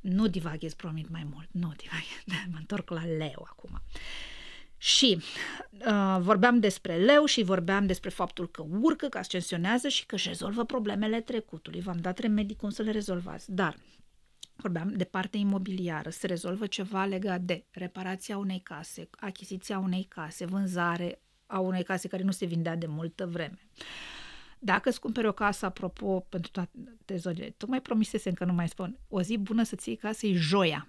Nu 0.00 0.26
divaghez, 0.26 0.74
promit 0.74 1.10
mai 1.10 1.26
mult, 1.32 1.48
nu 1.50 1.72
divaghez, 1.76 2.22
mă 2.52 2.56
întorc 2.58 2.90
la 2.90 3.04
leu 3.04 3.46
acum. 3.50 3.70
Uh, 3.72 4.39
și 4.82 5.22
uh, 5.86 6.16
vorbeam 6.20 6.58
despre 6.58 6.96
leu 6.96 7.24
și 7.24 7.42
vorbeam 7.42 7.86
despre 7.86 8.10
faptul 8.10 8.50
că 8.50 8.64
urcă, 8.80 9.08
că 9.08 9.18
ascensionează 9.18 9.88
și 9.88 10.06
că 10.06 10.14
își 10.14 10.28
rezolvă 10.28 10.64
problemele 10.64 11.20
trecutului. 11.20 11.80
V-am 11.80 11.98
dat 12.00 12.18
remedii 12.18 12.56
cum 12.56 12.70
să 12.70 12.82
le 12.82 12.90
rezolvați. 12.90 13.52
Dar 13.52 13.76
vorbeam 14.56 14.92
de 14.96 15.04
partea 15.04 15.40
imobiliară, 15.40 16.10
se 16.10 16.26
rezolvă 16.26 16.66
ceva 16.66 17.04
legat 17.04 17.40
de 17.40 17.64
reparația 17.70 18.38
unei 18.38 18.60
case, 18.60 19.08
achiziția 19.18 19.78
unei 19.78 20.04
case, 20.04 20.44
vânzare 20.44 21.22
a 21.46 21.58
unei 21.58 21.82
case 21.82 22.08
care 22.08 22.22
nu 22.22 22.30
se 22.30 22.46
vindea 22.46 22.76
de 22.76 22.86
multă 22.86 23.26
vreme. 23.26 23.58
Dacă 24.58 24.88
îți 24.88 25.00
cumperi 25.00 25.26
o 25.26 25.32
casă, 25.32 25.66
apropo, 25.66 26.20
pentru 26.20 26.50
toate 26.50 27.16
zonele, 27.16 27.50
tu 27.56 27.66
mai 27.66 27.80
promisese 27.80 28.32
că 28.32 28.44
nu 28.44 28.52
mai 28.52 28.68
spun, 28.68 28.98
o 29.08 29.22
zi 29.22 29.36
bună 29.36 29.62
să 29.62 29.76
ții 29.76 29.96
casă 29.96 30.26
e 30.26 30.32
joia. 30.32 30.88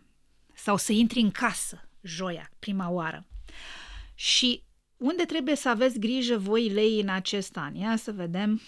Sau 0.53 0.77
să 0.77 0.91
intri 0.91 1.19
în 1.19 1.31
casă, 1.31 1.89
joia, 2.01 2.51
prima 2.59 2.89
oară. 2.89 3.25
Și 4.21 4.63
unde 4.97 5.25
trebuie 5.25 5.55
să 5.55 5.69
aveți 5.69 5.99
grijă 5.99 6.37
voi 6.37 6.69
lei 6.69 6.99
în 6.99 7.09
acest 7.09 7.57
an? 7.57 7.75
Ia 7.75 7.95
să 7.95 8.11
vedem. 8.11 8.61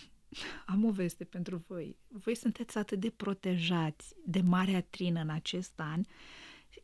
Am 0.65 0.85
o 0.85 0.91
veste 0.91 1.23
pentru 1.23 1.63
voi. 1.67 1.97
Voi 2.07 2.35
sunteți 2.35 2.77
atât 2.77 2.99
de 2.99 3.09
protejați 3.09 4.15
de 4.25 4.41
marea 4.41 4.81
trină 4.89 5.21
în 5.21 5.29
acest 5.29 5.73
an, 5.75 6.01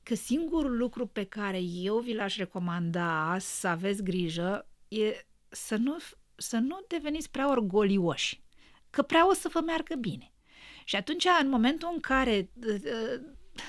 că 0.04 0.16
singurul 0.16 0.78
lucru 0.78 1.06
pe 1.06 1.24
care 1.24 1.60
eu 1.62 2.00
vi 2.00 2.14
l-aș 2.14 2.38
recomanda 2.38 3.38
să 3.40 3.68
aveți 3.68 4.04
grijă 4.04 4.68
e 4.88 5.26
să 5.50 5.76
nu, 5.76 5.98
să 6.36 6.58
nu 6.58 6.86
deveniți 6.88 7.32
prea 7.32 7.50
orgolioși, 7.50 8.42
că 8.90 9.02
prea 9.02 9.30
o 9.30 9.34
să 9.34 9.50
vă 9.52 9.62
meargă 9.62 9.96
bine. 9.96 10.34
Și 10.86 10.96
atunci, 10.96 11.26
în 11.42 11.50
momentul 11.50 11.90
în 11.94 12.00
care 12.00 12.50
uh, 12.66 13.22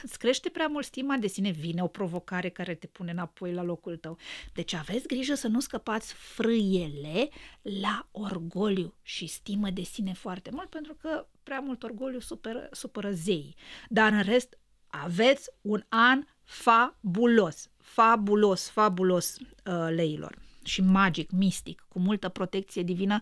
îți 0.02 0.18
crește 0.18 0.48
prea 0.48 0.66
mult 0.66 0.84
stima 0.84 1.16
de 1.16 1.26
sine, 1.26 1.50
vine 1.50 1.82
o 1.82 1.86
provocare 1.86 2.48
care 2.48 2.74
te 2.74 2.86
pune 2.86 3.10
înapoi 3.10 3.52
la 3.52 3.62
locul 3.62 3.96
tău. 3.96 4.18
Deci 4.52 4.72
aveți 4.72 5.06
grijă 5.06 5.34
să 5.34 5.48
nu 5.48 5.60
scăpați 5.60 6.12
frâiele 6.12 7.28
la 7.62 8.08
orgoliu 8.10 8.94
și 9.02 9.26
stimă 9.26 9.70
de 9.70 9.82
sine 9.82 10.12
foarte 10.12 10.50
mult, 10.52 10.68
pentru 10.68 10.94
că 10.94 11.26
prea 11.42 11.60
mult 11.60 11.82
orgoliu 11.82 12.20
supără, 12.20 12.68
supără 12.70 13.10
zeii. 13.10 13.54
Dar 13.88 14.12
în 14.12 14.22
rest, 14.22 14.58
aveți 14.86 15.50
un 15.60 15.84
an 15.88 16.22
fabulos, 16.44 17.70
fabulos, 17.76 18.68
fabulos 18.68 19.36
uh, 19.38 19.44
leilor 19.88 20.38
și 20.64 20.82
magic, 20.82 21.30
mistic, 21.30 21.84
cu 21.88 21.98
multă 21.98 22.28
protecție 22.28 22.82
divină, 22.82 23.20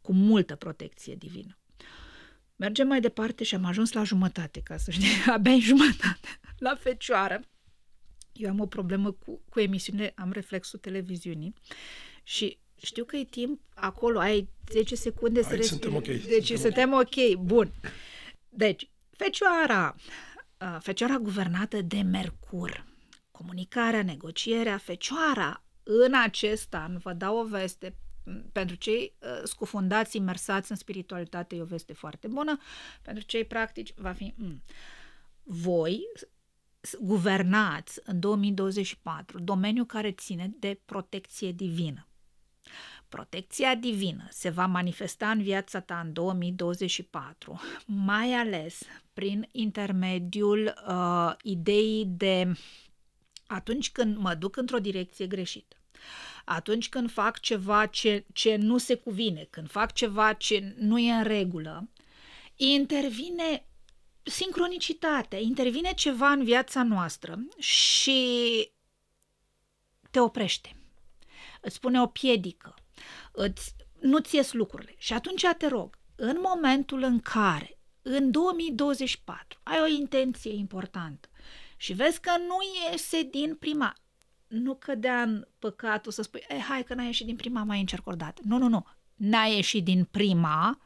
cu 0.00 0.12
multă 0.12 0.56
protecție 0.56 1.14
divină. 1.14 1.59
Mergem 2.60 2.86
mai 2.86 3.00
departe 3.00 3.44
și 3.44 3.54
am 3.54 3.64
ajuns 3.64 3.92
la 3.92 4.02
jumătate, 4.02 4.60
ca 4.60 4.76
să 4.76 4.90
știi, 4.90 5.08
abia 5.34 5.52
în 5.52 5.60
jumătate, 5.60 6.40
la 6.66 6.74
fecioară. 6.74 7.40
Eu 8.32 8.50
am 8.50 8.60
o 8.60 8.66
problemă 8.66 9.10
cu, 9.10 9.42
cu 9.48 9.60
emisiune, 9.60 10.12
am 10.16 10.32
reflexul 10.32 10.78
televiziunii 10.78 11.54
și 12.22 12.58
știu 12.76 13.04
că 13.04 13.16
e 13.16 13.24
timp 13.24 13.60
acolo, 13.74 14.18
ai 14.18 14.48
10 14.70 14.94
secunde 14.94 15.40
Aici 15.50 15.62
să 15.62 15.68
suntem 15.68 15.94
ok. 15.94 16.04
Deci 16.04 16.46
suntem, 16.46 16.56
suntem 16.56 16.92
ok, 16.92 17.34
bun. 17.38 17.72
Deci, 18.48 18.90
fecioara, 19.10 19.96
fecioara 20.78 21.16
guvernată 21.16 21.82
de 21.82 22.00
Mercur, 22.00 22.84
comunicarea, 23.30 24.02
negocierea, 24.02 24.78
fecioara 24.78 25.64
în 25.82 26.14
acest 26.14 26.74
an, 26.74 26.98
vă 26.98 27.12
dau 27.12 27.38
o 27.38 27.44
veste, 27.44 27.94
pentru 28.52 28.76
cei 28.76 29.16
uh, 29.18 29.40
scufundați, 29.44 30.16
imersați 30.16 30.70
în 30.70 30.76
spiritualitate, 30.76 31.56
e 31.56 31.62
o 31.62 31.64
veste 31.64 31.92
foarte 31.92 32.28
bună. 32.28 32.58
Pentru 33.02 33.24
cei 33.24 33.44
practici, 33.44 33.94
va 33.96 34.12
fi... 34.12 34.34
Mm. 34.36 34.62
Voi 35.42 36.00
guvernați 37.00 38.00
în 38.04 38.20
2024 38.20 39.38
domeniul 39.40 39.86
care 39.86 40.12
ține 40.12 40.52
de 40.58 40.80
protecție 40.84 41.52
divină. 41.52 42.04
Protecția 43.08 43.74
divină 43.74 44.26
se 44.30 44.48
va 44.48 44.66
manifesta 44.66 45.30
în 45.30 45.42
viața 45.42 45.80
ta 45.80 46.00
în 46.00 46.12
2024, 46.12 47.60
mai 47.86 48.32
ales 48.32 48.82
prin 49.12 49.48
intermediul 49.52 50.74
uh, 50.88 51.32
ideii 51.42 52.06
de 52.06 52.52
atunci 53.46 53.90
când 53.90 54.16
mă 54.16 54.34
duc 54.34 54.56
într-o 54.56 54.78
direcție 54.78 55.26
greșită 55.26 55.76
atunci 56.44 56.88
când 56.88 57.10
fac 57.10 57.40
ceva 57.40 57.86
ce, 57.86 58.24
ce 58.32 58.56
nu 58.56 58.78
se 58.78 58.94
cuvine, 58.94 59.46
când 59.50 59.70
fac 59.70 59.92
ceva 59.92 60.32
ce 60.32 60.74
nu 60.78 60.98
e 60.98 61.12
în 61.12 61.22
regulă, 61.22 61.88
intervine 62.56 63.64
sincronicitate, 64.22 65.36
intervine 65.36 65.92
ceva 65.94 66.30
în 66.30 66.44
viața 66.44 66.82
noastră 66.82 67.38
și 67.58 68.70
te 70.10 70.20
oprește. 70.20 70.76
Îți 71.60 71.80
pune 71.80 72.00
o 72.00 72.06
piedică, 72.06 72.74
îți, 73.32 73.74
nu-ți 74.00 74.36
ies 74.36 74.52
lucrurile. 74.52 74.94
Și 74.98 75.12
atunci 75.12 75.44
te 75.58 75.66
rog, 75.66 75.98
în 76.16 76.38
momentul 76.40 77.02
în 77.02 77.20
care 77.20 77.78
în 78.02 78.30
2024 78.30 79.60
ai 79.62 79.80
o 79.80 79.86
intenție 79.86 80.52
importantă 80.52 81.28
și 81.76 81.92
vezi 81.92 82.20
că 82.20 82.30
nu 82.38 82.56
iese 82.90 83.22
din 83.22 83.54
prima, 83.54 83.96
nu 84.50 84.74
cădea 84.74 85.22
în 85.22 85.46
păcatul 85.58 86.12
să 86.12 86.22
spui, 86.22 86.44
eh, 86.48 86.64
hai 86.68 86.82
că 86.82 86.94
n-ai 86.94 87.06
ieșit 87.06 87.26
din 87.26 87.36
prima, 87.36 87.62
mai 87.62 87.80
încerc 87.80 88.06
o 88.06 88.14
dată. 88.14 88.42
Nu, 88.44 88.58
nu, 88.58 88.68
nu. 88.68 88.86
N-ai 89.14 89.54
ieșit 89.54 89.84
din 89.84 90.08
prima, 90.10 90.78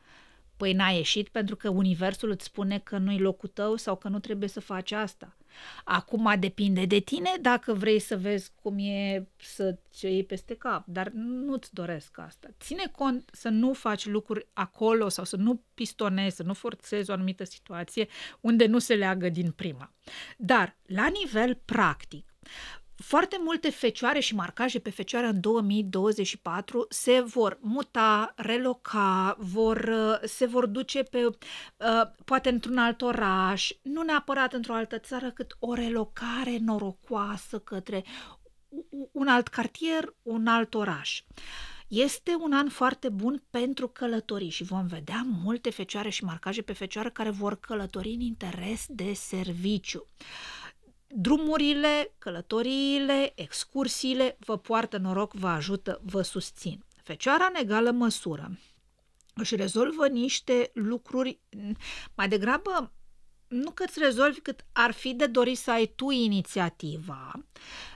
păi 0.56 0.72
n-a 0.72 0.88
ieșit 0.88 1.28
pentru 1.28 1.56
că 1.56 1.68
universul 1.68 2.30
îți 2.30 2.44
spune 2.44 2.78
că 2.78 2.98
nu-i 2.98 3.18
locul 3.18 3.48
tău 3.48 3.76
sau 3.76 3.96
că 3.96 4.08
nu 4.08 4.18
trebuie 4.18 4.48
să 4.48 4.60
faci 4.60 4.92
asta. 4.92 5.36
Acum 5.84 6.34
depinde 6.38 6.84
de 6.84 6.98
tine 6.98 7.30
dacă 7.40 7.72
vrei 7.72 7.98
să 7.98 8.16
vezi 8.16 8.50
cum 8.62 8.78
e 8.78 9.26
să-ți 9.36 10.04
iei 10.04 10.24
peste 10.24 10.54
cap, 10.54 10.86
dar 10.86 11.08
nu-ți 11.14 11.74
doresc 11.74 12.18
asta. 12.18 12.48
Ține 12.60 12.84
cont 12.96 13.30
să 13.32 13.48
nu 13.48 13.72
faci 13.72 14.06
lucruri 14.06 14.46
acolo 14.52 15.08
sau 15.08 15.24
să 15.24 15.36
nu 15.36 15.62
pistonezi, 15.74 16.36
să 16.36 16.42
nu 16.42 16.54
forțezi 16.54 17.10
o 17.10 17.12
anumită 17.12 17.44
situație 17.44 18.08
unde 18.40 18.66
nu 18.66 18.78
se 18.78 18.94
leagă 18.94 19.28
din 19.28 19.50
prima. 19.50 19.92
Dar, 20.36 20.76
la 20.86 21.06
nivel 21.22 21.60
practic, 21.64 22.34
foarte 23.04 23.36
multe 23.40 23.70
fecioare 23.70 24.20
și 24.20 24.34
marcaje 24.34 24.78
pe 24.78 24.90
fecioară 24.90 25.26
în 25.26 25.40
2024 25.40 26.86
se 26.88 27.20
vor 27.20 27.58
muta, 27.60 28.32
reloca, 28.36 29.36
vor, 29.38 29.76
uh, 29.76 30.28
se 30.28 30.46
vor 30.46 30.66
duce 30.66 31.02
pe, 31.02 31.24
uh, 31.26 31.36
poate 32.24 32.48
într-un 32.48 32.78
alt 32.78 33.02
oraș, 33.02 33.70
nu 33.82 34.02
neapărat 34.02 34.52
într-o 34.52 34.74
altă 34.74 34.98
țară, 34.98 35.30
cât 35.30 35.56
o 35.58 35.74
relocare 35.74 36.58
norocoasă 36.60 37.58
către 37.58 38.04
un 39.12 39.28
alt 39.28 39.48
cartier, 39.48 40.14
un 40.22 40.46
alt 40.46 40.74
oraș. 40.74 41.22
Este 41.88 42.36
un 42.40 42.52
an 42.52 42.68
foarte 42.68 43.08
bun 43.08 43.42
pentru 43.50 43.88
călătorii 43.88 44.50
și 44.50 44.64
vom 44.64 44.86
vedea 44.86 45.26
multe 45.42 45.70
fecioare 45.70 46.08
și 46.08 46.24
marcaje 46.24 46.62
pe 46.62 46.72
fecioară 46.72 47.10
care 47.10 47.30
vor 47.30 47.60
călători 47.60 48.08
în 48.08 48.20
interes 48.20 48.84
de 48.88 49.12
serviciu. 49.12 50.06
Drumurile, 51.16 52.14
călătoriile, 52.18 53.32
excursiile 53.34 54.36
vă 54.40 54.58
poartă 54.58 54.96
noroc, 54.96 55.32
vă 55.32 55.48
ajută, 55.48 56.00
vă 56.02 56.22
susțin. 56.22 56.84
Fecioara 57.02 57.44
în 57.44 57.60
egală 57.60 57.90
măsură 57.90 58.58
își 59.34 59.56
rezolvă 59.56 60.08
niște 60.08 60.70
lucruri 60.74 61.40
mai 62.14 62.28
degrabă 62.28 62.92
nu 63.48 63.70
că 63.70 63.82
îți 63.82 63.98
rezolvi, 63.98 64.40
cât 64.40 64.64
ar 64.72 64.92
fi 64.92 65.14
de 65.14 65.26
dorit 65.26 65.58
să 65.58 65.70
ai 65.70 65.86
tu 65.86 66.10
inițiativa, 66.10 67.32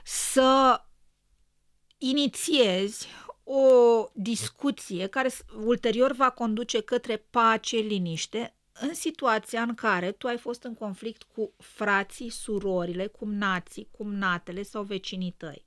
să 0.03 0.81
inițiezi 1.97 3.07
o 3.43 3.63
discuție 4.13 5.07
care 5.07 5.31
ulterior 5.65 6.11
va 6.11 6.29
conduce 6.29 6.81
către 6.81 7.17
pace, 7.17 7.77
liniște, 7.77 8.58
în 8.79 8.93
situația 8.93 9.61
în 9.61 9.75
care 9.75 10.11
tu 10.11 10.27
ai 10.27 10.37
fost 10.37 10.63
în 10.63 10.73
conflict 10.73 11.23
cu 11.23 11.51
frații, 11.57 12.29
surorile, 12.29 13.07
cumnații, 13.07 13.87
cumnatele 13.91 14.63
sau 14.63 14.83
vecinii 14.83 15.33
tăi. 15.37 15.65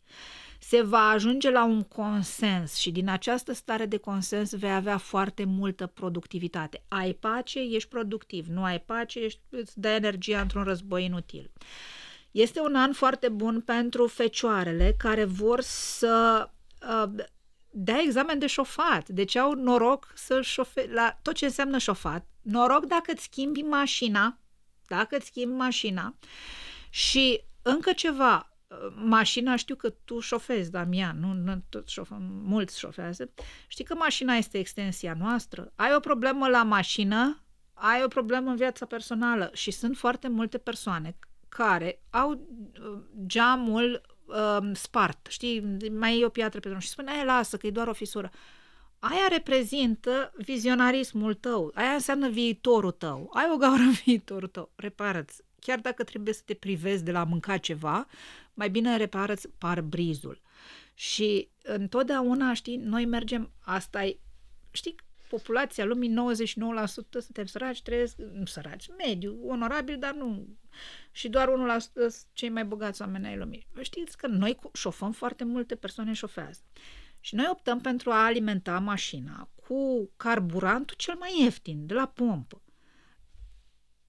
Se 0.59 0.83
va 0.83 1.09
ajunge 1.09 1.51
la 1.51 1.65
un 1.65 1.83
consens 1.83 2.75
și 2.75 2.91
din 2.91 3.09
această 3.09 3.53
stare 3.53 3.87
de 3.87 3.97
consens 3.97 4.55
vei 4.55 4.75
avea 4.75 4.97
foarte 4.99 5.45
multă 5.45 5.87
productivitate. 5.87 6.85
Ai 6.89 7.13
pace, 7.13 7.61
ești 7.61 7.89
productiv. 7.89 8.47
Nu 8.47 8.65
ai 8.65 8.81
pace, 8.81 9.19
ești, 9.19 9.41
îți 9.49 9.81
dă 9.81 9.89
energia 9.89 10.41
într-un 10.41 10.63
război 10.63 11.05
inutil. 11.05 11.51
Este 12.31 12.61
un 12.61 12.75
an 12.75 12.93
foarte 12.93 13.29
bun 13.29 13.61
pentru 13.61 14.07
fecioarele 14.07 14.95
care 14.99 15.25
vor 15.25 15.61
să 15.61 16.49
uh, 17.05 17.25
dea 17.71 18.01
examen 18.05 18.39
de 18.39 18.47
șofat. 18.47 19.09
Deci 19.09 19.37
au 19.37 19.53
noroc 19.53 20.13
să 20.15 20.41
șofe 20.41 20.89
la 20.93 21.19
tot 21.23 21.35
ce 21.35 21.45
înseamnă 21.45 21.79
șofat. 21.79 22.27
Noroc 22.43 22.85
dacă 22.85 23.13
îți 23.13 23.23
schimbi 23.23 23.63
mașina, 23.63 24.39
dacă 24.87 25.17
îți 25.17 25.27
schimbi 25.27 25.55
mașina. 25.55 26.15
Și 26.91 27.43
încă 27.63 27.93
ceva, 27.93 28.53
mașina, 28.95 29.57
știu 29.57 29.75
că 29.75 29.91
tu 30.05 30.21
șofezi, 30.21 30.71
Damian, 30.71 31.19
nu, 31.21 31.33
nu 31.33 31.63
tot 31.69 31.89
șof, 31.89 32.11
mulți 32.45 32.79
șofează, 32.79 33.31
știi 33.67 33.85
că 33.85 33.95
mașina 33.95 34.35
este 34.35 34.59
extensia 34.59 35.15
noastră. 35.19 35.73
Ai 35.75 35.95
o 35.95 36.01
problemă 36.01 36.49
la 36.49 36.63
mașină, 36.63 37.43
ai 37.75 38.03
o 38.05 38.09
problemă 38.09 38.51
în 38.51 38.57
viața 38.57 38.87
personală? 38.87 39.51
Și 39.53 39.71
sunt 39.71 39.97
foarte 39.97 40.29
multe 40.29 40.59
persoane 40.59 41.17
care 41.49 42.03
au 42.11 42.31
uh, 42.31 42.99
geamul 43.27 44.01
uh, 44.25 44.71
spart, 44.73 45.27
știi, 45.31 45.89
mai 45.91 46.21
e 46.21 46.25
o 46.25 46.29
piatră 46.29 46.61
pe 46.61 46.69
drum 46.69 46.81
și 46.81 46.89
spune, 46.89 47.13
e, 47.21 47.25
lasă, 47.25 47.57
că 47.57 47.67
e 47.67 47.71
doar 47.71 47.89
o 47.89 47.93
fisură. 47.93 48.31
Aia 49.05 49.29
reprezintă 49.29 50.33
vizionarismul 50.37 51.35
tău, 51.35 51.71
aia 51.75 51.93
înseamnă 51.93 52.29
viitorul 52.29 52.91
tău. 52.91 53.31
Ai 53.35 53.51
o 53.53 53.57
gaură 53.57 53.83
în 53.83 53.91
viitorul 54.05 54.49
tău, 54.49 54.71
repară-ți. 54.75 55.43
Chiar 55.61 55.79
dacă 55.79 56.05
trebuie 56.05 56.35
să 56.35 56.43
te 56.45 56.55
privezi 56.55 57.05
de 57.05 57.13
la 57.13 57.21
a 57.21 57.25
mânca 57.25 57.57
ceva, 57.57 58.07
mai 58.55 58.71
bine 58.71 58.97
repară-ți 58.97 59.49
brizul. 59.85 60.41
Și 60.95 61.49
întotdeauna, 61.63 62.55
știi, 62.55 62.77
noi 62.77 63.05
mergem, 63.05 63.53
asta 63.61 64.05
e, 64.05 64.19
știi, 64.71 64.95
populația 65.29 65.85
lumii, 65.85 66.11
99% 66.11 66.13
suntem 67.11 67.45
săraci, 67.45 67.83
trăiesc, 67.83 68.17
nu 68.17 68.45
săraci, 68.45 68.89
mediu, 69.07 69.39
onorabil, 69.47 69.99
dar 69.99 70.15
nu. 70.15 70.47
Și 71.11 71.29
doar 71.29 71.49
1% 71.49 71.51
cei 72.33 72.49
mai 72.49 72.65
bogați 72.65 73.03
oameni 73.03 73.27
ai 73.27 73.37
lumii. 73.37 73.67
Știți 73.81 74.17
că 74.17 74.27
noi 74.27 74.59
șofăm 74.73 75.13
foarte 75.13 75.45
multe 75.45 75.75
persoane 75.75 76.13
șofează. 76.13 76.61
Și 77.25 77.35
noi 77.35 77.47
optăm 77.51 77.81
pentru 77.81 78.11
a 78.11 78.25
alimenta 78.25 78.79
mașina 78.79 79.49
cu 79.67 80.11
carburantul 80.17 80.97
cel 80.97 81.15
mai 81.19 81.41
ieftin, 81.41 81.87
de 81.87 81.95
la 81.95 82.07
pompă. 82.07 82.63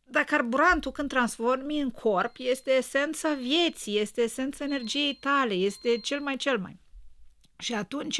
Dar 0.04 0.24
carburantul, 0.24 0.92
când 0.92 1.10
transformi 1.10 1.80
în 1.82 1.92
corp, 1.92 2.36
este 2.38 2.72
esența 2.72 3.34
vieții, 3.34 4.00
este 4.00 4.22
esența 4.22 4.64
energiei 4.64 5.16
tale, 5.16 5.54
este 5.54 5.98
cel 5.98 6.20
mai 6.20 6.36
cel 6.36 6.60
mai. 6.60 6.80
Și 7.58 7.74
atunci, 7.74 8.20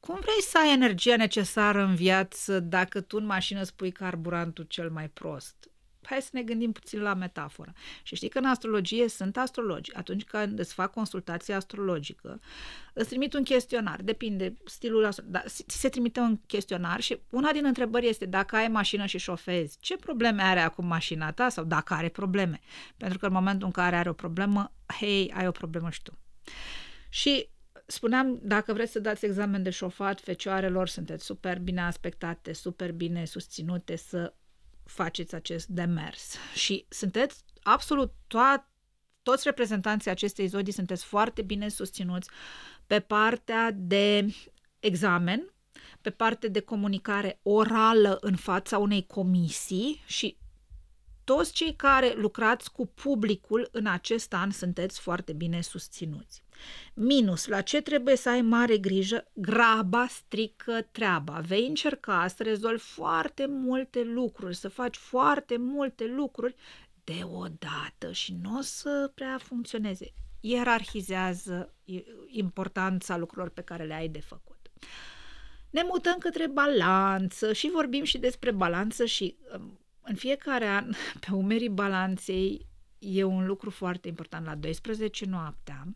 cum 0.00 0.18
vrei 0.20 0.42
să 0.42 0.58
ai 0.58 0.72
energia 0.72 1.16
necesară 1.16 1.82
în 1.82 1.94
viață 1.94 2.60
dacă 2.60 3.00
tu 3.00 3.16
în 3.16 3.24
mașină 3.24 3.62
spui 3.62 3.92
carburantul 3.92 4.64
cel 4.64 4.90
mai 4.90 5.08
prost? 5.08 5.71
Hai 6.02 6.22
să 6.22 6.30
ne 6.32 6.42
gândim 6.42 6.72
puțin 6.72 7.00
la 7.00 7.14
metaforă. 7.14 7.72
Și 8.02 8.14
știi 8.14 8.28
că 8.28 8.38
în 8.38 8.44
astrologie 8.44 9.08
sunt 9.08 9.36
astrologi. 9.36 9.94
Atunci 9.94 10.24
când 10.24 10.58
îți 10.58 10.74
fac 10.74 10.92
consultație 10.92 11.54
astrologică, 11.54 12.40
îți 12.92 13.08
trimit 13.08 13.34
un 13.34 13.42
chestionar. 13.42 14.02
Depinde 14.02 14.56
stilul 14.64 15.08
dar 15.24 15.44
ți 15.46 15.64
se 15.66 15.88
trimite 15.88 16.20
un 16.20 16.40
chestionar 16.46 17.00
și 17.00 17.20
una 17.30 17.52
din 17.52 17.64
întrebări 17.64 18.08
este 18.08 18.26
dacă 18.26 18.56
ai 18.56 18.68
mașină 18.68 19.06
și 19.06 19.18
șofezi, 19.18 19.76
ce 19.80 19.96
probleme 19.96 20.42
are 20.42 20.60
acum 20.60 20.86
mașina 20.86 21.32
ta 21.32 21.48
sau 21.48 21.64
dacă 21.64 21.94
are 21.94 22.08
probleme. 22.08 22.60
Pentru 22.96 23.18
că 23.18 23.26
în 23.26 23.32
momentul 23.32 23.66
în 23.66 23.72
care 23.72 23.96
are 23.96 24.08
o 24.08 24.12
problemă, 24.12 24.72
hei, 24.98 25.32
ai 25.36 25.46
o 25.46 25.50
problemă 25.50 25.90
și 25.90 26.02
tu. 26.02 26.18
Și 27.08 27.48
spuneam, 27.86 28.38
dacă 28.42 28.72
vreți 28.72 28.92
să 28.92 29.00
dați 29.00 29.24
examen 29.24 29.62
de 29.62 29.70
șofat, 29.70 30.20
fecioarelor, 30.20 30.88
sunteți 30.88 31.24
super 31.24 31.58
bine 31.58 31.80
aspectate, 31.80 32.52
super 32.52 32.92
bine 32.92 33.24
susținute 33.24 33.96
să 33.96 34.34
faceți 34.84 35.34
acest 35.34 35.66
demers. 35.66 36.36
Și 36.54 36.86
sunteți 36.88 37.44
absolut 37.62 38.12
toat, 38.26 38.70
toți 39.22 39.42
reprezentanții 39.44 40.10
acestei 40.10 40.46
zodii 40.46 40.72
sunteți 40.72 41.04
foarte 41.04 41.42
bine 41.42 41.68
susținuți 41.68 42.30
pe 42.86 43.00
partea 43.00 43.70
de 43.74 44.34
examen, 44.80 45.52
pe 46.00 46.10
partea 46.10 46.48
de 46.48 46.60
comunicare 46.60 47.40
orală 47.42 48.18
în 48.20 48.36
fața 48.36 48.78
unei 48.78 49.06
comisii 49.06 50.02
și 50.06 50.36
toți 51.24 51.52
cei 51.52 51.76
care 51.76 52.12
lucrați 52.16 52.72
cu 52.72 52.86
publicul 52.86 53.68
în 53.72 53.86
acest 53.86 54.32
an 54.34 54.50
sunteți 54.50 55.00
foarte 55.00 55.32
bine 55.32 55.60
susținuți. 55.60 56.42
Minus, 56.94 57.46
la 57.46 57.60
ce 57.60 57.80
trebuie 57.80 58.16
să 58.16 58.28
ai 58.28 58.42
mare 58.42 58.78
grijă? 58.78 59.24
Graba 59.32 60.06
strică 60.06 60.86
treaba. 60.90 61.40
Vei 61.46 61.66
încerca 61.66 62.26
să 62.36 62.42
rezolvi 62.42 62.82
foarte 62.82 63.46
multe 63.46 64.02
lucruri, 64.02 64.56
să 64.56 64.68
faci 64.68 64.96
foarte 64.96 65.56
multe 65.58 66.06
lucruri 66.06 66.54
deodată 67.04 68.12
și 68.12 68.36
nu 68.42 68.58
o 68.58 68.60
să 68.60 69.10
prea 69.14 69.38
funcționeze. 69.42 70.12
Ierarhizează 70.40 71.74
importanța 72.26 73.16
lucrurilor 73.16 73.50
pe 73.50 73.62
care 73.62 73.84
le 73.84 73.94
ai 73.94 74.08
de 74.08 74.20
făcut. 74.20 74.70
Ne 75.70 75.82
mutăm 75.88 76.18
către 76.18 76.46
balanță 76.46 77.52
și 77.52 77.70
vorbim 77.70 78.04
și 78.04 78.18
despre 78.18 78.50
balanță 78.50 79.04
și 79.04 79.36
um, 79.54 79.78
în 80.02 80.14
fiecare 80.14 80.66
an, 80.66 80.90
pe 81.20 81.32
umerii 81.32 81.68
balanței, 81.68 82.66
e 82.98 83.24
un 83.24 83.46
lucru 83.46 83.70
foarte 83.70 84.08
important. 84.08 84.46
La 84.46 84.54
12 84.54 85.24
noaptea, 85.26 85.86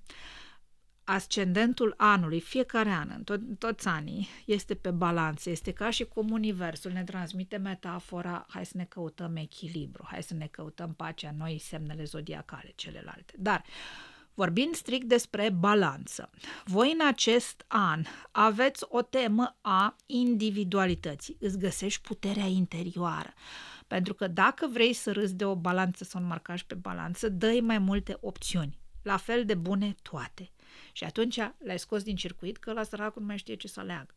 ascendentul 1.06 1.94
anului, 1.96 2.40
fiecare 2.40 2.90
an, 2.90 3.08
în 3.16 3.24
tot, 3.24 3.40
toți 3.58 3.88
anii, 3.88 4.28
este 4.44 4.74
pe 4.74 4.90
balanță. 4.90 5.50
Este 5.50 5.72
ca 5.72 5.90
și 5.90 6.04
cum 6.04 6.30
universul 6.30 6.92
ne 6.92 7.04
transmite 7.04 7.56
metafora, 7.56 8.46
hai 8.48 8.66
să 8.66 8.72
ne 8.76 8.84
căutăm 8.84 9.36
echilibru, 9.36 10.06
hai 10.10 10.22
să 10.22 10.34
ne 10.34 10.46
căutăm 10.46 10.94
pacea, 10.94 11.34
noi 11.38 11.58
semnele 11.58 12.04
zodiacale, 12.04 12.72
celelalte. 12.74 13.34
Dar, 13.38 13.64
vorbind 14.34 14.74
strict 14.74 15.06
despre 15.06 15.50
balanță, 15.50 16.30
voi 16.64 16.96
în 16.98 17.06
acest 17.06 17.64
an 17.66 18.02
aveți 18.30 18.84
o 18.88 19.02
temă 19.02 19.56
a 19.60 19.96
individualității, 20.06 21.36
îți 21.40 21.58
găsești 21.58 22.00
puterea 22.00 22.46
interioară. 22.46 23.32
Pentru 23.86 24.14
că 24.14 24.26
dacă 24.26 24.68
vrei 24.72 24.92
să 24.92 25.12
râzi 25.12 25.34
de 25.34 25.44
o 25.44 25.54
balanță 25.54 26.04
sau 26.04 26.20
un 26.20 26.26
marcaj 26.26 26.62
pe 26.62 26.74
balanță, 26.74 27.28
dă 27.28 27.58
mai 27.62 27.78
multe 27.78 28.16
opțiuni. 28.20 28.78
La 29.02 29.16
fel 29.16 29.44
de 29.44 29.54
bune 29.54 29.94
toate. 30.02 30.50
Și 30.96 31.04
atunci 31.04 31.36
l-ai 31.58 31.78
scos 31.78 32.02
din 32.02 32.16
circuit 32.16 32.56
că 32.56 32.72
la 32.72 32.82
săracul 32.82 33.20
nu 33.20 33.26
mai 33.26 33.38
știe 33.38 33.54
ce 33.54 33.68
să 33.68 33.80
aleagă. 33.80 34.14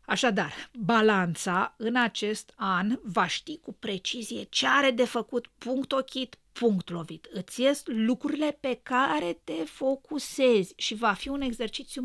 Așadar, 0.00 0.52
balanța 0.72 1.74
în 1.76 1.96
acest 1.96 2.52
an 2.56 2.98
va 3.02 3.26
ști 3.26 3.58
cu 3.58 3.72
precizie 3.72 4.42
ce 4.42 4.66
are 4.68 4.90
de 4.90 5.04
făcut 5.04 5.46
punct 5.58 5.92
ochit, 5.92 6.38
punct 6.58 6.90
lovit. 6.90 7.28
Îți 7.32 7.60
ies 7.60 7.82
lucrurile 7.84 8.56
pe 8.60 8.80
care 8.82 9.40
te 9.44 9.52
focusezi 9.52 10.72
și 10.76 10.94
va 10.94 11.12
fi 11.12 11.28
un 11.28 11.40
exercițiu 11.40 12.02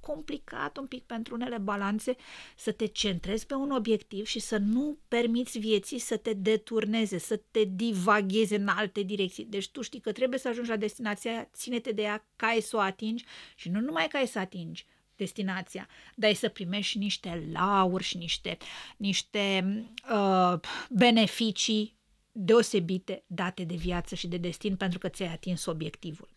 complicat 0.00 0.76
un 0.76 0.86
pic 0.86 1.02
pentru 1.02 1.34
unele 1.34 1.58
balanțe 1.58 2.16
să 2.56 2.72
te 2.72 2.86
centrezi 2.86 3.46
pe 3.46 3.54
un 3.54 3.70
obiectiv 3.70 4.26
și 4.26 4.38
să 4.38 4.56
nu 4.56 4.98
permiți 5.08 5.58
vieții 5.58 5.98
să 5.98 6.16
te 6.16 6.32
deturneze, 6.32 7.18
să 7.18 7.40
te 7.50 7.64
divagheze 7.64 8.56
în 8.56 8.68
alte 8.68 9.02
direcții. 9.02 9.44
Deci 9.44 9.68
tu 9.68 9.82
știi 9.82 10.00
că 10.00 10.12
trebuie 10.12 10.38
să 10.38 10.48
ajungi 10.48 10.70
la 10.70 10.76
destinația 10.76 11.30
aia, 11.30 11.50
ține-te 11.54 11.92
de 11.92 12.02
ea 12.02 12.26
ca 12.36 12.56
să 12.60 12.76
o 12.76 12.80
atingi 12.80 13.24
și 13.54 13.68
nu 13.68 13.80
numai 13.80 14.08
ca 14.08 14.22
să 14.26 14.38
atingi, 14.38 14.86
destinația, 15.16 15.88
dar 16.14 16.32
să 16.32 16.48
primești 16.48 16.98
niște 16.98 17.48
lauri 17.52 18.04
și 18.04 18.16
niște, 18.16 18.56
niște 18.96 19.74
uh, 20.10 20.60
beneficii 20.90 22.00
deosebite 22.32 23.24
date 23.26 23.64
de 23.64 23.74
viață 23.74 24.14
și 24.14 24.28
de 24.28 24.36
destin 24.36 24.76
pentru 24.76 24.98
că 24.98 25.08
ți-ai 25.08 25.32
atins 25.32 25.66
obiectivul. 25.66 26.28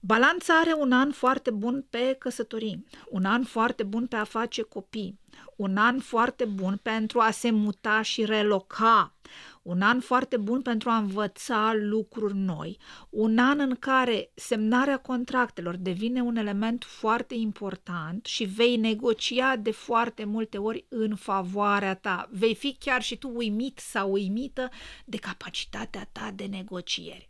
Balanța 0.00 0.54
are 0.54 0.74
un 0.78 0.92
an 0.92 1.10
foarte 1.12 1.50
bun 1.50 1.86
pe 1.90 2.16
căsătorii, 2.18 2.86
un 3.08 3.24
an 3.24 3.44
foarte 3.44 3.82
bun 3.82 4.06
pe 4.06 4.16
a 4.16 4.24
face 4.24 4.62
copii, 4.62 5.18
un 5.56 5.76
an 5.76 6.00
foarte 6.00 6.44
bun 6.44 6.80
pentru 6.82 7.20
a 7.20 7.30
se 7.30 7.50
muta 7.50 8.02
și 8.02 8.24
reloca, 8.24 9.14
un 9.62 9.80
an 9.80 10.00
foarte 10.00 10.36
bun 10.36 10.62
pentru 10.62 10.90
a 10.90 10.96
învăța 10.96 11.72
lucruri 11.74 12.36
noi, 12.36 12.78
un 13.10 13.38
an 13.38 13.60
în 13.60 13.74
care 13.74 14.30
semnarea 14.34 14.98
contractelor 14.98 15.76
devine 15.76 16.20
un 16.20 16.36
element 16.36 16.84
foarte 16.84 17.34
important 17.34 18.26
și 18.26 18.44
vei 18.44 18.76
negocia 18.76 19.56
de 19.56 19.70
foarte 19.70 20.24
multe 20.24 20.58
ori 20.58 20.86
în 20.88 21.16
favoarea 21.16 21.94
ta. 21.94 22.28
Vei 22.30 22.54
fi 22.54 22.76
chiar 22.78 23.02
și 23.02 23.16
tu 23.16 23.30
uimit 23.34 23.78
sau 23.78 24.12
uimită 24.12 24.68
de 25.04 25.16
capacitatea 25.16 26.08
ta 26.12 26.32
de 26.34 26.44
negociere. 26.44 27.28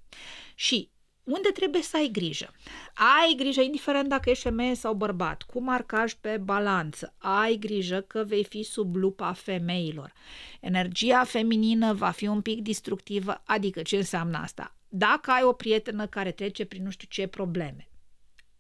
Și 0.55 0.91
unde 1.25 1.49
trebuie 1.49 1.83
să 1.83 1.97
ai 1.97 2.09
grijă? 2.13 2.55
Ai 2.95 3.35
grijă, 3.37 3.61
indiferent 3.61 4.09
dacă 4.09 4.31
ești 4.31 4.43
femeie 4.43 4.75
sau 4.75 4.95
bărbat, 4.95 5.43
cu 5.43 5.61
marcaj 5.61 6.13
pe 6.13 6.37
balanță. 6.37 7.15
Ai 7.19 7.57
grijă 7.57 8.01
că 8.01 8.25
vei 8.27 8.45
fi 8.45 8.63
sub 8.63 8.97
lupa 8.97 9.33
femeilor. 9.33 10.13
Energia 10.61 11.25
feminină 11.25 11.93
va 11.93 12.11
fi 12.11 12.27
un 12.27 12.41
pic 12.41 12.61
destructivă, 12.61 13.43
adică 13.45 13.83
ce 13.83 13.97
înseamnă 13.97 14.39
asta? 14.39 14.77
Dacă 14.89 15.31
ai 15.31 15.43
o 15.43 15.53
prietenă 15.53 16.07
care 16.07 16.31
trece 16.31 16.65
prin 16.65 16.83
nu 16.83 16.91
știu 16.91 17.09
ce 17.11 17.27
probleme, 17.27 17.89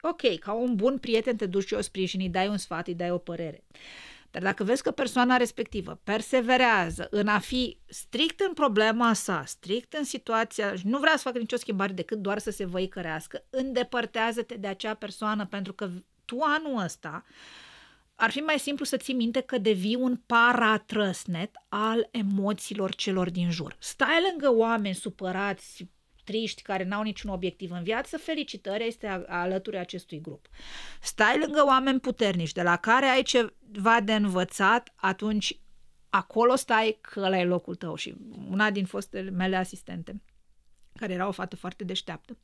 ok, 0.01 0.39
ca 0.39 0.53
un 0.53 0.75
bun 0.75 0.99
prieten 0.99 1.37
te 1.37 1.47
duci 1.47 1.67
și 1.67 1.75
o 1.75 1.81
sprijini, 1.81 2.29
dai 2.29 2.49
un 2.49 2.57
sfat, 2.57 2.87
îi 2.87 2.95
dai 2.95 3.11
o 3.11 3.19
părere. 3.19 3.65
Dar 4.33 4.43
dacă 4.43 4.65
vezi 4.65 4.83
că 4.83 4.91
persoana 4.91 5.37
respectivă 5.37 6.01
perseverează 6.05 7.07
în 7.11 7.29
a 7.29 7.39
fi 7.39 7.79
strict 7.87 8.41
în 8.41 8.53
problema 8.53 9.13
sa, 9.13 9.45
strict 9.47 9.93
în 9.93 10.05
situația 10.05 10.75
și 10.75 10.87
nu 10.87 10.99
vrea 10.99 11.17
să 11.17 11.23
facă 11.23 11.39
nicio 11.39 11.57
schimbare 11.57 11.93
decât 11.93 12.19
doar 12.19 12.39
să 12.39 12.51
se 12.51 12.65
văicărească, 12.65 13.45
îndepărtează-te 13.51 14.55
de 14.55 14.67
acea 14.67 14.95
persoană 14.95 15.47
pentru 15.47 15.73
că 15.73 15.91
tu 16.25 16.39
anul 16.41 16.83
ăsta 16.83 17.25
ar 18.15 18.31
fi 18.31 18.39
mai 18.39 18.59
simplu 18.59 18.85
să 18.85 18.97
ții 18.97 19.15
minte 19.15 19.41
că 19.41 19.59
devii 19.59 19.95
un 19.95 20.17
paratrăsnet 20.27 21.51
al 21.69 22.09
emoțiilor 22.11 22.95
celor 22.95 23.31
din 23.31 23.51
jur. 23.51 23.77
Stai 23.79 24.29
lângă 24.31 24.59
oameni 24.59 24.95
supărați, 24.95 25.89
triști, 26.25 26.63
care 26.63 26.85
n-au 26.85 27.03
niciun 27.03 27.31
obiectiv 27.31 27.71
în 27.71 27.83
viață, 27.83 28.19
felicitări, 28.19 28.87
este 28.87 29.25
alături 29.29 29.79
acestui 29.79 30.21
grup. 30.21 30.49
Stai 31.01 31.39
lângă 31.39 31.65
oameni 31.67 32.01
puternici, 32.01 32.53
de 32.53 32.63
la 32.63 32.77
care 32.77 33.07
ai 33.07 33.23
ceva 33.23 34.01
de 34.01 34.15
învățat, 34.15 34.93
atunci 34.97 35.59
acolo 36.11 36.57
stai 36.57 36.99
că 37.01 37.21
ăla 37.21 37.39
e 37.39 37.45
locul 37.45 37.75
tău. 37.75 37.95
Și 37.95 38.15
una 38.51 38.71
din 38.71 38.85
fostele 38.85 39.31
mele 39.31 39.57
asistente, 39.57 40.23
care 40.99 41.13
era 41.13 41.29
o 41.29 41.33
fată 41.33 41.57
foarte 41.57 41.85
deșteaptă, 41.85 42.39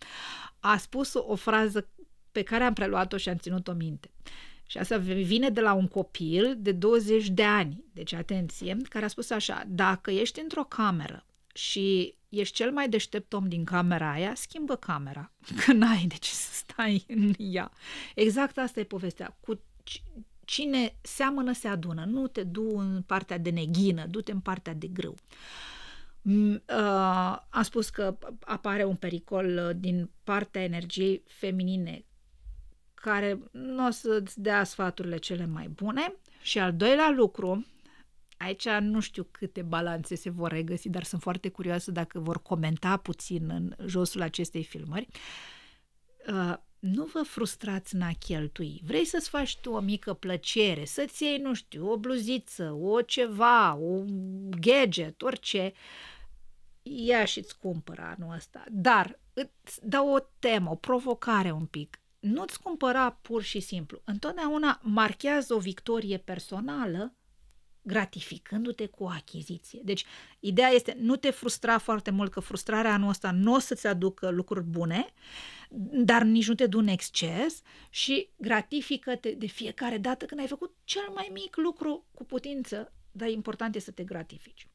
a 0.60 0.76
spus 0.76 1.14
o 1.14 1.34
frază 1.34 1.88
pe 2.32 2.42
care 2.42 2.64
am 2.64 2.72
preluat-o 2.72 3.16
și 3.16 3.28
am 3.28 3.36
ținut-o 3.36 3.72
minte. 3.72 4.10
Și 4.66 4.78
asta 4.78 4.96
vine 4.96 5.48
de 5.48 5.60
la 5.60 5.72
un 5.72 5.88
copil 5.88 6.56
de 6.58 6.72
20 6.72 7.28
de 7.28 7.44
ani, 7.44 7.84
deci 7.92 8.12
atenție, 8.12 8.76
care 8.88 9.04
a 9.04 9.08
spus 9.08 9.30
așa, 9.30 9.64
dacă 9.66 10.10
ești 10.10 10.40
într-o 10.40 10.64
cameră 10.64 11.24
și 11.54 12.14
ești 12.28 12.54
cel 12.54 12.72
mai 12.72 12.88
deștept 12.88 13.32
om 13.32 13.48
din 13.48 13.64
camera 13.64 14.12
aia, 14.12 14.34
schimbă 14.34 14.76
camera, 14.76 15.32
că 15.64 15.72
n-ai 15.72 16.04
de 16.08 16.14
ce 16.14 16.30
să 16.30 16.52
stai 16.52 17.04
în 17.18 17.34
ea. 17.38 17.70
Exact 18.14 18.58
asta 18.58 18.80
e 18.80 18.84
povestea. 18.84 19.36
Cu 19.40 19.60
cine 20.44 20.94
seamănă 21.00 21.52
se 21.52 21.68
adună, 21.68 22.04
nu 22.04 22.26
te 22.26 22.42
du 22.42 22.78
în 22.78 23.02
partea 23.02 23.38
de 23.38 23.50
neghină, 23.50 24.06
du-te 24.06 24.32
în 24.32 24.40
partea 24.40 24.74
de 24.74 24.86
grâu. 24.86 25.14
Uh, 26.22 27.38
am 27.48 27.62
spus 27.62 27.88
că 27.88 28.18
apare 28.40 28.84
un 28.84 28.96
pericol 28.96 29.66
uh, 29.68 29.76
din 29.76 30.10
partea 30.24 30.62
energiei 30.62 31.22
feminine 31.26 32.04
care 32.94 33.38
nu 33.50 33.86
o 33.86 33.90
să-ți 33.90 34.40
dea 34.40 34.64
sfaturile 34.64 35.16
cele 35.16 35.46
mai 35.46 35.68
bune. 35.68 36.14
Și 36.42 36.58
al 36.58 36.74
doilea 36.74 37.10
lucru 37.10 37.66
Aici 38.38 38.68
nu 38.68 39.00
știu 39.00 39.26
câte 39.30 39.62
balanțe 39.62 40.14
se 40.14 40.30
vor 40.30 40.50
regăsi, 40.50 40.88
dar 40.88 41.02
sunt 41.02 41.22
foarte 41.22 41.48
curioasă 41.48 41.90
dacă 41.90 42.18
vor 42.18 42.42
comenta 42.42 42.96
puțin 42.96 43.50
în 43.50 43.74
josul 43.86 44.22
acestei 44.22 44.64
filmări. 44.64 45.08
Uh, 46.28 46.54
nu 46.78 47.04
vă 47.04 47.22
frustrați 47.22 47.94
în 47.94 48.02
a 48.02 48.12
cheltui. 48.18 48.80
Vrei 48.84 49.04
să-ți 49.04 49.28
faci 49.28 49.58
tu 49.58 49.70
o 49.70 49.80
mică 49.80 50.12
plăcere, 50.12 50.84
să-ți 50.84 51.22
iei, 51.22 51.38
nu 51.38 51.54
știu, 51.54 51.90
o 51.90 51.96
bluziță, 51.96 52.72
o 52.72 53.00
ceva, 53.00 53.72
un 53.72 54.50
gadget, 54.50 55.22
orice, 55.22 55.72
ia 56.82 57.24
și-ți 57.24 57.58
cumpără 57.58 58.16
anul 58.18 58.34
ăsta. 58.34 58.64
Dar 58.70 59.20
îți 59.32 59.88
dă 59.88 60.00
o 60.00 60.18
temă, 60.38 60.70
o 60.70 60.74
provocare 60.74 61.50
un 61.50 61.66
pic. 61.66 62.00
Nu-ți 62.18 62.62
cumpăra 62.62 63.10
pur 63.10 63.42
și 63.42 63.60
simplu. 63.60 64.00
Întotdeauna 64.04 64.80
marchează 64.82 65.54
o 65.54 65.58
victorie 65.58 66.18
personală 66.18 67.17
gratificându-te 67.88 68.86
cu 68.86 69.04
o 69.04 69.08
achiziție. 69.08 69.80
Deci, 69.84 70.04
ideea 70.40 70.68
este 70.68 70.96
nu 71.00 71.16
te 71.16 71.30
frustra 71.30 71.78
foarte 71.78 72.10
mult, 72.10 72.32
că 72.32 72.40
frustrarea 72.40 72.92
anul 72.92 73.08
ăsta 73.08 73.30
nu 73.30 73.54
o 73.54 73.58
să-ți 73.58 73.86
aducă 73.86 74.28
lucruri 74.28 74.64
bune, 74.64 75.06
dar 75.92 76.22
nici 76.22 76.48
nu 76.48 76.54
te 76.54 76.66
du 76.66 76.78
în 76.78 76.86
exces 76.86 77.62
și 77.90 78.28
gratifică-te 78.36 79.30
de 79.30 79.46
fiecare 79.46 79.98
dată 79.98 80.24
când 80.24 80.40
ai 80.40 80.46
făcut 80.46 80.74
cel 80.84 81.08
mai 81.14 81.30
mic 81.32 81.56
lucru 81.56 82.06
cu 82.14 82.24
putință, 82.24 82.92
dar 83.12 83.28
important 83.28 83.74
e 83.74 83.78
să 83.78 83.90
te 83.90 84.02
gratifici. 84.02 84.68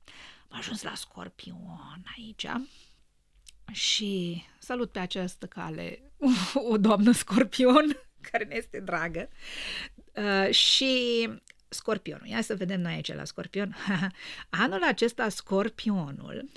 Am 0.49 0.57
ajuns 0.57 0.83
la 0.83 0.95
Scorpion 0.95 2.03
aici 2.17 2.45
și 3.71 4.43
salut 4.59 4.91
pe 4.91 4.99
această 4.99 5.45
cale 5.45 6.01
o 6.71 6.77
doamnă 6.77 7.11
Scorpion 7.11 7.97
care 8.31 8.43
ne 8.43 8.55
este 8.55 8.79
dragă 8.79 9.29
uh, 10.13 10.53
și 10.53 11.29
Scorpionul. 11.73 12.27
Ia 12.27 12.41
să 12.41 12.55
vedem 12.55 12.81
noi 12.81 12.93
aici 12.93 13.13
la 13.13 13.23
Scorpion. 13.23 13.75
Anul 14.49 14.83
acesta 14.83 15.29
Scorpionul 15.29 16.49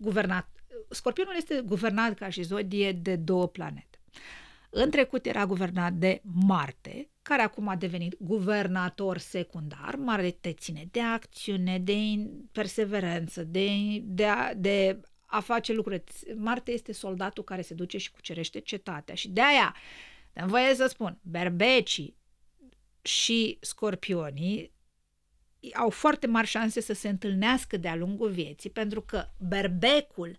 guvernat, 0.00 0.48
Scorpionul 0.88 1.34
este 1.36 1.62
guvernat 1.64 2.14
ca 2.14 2.28
și 2.28 2.42
zodie 2.42 2.92
de 2.92 3.16
două 3.16 3.48
planete. 3.48 3.98
În 4.70 4.90
trecut 4.90 5.26
era 5.26 5.46
guvernat 5.46 5.92
de 5.92 6.20
Marte, 6.22 7.10
care 7.22 7.42
acum 7.42 7.68
a 7.68 7.76
devenit 7.76 8.16
guvernator 8.18 9.18
secundar. 9.18 9.96
Marte 9.96 10.52
ține 10.52 10.88
de 10.90 11.00
acțiune, 11.00 11.78
de 11.78 11.94
perseverență, 12.52 13.44
de, 13.44 13.68
de, 14.02 14.26
a, 14.26 14.54
de 14.54 15.00
a 15.26 15.40
face 15.40 15.72
lucruri. 15.72 16.02
Marte 16.36 16.70
este 16.70 16.92
soldatul 16.92 17.44
care 17.44 17.62
se 17.62 17.74
duce 17.74 17.98
și 17.98 18.10
cucerește 18.10 18.60
cetatea 18.60 19.14
și 19.14 19.28
de 19.28 19.40
aia, 19.40 19.76
dăm 20.32 20.48
voie 20.48 20.74
să 20.74 20.86
spun, 20.86 21.18
berbecii 21.22 22.16
și 23.02 23.58
scorpionii 23.60 24.72
au 25.74 25.90
foarte 25.90 26.26
mari 26.26 26.46
șanse 26.46 26.80
să 26.80 26.92
se 26.92 27.08
întâlnească 27.08 27.76
de-a 27.76 27.96
lungul 27.96 28.30
vieții, 28.30 28.70
pentru 28.70 29.00
că 29.00 29.28
berbecul 29.48 30.36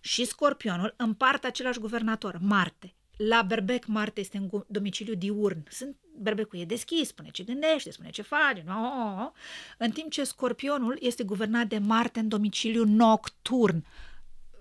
și 0.00 0.24
scorpionul 0.24 0.94
împart 0.96 1.44
același 1.44 1.78
guvernator, 1.78 2.38
Marte. 2.40 2.94
La 3.16 3.42
berbec, 3.42 3.86
Marte 3.86 4.20
este 4.20 4.36
în 4.36 4.64
domiciliu 4.66 5.14
diurn. 5.14 5.66
Sunt, 5.68 5.96
berbecul 6.18 6.58
e 6.58 6.64
deschis, 6.64 7.08
spune 7.08 7.28
ce 7.28 7.42
gândește, 7.42 7.90
spune 7.90 8.10
ce 8.10 8.22
face, 8.22 8.62
no, 8.66 9.32
în 9.78 9.90
timp 9.90 10.10
ce 10.10 10.24
scorpionul 10.24 10.98
este 11.00 11.24
guvernat 11.24 11.66
de 11.66 11.78
Marte 11.78 12.20
în 12.20 12.28
domiciliu 12.28 12.84
nocturn. 12.84 13.84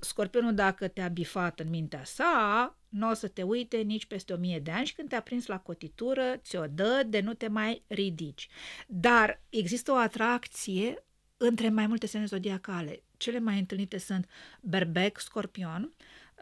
Scorpionul, 0.06 0.53
dacă 0.53 0.88
te-a 0.88 1.08
bifat 1.08 1.60
în 1.60 1.70
mintea 1.70 2.03
sa, 2.03 2.78
nu 2.89 3.10
o 3.10 3.14
să 3.14 3.28
te 3.28 3.43
uite 3.43 3.78
nici 3.78 4.06
peste 4.06 4.34
o 4.34 4.38
mie 4.38 4.60
de 4.60 4.72
ani 4.72 4.86
și 4.86 4.93
când 4.93 5.10
te-a 5.10 5.22
prins 5.22 5.45
la 5.45 5.60
cotitură, 5.60 6.36
ți-o 6.38 6.68
dă 6.68 7.03
de 7.08 7.20
nu 7.20 7.34
te 7.34 7.47
mai 7.47 7.84
ridici. 7.88 8.47
Dar 8.88 9.41
există 9.49 9.91
o 9.91 9.95
atracție 9.95 11.06
între 11.38 11.70
mai 11.70 11.88
multe 11.88 12.08
semne 12.08 12.26
zodiacale. 12.26 13.03
Cele 13.18 13.39
mai 13.39 13.60
întâlnite 13.60 13.97
sunt 13.97 14.30
berbec, 14.62 15.20
scorpion, 15.20 15.93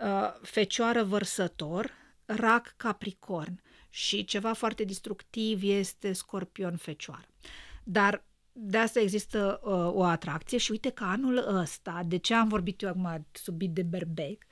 uh, 0.01 0.33
fecioară 0.41 1.03
vărsător, 1.03 1.91
rac, 2.25 2.73
capricorn 2.77 3.61
și 3.89 4.25
ceva 4.25 4.53
foarte 4.53 4.83
destructiv 4.83 5.63
este 5.63 6.13
scorpion 6.13 6.75
fecioară. 6.75 7.27
Dar 7.83 8.23
de 8.53 8.77
asta 8.77 8.99
există 8.99 9.59
uh, 9.63 9.71
o 9.71 10.03
atracție 10.03 10.57
și 10.57 10.71
uite 10.71 10.89
că 10.89 11.03
anul 11.03 11.55
ăsta, 11.55 12.01
de 12.05 12.17
ce 12.17 12.33
am 12.33 12.47
vorbit 12.47 12.81
eu 12.81 12.89
acum 12.89 13.27
subit 13.31 13.71
de 13.71 13.83
berbec, 13.83 14.45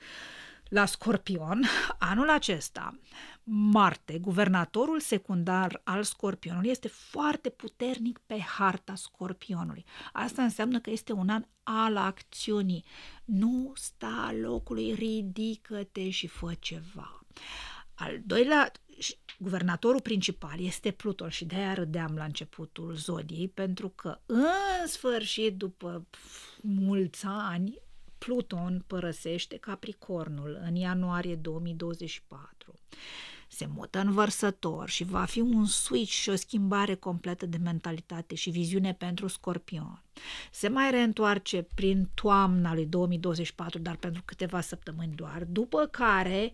la 0.68 0.86
Scorpion, 0.86 1.64
anul 1.98 2.30
acesta, 2.30 2.98
Marte, 3.44 4.18
guvernatorul 4.18 5.00
secundar 5.00 5.80
al 5.84 6.02
Scorpionului, 6.02 6.70
este 6.70 6.88
foarte 6.88 7.48
puternic 7.48 8.20
pe 8.26 8.40
harta 8.40 8.94
Scorpionului. 8.94 9.84
Asta 10.12 10.42
înseamnă 10.42 10.80
că 10.80 10.90
este 10.90 11.12
un 11.12 11.28
an 11.28 11.44
al 11.62 11.96
acțiunii. 11.96 12.84
Nu 13.24 13.72
sta 13.74 14.34
locului, 14.40 14.92
ridică-te 14.92 16.10
și 16.10 16.26
fă 16.26 16.54
ceva. 16.58 17.24
Al 17.94 18.20
doilea, 18.24 18.72
guvernatorul 19.38 20.00
principal 20.00 20.60
este 20.60 20.90
Pluton 20.90 21.28
și 21.28 21.44
de-aia 21.44 21.74
râdeam 21.74 22.14
la 22.16 22.24
începutul 22.24 22.94
zodiei, 22.94 23.48
pentru 23.48 23.88
că 23.88 24.18
în 24.26 24.86
sfârșit, 24.86 25.56
după 25.56 26.06
mulți 26.60 27.24
ani, 27.26 27.78
Pluton 28.18 28.84
părăsește 28.86 29.56
Capricornul 29.56 30.60
în 30.64 30.74
ianuarie 30.74 31.34
2024 31.34 32.74
se 33.52 33.66
mută 33.74 33.98
în 33.98 34.12
vărsător 34.12 34.88
și 34.88 35.04
va 35.04 35.24
fi 35.24 35.40
un 35.40 35.66
switch 35.66 36.12
și 36.12 36.28
o 36.28 36.34
schimbare 36.34 36.94
completă 36.94 37.46
de 37.46 37.56
mentalitate 37.56 38.34
și 38.34 38.50
viziune 38.50 38.94
pentru 38.94 39.26
scorpion. 39.26 40.02
Se 40.50 40.68
mai 40.68 40.90
reîntoarce 40.90 41.66
prin 41.74 42.08
toamna 42.14 42.74
lui 42.74 42.86
2024, 42.86 43.78
dar 43.78 43.96
pentru 43.96 44.22
câteva 44.24 44.60
săptămâni 44.60 45.14
doar, 45.14 45.44
după 45.44 45.86
care 45.86 46.52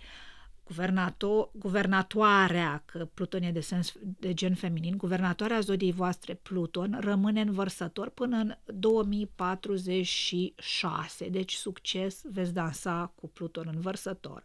guvernator, 0.68 1.50
guvernatoarea, 1.52 2.82
că 2.84 3.08
Pluton 3.14 3.42
e 3.42 3.52
de, 3.52 3.60
sens, 3.60 3.92
de 4.18 4.34
gen 4.34 4.54
feminin, 4.54 4.96
guvernatoarea 4.96 5.60
zodiei 5.60 5.92
voastre 5.92 6.34
Pluton 6.34 6.98
rămâne 7.00 7.40
în 7.40 7.52
vărsător 7.52 8.08
până 8.08 8.36
în 8.36 8.54
2046. 8.64 11.28
Deci 11.28 11.52
succes, 11.52 12.20
veți 12.24 12.54
dansa 12.54 13.12
cu 13.14 13.28
Pluton 13.28 13.70
în 13.74 13.80
vărsător. 13.80 14.44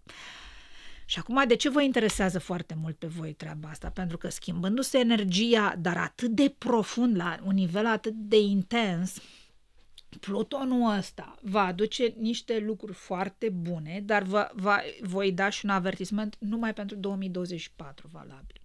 Și 1.05 1.19
acum, 1.19 1.43
de 1.47 1.55
ce 1.55 1.69
vă 1.69 1.81
interesează 1.81 2.39
foarte 2.39 2.77
mult 2.81 2.95
pe 2.95 3.07
voi 3.07 3.33
treaba 3.33 3.69
asta? 3.69 3.89
Pentru 3.89 4.17
că 4.17 4.29
schimbându-se 4.29 4.99
energia, 4.99 5.75
dar 5.79 5.97
atât 5.97 6.29
de 6.29 6.55
profund, 6.57 7.15
la 7.15 7.39
un 7.45 7.53
nivel 7.53 7.85
atât 7.85 8.13
de 8.13 8.39
intens, 8.39 9.21
Plutonul 10.19 10.97
ăsta 10.97 11.35
va 11.41 11.65
aduce 11.65 12.13
niște 12.17 12.59
lucruri 12.59 12.93
foarte 12.93 13.49
bune, 13.49 14.01
dar 14.05 14.23
vă, 14.23 14.49
va, 14.53 14.81
voi 15.01 15.31
da 15.31 15.49
și 15.49 15.65
un 15.65 15.71
avertisment 15.71 16.35
numai 16.39 16.73
pentru 16.73 16.95
2024 16.95 18.07
valabil. 18.11 18.61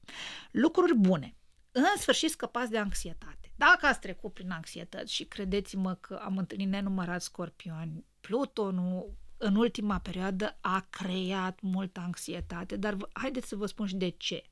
Lucruri 0.51 0.97
bune. 0.97 1.37
În 1.73 1.85
sfârșit 1.97 2.31
scăpați 2.31 2.71
de 2.71 2.79
anxietate. 2.79 3.53
Dacă 3.57 3.87
ați 3.87 4.01
trecut 4.01 4.33
prin 4.33 4.51
anxietăți 4.51 5.15
și 5.15 5.25
credeți-mă 5.25 5.95
că 5.95 6.15
am 6.15 6.37
întâlnit 6.37 6.69
nenumărați 6.69 7.25
scorpioni, 7.25 8.05
Plutonul 8.21 9.17
în 9.37 9.57
ultima 9.57 9.99
perioadă 9.99 10.59
a 10.61 10.87
creat 10.91 11.61
multă 11.61 12.01
anxietate, 12.01 12.77
dar 12.77 12.97
haideți 13.13 13.49
să 13.49 13.57
vă 13.57 13.67
spun 13.67 13.87
și 13.87 13.95
de 13.95 14.09
ce. 14.09 14.43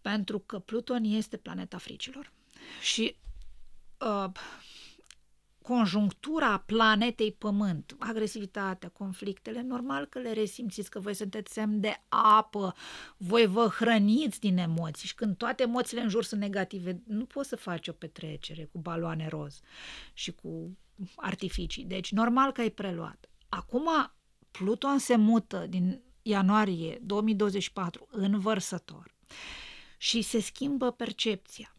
Pentru 0.00 0.38
că 0.38 0.58
Pluton 0.58 1.04
este 1.04 1.36
planeta 1.36 1.78
fricilor 1.78 2.32
și 2.80 3.16
uh, 3.98 4.30
conjunctura 5.62 6.58
planetei 6.58 7.32
Pământ, 7.32 7.96
agresivitatea, 7.98 8.88
conflictele, 8.88 9.62
normal 9.62 10.06
că 10.06 10.18
le 10.18 10.32
resimțiți, 10.32 10.90
că 10.90 11.00
voi 11.00 11.14
sunteți 11.14 11.52
semn 11.52 11.80
de 11.80 12.02
apă, 12.08 12.74
voi 13.16 13.46
vă 13.46 13.66
hrăniți 13.66 14.40
din 14.40 14.58
emoții 14.58 15.08
și 15.08 15.14
când 15.14 15.36
toate 15.36 15.62
emoțiile 15.62 16.02
în 16.02 16.08
jur 16.08 16.24
sunt 16.24 16.40
negative, 16.40 17.02
nu 17.06 17.24
poți 17.24 17.48
să 17.48 17.56
faci 17.56 17.88
o 17.88 17.92
petrecere 17.92 18.64
cu 18.64 18.78
baloane 18.78 19.28
roz 19.28 19.60
și 20.12 20.32
cu 20.32 20.78
artificii. 21.16 21.84
Deci, 21.84 22.12
normal 22.12 22.52
că 22.52 22.60
ai 22.60 22.70
preluat. 22.70 23.28
Acum 23.48 23.88
Pluton 24.50 24.98
se 24.98 25.16
mută 25.16 25.66
din 25.68 26.02
ianuarie 26.22 26.98
2024 27.02 28.08
în 28.10 28.38
vărsător 28.38 29.14
și 29.96 30.22
se 30.22 30.40
schimbă 30.40 30.90
percepția. 30.90 31.76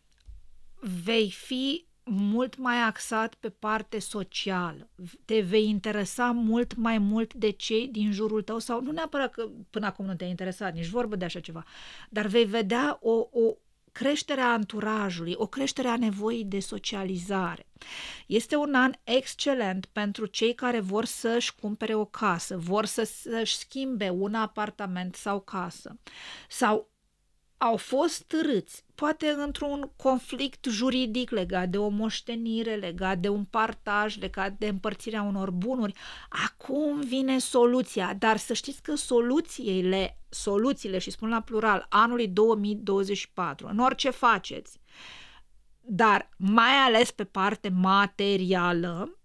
Vei 1.04 1.32
fi 1.32 1.86
mult 2.04 2.58
mai 2.58 2.78
axat 2.82 3.34
pe 3.34 3.50
parte 3.50 4.00
socială, 4.00 4.90
te 5.26 5.40
vei 5.40 5.68
interesa 5.68 6.32
mult 6.32 6.76
mai 6.76 6.98
mult 6.98 7.34
de 7.34 7.50
cei 7.50 7.88
din 7.88 8.12
jurul 8.12 8.42
tău 8.42 8.60
sau 8.60 8.82
nu 8.82 8.92
neapărat 8.92 9.32
că 9.32 9.50
până 9.70 9.86
acum 9.86 10.06
nu 10.06 10.16
te-a 10.16 10.28
interesat, 10.28 10.74
nici 10.74 10.88
vorbă 10.88 11.16
de 11.16 11.26
așa 11.26 11.40
ceva, 11.40 11.64
dar 12.10 12.26
vei 12.26 12.46
vedea 12.46 12.98
o, 13.02 13.12
o, 13.12 13.56
creșterea 13.92 14.52
anturajului, 14.52 15.34
o 15.38 15.48
creștere 15.48 15.88
a 15.88 15.98
nevoii 15.98 16.46
de 16.46 16.60
socializare. 16.60 17.68
Este 18.28 18.56
un 18.56 18.74
an 18.74 18.92
excelent 19.04 19.86
pentru 19.86 20.26
cei 20.26 20.54
care 20.54 20.80
vor 20.80 21.06
să-și 21.06 21.56
cumpere 21.56 21.96
o 21.96 22.06
casă, 22.06 22.58
vor 22.58 22.86
să-și 22.86 23.58
schimbe 23.58 24.10
un 24.10 24.34
apartament 24.34 25.16
sau 25.16 25.40
casă, 25.40 26.00
sau 26.50 26.91
au 27.64 27.78
fost 27.78 28.24
târâți, 28.24 28.86
poate 28.96 29.28
într-un 29.30 29.92
conflict 29.96 30.66
juridic 30.70 31.30
legat 31.30 31.70
de 31.70 31.78
o 31.78 31.88
moștenire, 31.90 32.76
legat 32.76 33.18
de 33.18 33.30
un 33.30 33.44
partaj, 33.44 34.18
legat 34.18 34.54
de 34.58 34.68
împărțirea 34.68 35.22
unor 35.22 35.52
bunuri. 35.52 35.94
Acum 36.30 37.00
vine 37.00 37.40
soluția, 37.40 38.14
dar 38.14 38.38
să 38.38 38.54
știți 38.54 38.82
că 38.82 38.96
soluțiile, 38.96 40.18
soluțiile 40.30 40.98
și 40.98 41.12
spun 41.12 41.30
la 41.30 41.42
plural, 41.42 41.86
anului 41.90 42.28
2024, 42.28 43.68
în 43.68 43.78
orice 43.78 44.10
faceți, 44.10 44.80
dar 45.82 46.30
mai 46.38 46.74
ales 46.86 47.12
pe 47.12 47.24
parte 47.24 47.70
materială, 47.70 49.20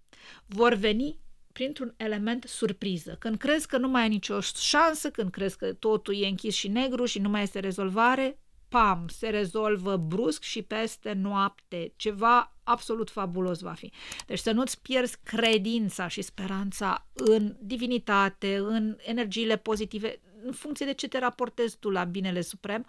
vor 0.47 0.75
veni 0.75 1.19
printr-un 1.57 1.95
element 1.97 2.45
surpriză. 2.49 3.17
Când 3.19 3.37
crezi 3.37 3.67
că 3.67 3.77
nu 3.77 3.89
mai 3.89 4.03
ai 4.03 4.09
nicio 4.09 4.41
șansă, 4.41 5.11
când 5.11 5.31
crezi 5.31 5.57
că 5.57 5.73
totul 5.73 6.23
e 6.23 6.27
închis 6.27 6.55
și 6.55 6.69
negru 6.69 7.05
și 7.05 7.19
nu 7.19 7.29
mai 7.29 7.43
este 7.43 7.61
rezolvare, 7.61 8.39
pam, 8.69 9.09
se 9.09 9.29
rezolvă 9.29 9.97
brusc 9.97 10.43
și 10.43 10.63
peste 10.63 11.13
noapte. 11.13 11.93
Ceva 11.97 12.57
absolut 12.63 13.11
fabulos 13.11 13.61
va 13.61 13.73
fi. 13.73 13.93
Deci 14.27 14.39
să 14.39 14.53
nu-ți 14.53 14.83
pierzi 14.83 15.17
credința 15.23 16.09
și 16.09 16.23
speranța 16.23 17.07
în 17.13 17.57
divinitate, 17.61 18.57
în 18.57 18.97
energiile 19.05 19.57
pozitive, 19.57 20.21
în 20.45 20.53
funcție 20.53 20.87
de 20.87 20.95
ce 20.95 21.09
te 21.09 21.19
raportezi 21.19 21.77
tu 21.79 21.91
la 21.91 22.05
binele 22.05 22.41
suprem, 22.41 22.87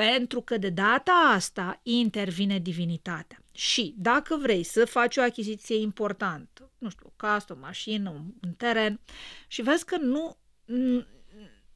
pentru 0.00 0.40
că 0.40 0.58
de 0.58 0.68
data 0.68 1.12
asta 1.34 1.80
intervine 1.82 2.58
divinitatea. 2.58 3.42
Și 3.52 3.94
dacă 3.98 4.36
vrei 4.36 4.62
să 4.62 4.84
faci 4.84 5.16
o 5.16 5.22
achiziție 5.22 5.76
importantă, 5.76 6.70
nu 6.78 6.88
știu, 6.88 7.06
o 7.06 7.12
casă, 7.16 7.52
o 7.52 7.60
mașină, 7.60 8.10
un 8.42 8.52
teren, 8.56 9.00
și 9.48 9.62
vezi 9.62 9.84
că 9.84 9.96
nu 9.96 10.36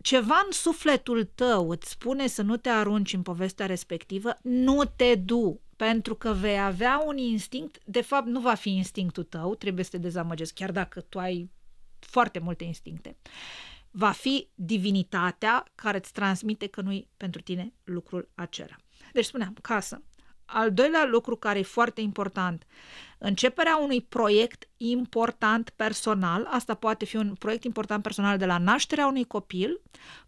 ceva 0.03 0.43
în 0.45 0.53
sufletul 0.53 1.25
tău 1.25 1.71
îți 1.71 1.91
spune 1.91 2.27
să 2.27 2.43
nu 2.43 2.57
te 2.57 2.69
arunci 2.69 3.13
în 3.13 3.23
povestea 3.23 3.67
respectivă, 3.67 4.39
nu 4.43 4.85
te 4.97 5.15
du, 5.15 5.61
pentru 5.77 6.15
că 6.15 6.33
vei 6.33 6.61
avea 6.61 7.03
un 7.07 7.17
instinct, 7.17 7.79
de 7.85 8.01
fapt 8.01 8.27
nu 8.27 8.41
va 8.41 8.55
fi 8.55 8.77
instinctul 8.77 9.25
tău, 9.25 9.55
trebuie 9.55 9.85
să 9.85 9.91
te 9.91 9.99
dezamăgesc, 9.99 10.55
chiar 10.55 10.73
dacă 10.73 11.01
tu 11.01 11.19
ai 11.19 11.51
foarte 11.99 12.39
multe 12.39 12.65
instincte. 12.65 13.17
Va 13.97 14.11
fi 14.11 14.49
divinitatea 14.55 15.65
care 15.75 15.97
îți 15.97 16.13
transmite 16.13 16.67
că 16.67 16.81
nu-i 16.81 17.09
pentru 17.17 17.41
tine 17.41 17.73
lucrul 17.85 18.29
acela. 18.35 18.77
Deci 19.13 19.25
spuneam, 19.25 19.57
casă, 19.63 20.03
al 20.45 20.73
doilea 20.73 21.05
lucru 21.05 21.37
care 21.37 21.59
e 21.59 21.63
foarte 21.63 22.01
important, 22.01 22.67
începerea 23.19 23.77
unui 23.77 24.03
proiect 24.03 24.69
important 24.77 25.71
personal, 25.71 26.47
asta 26.51 26.75
poate 26.75 27.05
fi 27.05 27.17
un 27.17 27.35
proiect 27.35 27.65
important 27.65 28.03
personal 28.03 28.39
de 28.39 28.47
la 28.47 28.59
nașterea 28.59 29.07
unui 29.07 29.25
copil 29.25 29.81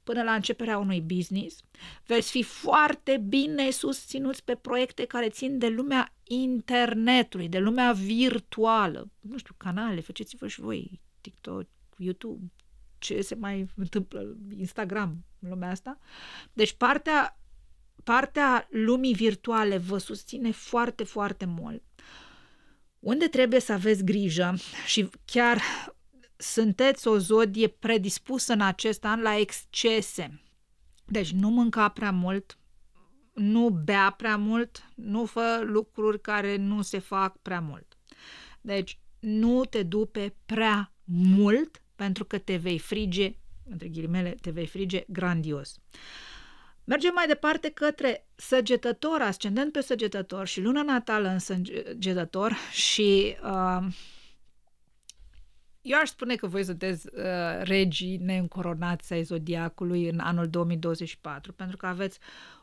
până 0.02 0.22
la 0.22 0.34
începerea 0.34 0.78
unui 0.78 1.00
business. 1.00 1.60
Veți 2.06 2.30
fi 2.30 2.42
foarte 2.42 3.24
bine 3.28 3.70
susținuți 3.70 4.44
pe 4.44 4.54
proiecte 4.54 5.04
care 5.04 5.28
țin 5.28 5.58
de 5.58 5.68
lumea 5.68 6.14
internetului, 6.22 7.48
de 7.48 7.58
lumea 7.58 7.92
virtuală. 7.92 9.10
Nu 9.20 9.38
știu, 9.38 9.54
canale, 9.56 10.00
faceți-vă 10.00 10.46
și 10.46 10.60
voi 10.60 11.00
TikTok, 11.20 11.66
YouTube, 11.96 12.52
ce 13.14 13.20
se 13.20 13.34
mai 13.34 13.66
întâmplă, 13.76 14.36
Instagram, 14.57 15.24
în 15.38 15.48
lumea 15.48 15.70
asta. 15.70 15.98
Deci 16.52 16.72
partea 16.72 17.40
partea 18.04 18.66
lumii 18.70 19.14
virtuale 19.14 19.76
vă 19.76 19.98
susține 19.98 20.50
foarte, 20.50 21.04
foarte 21.04 21.44
mult. 21.44 21.82
Unde 22.98 23.26
trebuie 23.26 23.61
să 23.61 23.72
aveți 23.72 24.04
grijă 24.04 24.54
și 24.86 25.09
chiar 25.24 25.61
sunteți 26.36 27.09
o 27.09 27.18
zodie 27.18 27.68
predispusă 27.68 28.52
în 28.52 28.61
acest 28.61 29.04
an 29.04 29.20
la 29.20 29.38
excese. 29.38 30.42
Deci 31.04 31.32
nu 31.32 31.48
mânca 31.48 31.88
prea 31.88 32.11
mult, 32.11 32.59
nu 33.34 33.68
bea 33.68 34.11
prea 34.11 34.36
mult, 34.36 34.92
nu 34.94 35.24
fă 35.24 35.62
lucruri 35.64 36.20
care 36.20 36.57
nu 36.57 36.82
se 36.82 36.98
fac 36.98 37.36
prea 37.36 37.61
mult. 37.61 37.98
Deci 38.61 39.00
nu 39.18 39.64
te 39.64 39.82
dupe 39.82 40.36
prea 40.46 40.92
mult 41.04 41.82
pentru 41.97 42.24
că 42.24 42.38
te 42.38 42.57
vei 42.57 42.78
frige, 42.78 43.36
între 43.70 43.88
ghilimele, 43.88 44.34
te 44.40 44.51
vei 44.51 44.66
frige 44.66 45.05
grandios. 45.09 45.76
Uh, 45.76 45.99
Mergem 46.88 47.12
mai 47.14 47.26
departe 47.26 47.70
către 47.70 48.26
săgetător, 48.34 49.20
ascendent 49.20 49.72
pe 49.72 49.80
săgetător 49.80 50.47
și 50.47 50.61
luna 50.61 50.82
natală 50.82 51.28
în 51.28 51.38
săgetător 51.38 52.57
și 52.72 53.36
uh, 53.42 53.86
eu 55.82 55.99
aș 56.01 56.09
spune 56.09 56.34
că 56.34 56.47
voi 56.47 56.64
sunteți 56.64 57.07
uh, 57.12 57.22
regii 57.62 58.16
neîncoronați 58.16 59.12
ai 59.12 59.22
zodiacului 59.22 60.09
în 60.09 60.18
anul 60.18 60.49
2024, 60.49 61.53
pentru 61.53 61.76
că 61.76 61.86
aveți 61.86 62.18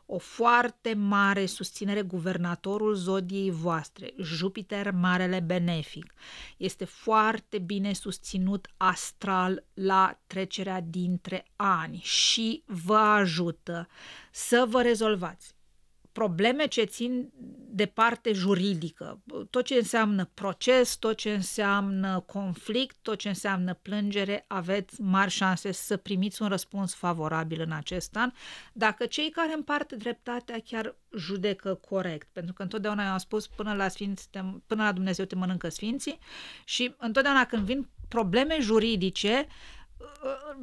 o 0.06 0.18
foarte 0.18 0.94
mare 0.94 1.46
susținere 1.46 2.02
guvernatorul 2.02 2.94
zodiei 2.94 3.50
voastre, 3.50 4.14
Jupiter 4.18 4.90
Marele 4.90 5.40
Benefic. 5.40 6.14
Este 6.56 6.84
foarte 6.84 7.58
bine 7.58 7.92
susținut 7.92 8.70
astral 8.76 9.64
la 9.74 10.20
trecerea 10.26 10.80
dintre 10.80 11.46
ani 11.56 12.00
și 12.02 12.62
vă 12.66 12.96
ajută 12.96 13.88
să 14.30 14.66
vă 14.68 14.82
rezolvați 14.82 15.54
probleme 16.14 16.66
ce 16.66 16.82
țin 16.82 17.32
de 17.70 17.86
parte 17.86 18.32
juridică, 18.32 19.22
tot 19.50 19.64
ce 19.64 19.74
înseamnă 19.74 20.30
proces, 20.34 20.94
tot 20.94 21.16
ce 21.16 21.32
înseamnă 21.32 22.20
conflict, 22.20 22.96
tot 23.02 23.18
ce 23.18 23.28
înseamnă 23.28 23.74
plângere, 23.74 24.44
aveți 24.48 25.00
mari 25.00 25.30
șanse 25.30 25.72
să 25.72 25.96
primiți 25.96 26.42
un 26.42 26.48
răspuns 26.48 26.94
favorabil 26.94 27.60
în 27.60 27.72
acest 27.72 28.16
an, 28.16 28.32
dacă 28.72 29.06
cei 29.06 29.30
care 29.30 29.52
împart 29.54 29.92
dreptatea 29.92 30.58
chiar 30.64 30.94
judecă 31.16 31.74
corect, 31.74 32.28
pentru 32.32 32.52
că 32.52 32.62
întotdeauna 32.62 33.12
am 33.12 33.18
spus 33.18 33.46
până 33.46 33.74
la, 33.74 33.88
sfinți, 33.88 34.30
până 34.66 34.82
la 34.82 34.92
Dumnezeu 34.92 35.24
te 35.24 35.34
mănâncă 35.34 35.68
sfinții 35.68 36.18
și 36.64 36.94
întotdeauna 36.98 37.44
când 37.44 37.64
vin 37.64 37.88
probleme 38.08 38.56
juridice, 38.60 39.46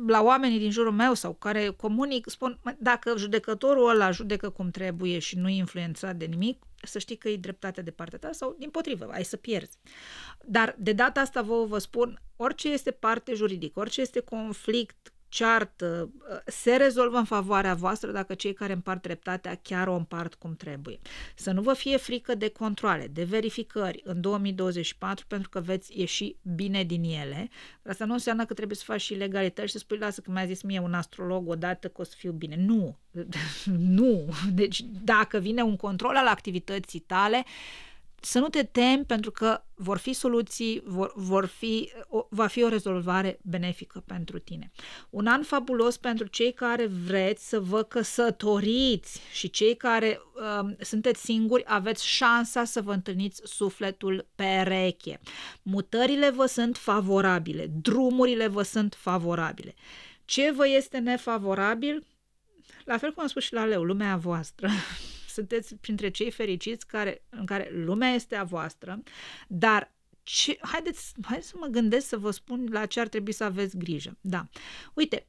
la 0.07 0.21
oamenii 0.21 0.59
din 0.59 0.71
jurul 0.71 0.91
meu 0.91 1.13
sau 1.13 1.33
care 1.33 1.69
comunic, 1.69 2.29
spun, 2.29 2.59
dacă 2.77 3.13
judecătorul 3.17 3.89
ăla 3.89 4.11
judecă 4.11 4.49
cum 4.49 4.69
trebuie 4.69 5.19
și 5.19 5.37
nu 5.37 5.49
e 5.49 5.55
influențat 5.55 6.15
de 6.15 6.25
nimic, 6.25 6.63
să 6.83 6.99
știi 6.99 7.15
că 7.15 7.29
e 7.29 7.37
dreptatea 7.37 7.83
de 7.83 7.91
partea 7.91 8.19
ta 8.19 8.31
sau 8.31 8.55
din 8.59 8.69
potrivă, 8.69 9.09
ai 9.11 9.23
să 9.23 9.37
pierzi. 9.37 9.77
Dar 10.45 10.75
de 10.77 10.93
data 10.93 11.19
asta 11.19 11.41
vă, 11.41 11.65
vă 11.65 11.77
spun, 11.77 12.21
orice 12.35 12.69
este 12.69 12.91
parte 12.91 13.33
juridică, 13.33 13.79
orice 13.79 14.01
este 14.01 14.19
conflict 14.19 15.13
ceartă, 15.31 16.09
se 16.45 16.75
rezolvă 16.75 17.17
în 17.17 17.23
favoarea 17.23 17.73
voastră 17.73 18.11
dacă 18.11 18.33
cei 18.33 18.53
care 18.53 18.73
împart 18.73 19.01
dreptatea 19.01 19.59
chiar 19.61 19.87
o 19.87 19.95
împart 19.95 20.33
cum 20.33 20.55
trebuie. 20.55 20.99
Să 21.35 21.51
nu 21.51 21.61
vă 21.61 21.73
fie 21.73 21.97
frică 21.97 22.35
de 22.35 22.49
controle, 22.49 23.07
de 23.13 23.23
verificări 23.23 24.01
în 24.03 24.21
2024 24.21 25.25
pentru 25.27 25.49
că 25.49 25.59
veți 25.59 25.99
ieși 25.99 26.35
bine 26.55 26.83
din 26.83 27.03
ele. 27.03 27.49
Asta 27.87 28.05
nu 28.05 28.13
înseamnă 28.13 28.45
că 28.45 28.53
trebuie 28.53 28.77
să 28.77 28.83
faci 28.85 29.01
și 29.01 29.13
legalități 29.13 29.67
și 29.67 29.73
să 29.73 29.79
spui, 29.79 29.97
lasă 29.97 30.21
că 30.21 30.31
mi-a 30.31 30.45
zis 30.45 30.61
mie 30.61 30.79
un 30.79 30.93
astrolog 30.93 31.49
odată 31.49 31.87
că 31.87 32.01
o 32.01 32.03
să 32.03 32.13
fiu 32.17 32.31
bine. 32.31 32.55
Nu, 32.55 32.97
nu. 33.97 34.33
Deci 34.53 34.81
dacă 35.03 35.39
vine 35.39 35.61
un 35.61 35.75
control 35.75 36.15
al 36.15 36.27
activității 36.27 36.99
tale, 36.99 37.45
să 38.23 38.39
nu 38.39 38.47
te 38.47 38.63
temi 38.63 39.05
pentru 39.05 39.31
că 39.31 39.63
vor 39.75 39.97
fi 39.97 40.13
soluții, 40.13 40.81
vor, 40.85 41.11
vor 41.15 41.45
fi, 41.45 41.91
o, 42.07 42.27
va 42.29 42.47
fi 42.47 42.63
o 42.63 42.67
rezolvare 42.67 43.39
benefică 43.41 44.03
pentru 44.05 44.39
tine. 44.39 44.71
Un 45.09 45.27
an 45.27 45.43
fabulos 45.43 45.97
pentru 45.97 46.27
cei 46.27 46.53
care 46.53 46.85
vreți 46.85 47.49
să 47.49 47.59
vă 47.59 47.83
căsătoriți 47.83 49.21
și 49.33 49.49
cei 49.49 49.75
care 49.75 50.21
uh, 50.61 50.69
sunteți 50.79 51.21
singuri, 51.21 51.63
aveți 51.65 52.07
șansa 52.07 52.63
să 52.63 52.81
vă 52.81 52.93
întâlniți 52.93 53.41
sufletul 53.43 54.27
pereche. 54.35 55.19
Mutările 55.61 56.29
vă 56.29 56.45
sunt 56.45 56.77
favorabile, 56.77 57.71
drumurile 57.81 58.47
vă 58.47 58.61
sunt 58.61 58.95
favorabile. 58.97 59.73
Ce 60.25 60.51
vă 60.51 60.67
este 60.67 60.97
nefavorabil? 60.97 62.05
La 62.85 62.97
fel 62.97 63.13
cum 63.13 63.23
am 63.23 63.29
spus 63.29 63.43
și 63.43 63.53
la 63.53 63.65
leu, 63.65 63.83
lumea 63.83 64.17
voastră. 64.17 64.69
sunteți 65.33 65.75
printre 65.75 66.09
cei 66.09 66.31
fericiți 66.31 66.87
care, 66.87 67.23
în 67.29 67.45
care 67.45 67.69
lumea 67.71 68.09
este 68.09 68.35
a 68.35 68.43
voastră, 68.43 69.03
dar 69.47 69.93
ce, 70.23 70.57
haideți, 70.61 71.13
haideți 71.21 71.49
să 71.49 71.55
mă 71.59 71.67
gândesc 71.67 72.07
să 72.07 72.17
vă 72.17 72.31
spun 72.31 72.67
la 72.71 72.85
ce 72.85 72.99
ar 72.99 73.07
trebui 73.07 73.31
să 73.31 73.43
aveți 73.43 73.77
grijă. 73.77 74.17
Da. 74.21 74.47
Uite, 74.93 75.27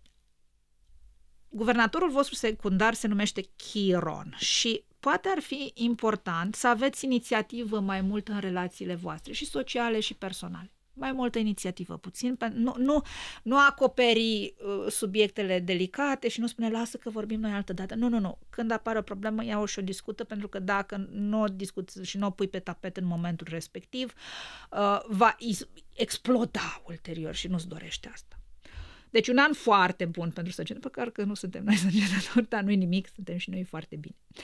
guvernatorul 1.48 2.10
vostru 2.10 2.34
secundar 2.34 2.94
se 2.94 3.06
numește 3.06 3.48
Chiron 3.56 4.34
și 4.38 4.84
poate 5.00 5.28
ar 5.28 5.40
fi 5.40 5.72
important 5.74 6.54
să 6.54 6.68
aveți 6.68 7.04
inițiativă 7.04 7.80
mai 7.80 8.00
mult 8.00 8.28
în 8.28 8.38
relațiile 8.38 8.94
voastre 8.94 9.32
și 9.32 9.44
sociale 9.44 10.00
și 10.00 10.14
personale 10.14 10.72
mai 10.94 11.12
multă 11.12 11.38
inițiativă, 11.38 11.96
puțin, 11.96 12.38
nu, 12.52 12.74
nu, 12.78 13.02
nu 13.42 13.58
acoperi 13.58 14.54
uh, 14.58 14.90
subiectele 14.90 15.58
delicate 15.58 16.28
și 16.28 16.40
nu 16.40 16.46
spune 16.46 16.70
lasă 16.70 16.96
că 16.96 17.10
vorbim 17.10 17.40
noi 17.40 17.52
altă 17.52 17.72
dată. 17.72 17.94
Nu, 17.94 18.08
nu, 18.08 18.18
nu. 18.18 18.38
Când 18.50 18.70
apare 18.70 18.98
o 18.98 19.02
problemă, 19.02 19.44
iau 19.44 19.64
și 19.64 19.78
o 19.78 19.82
discută, 19.82 20.24
pentru 20.24 20.48
că 20.48 20.58
dacă 20.58 21.06
nu 21.10 21.40
o 21.40 21.46
discuți 21.46 22.02
și 22.02 22.16
nu 22.16 22.26
o 22.26 22.30
pui 22.30 22.48
pe 22.48 22.58
tapet 22.58 22.96
în 22.96 23.04
momentul 23.04 23.46
respectiv, 23.50 24.12
uh, 24.70 25.00
va 25.06 25.36
exploda 25.94 26.82
ulterior 26.86 27.34
și 27.34 27.48
nu-ți 27.48 27.68
dorește 27.68 28.10
asta. 28.12 28.36
Deci 29.10 29.28
un 29.28 29.38
an 29.38 29.52
foarte 29.52 30.04
bun 30.04 30.30
pentru 30.30 30.52
săgetă, 30.52 30.88
pe 30.88 31.10
că 31.10 31.22
nu 31.22 31.34
suntem 31.34 31.64
noi 31.64 31.76
săgetători, 31.90 32.48
dar 32.48 32.62
nu-i 32.62 32.76
nimic, 32.76 33.08
suntem 33.14 33.36
și 33.36 33.50
noi 33.50 33.64
foarte 33.64 33.96
bine. 33.96 34.14
Uh, 34.28 34.42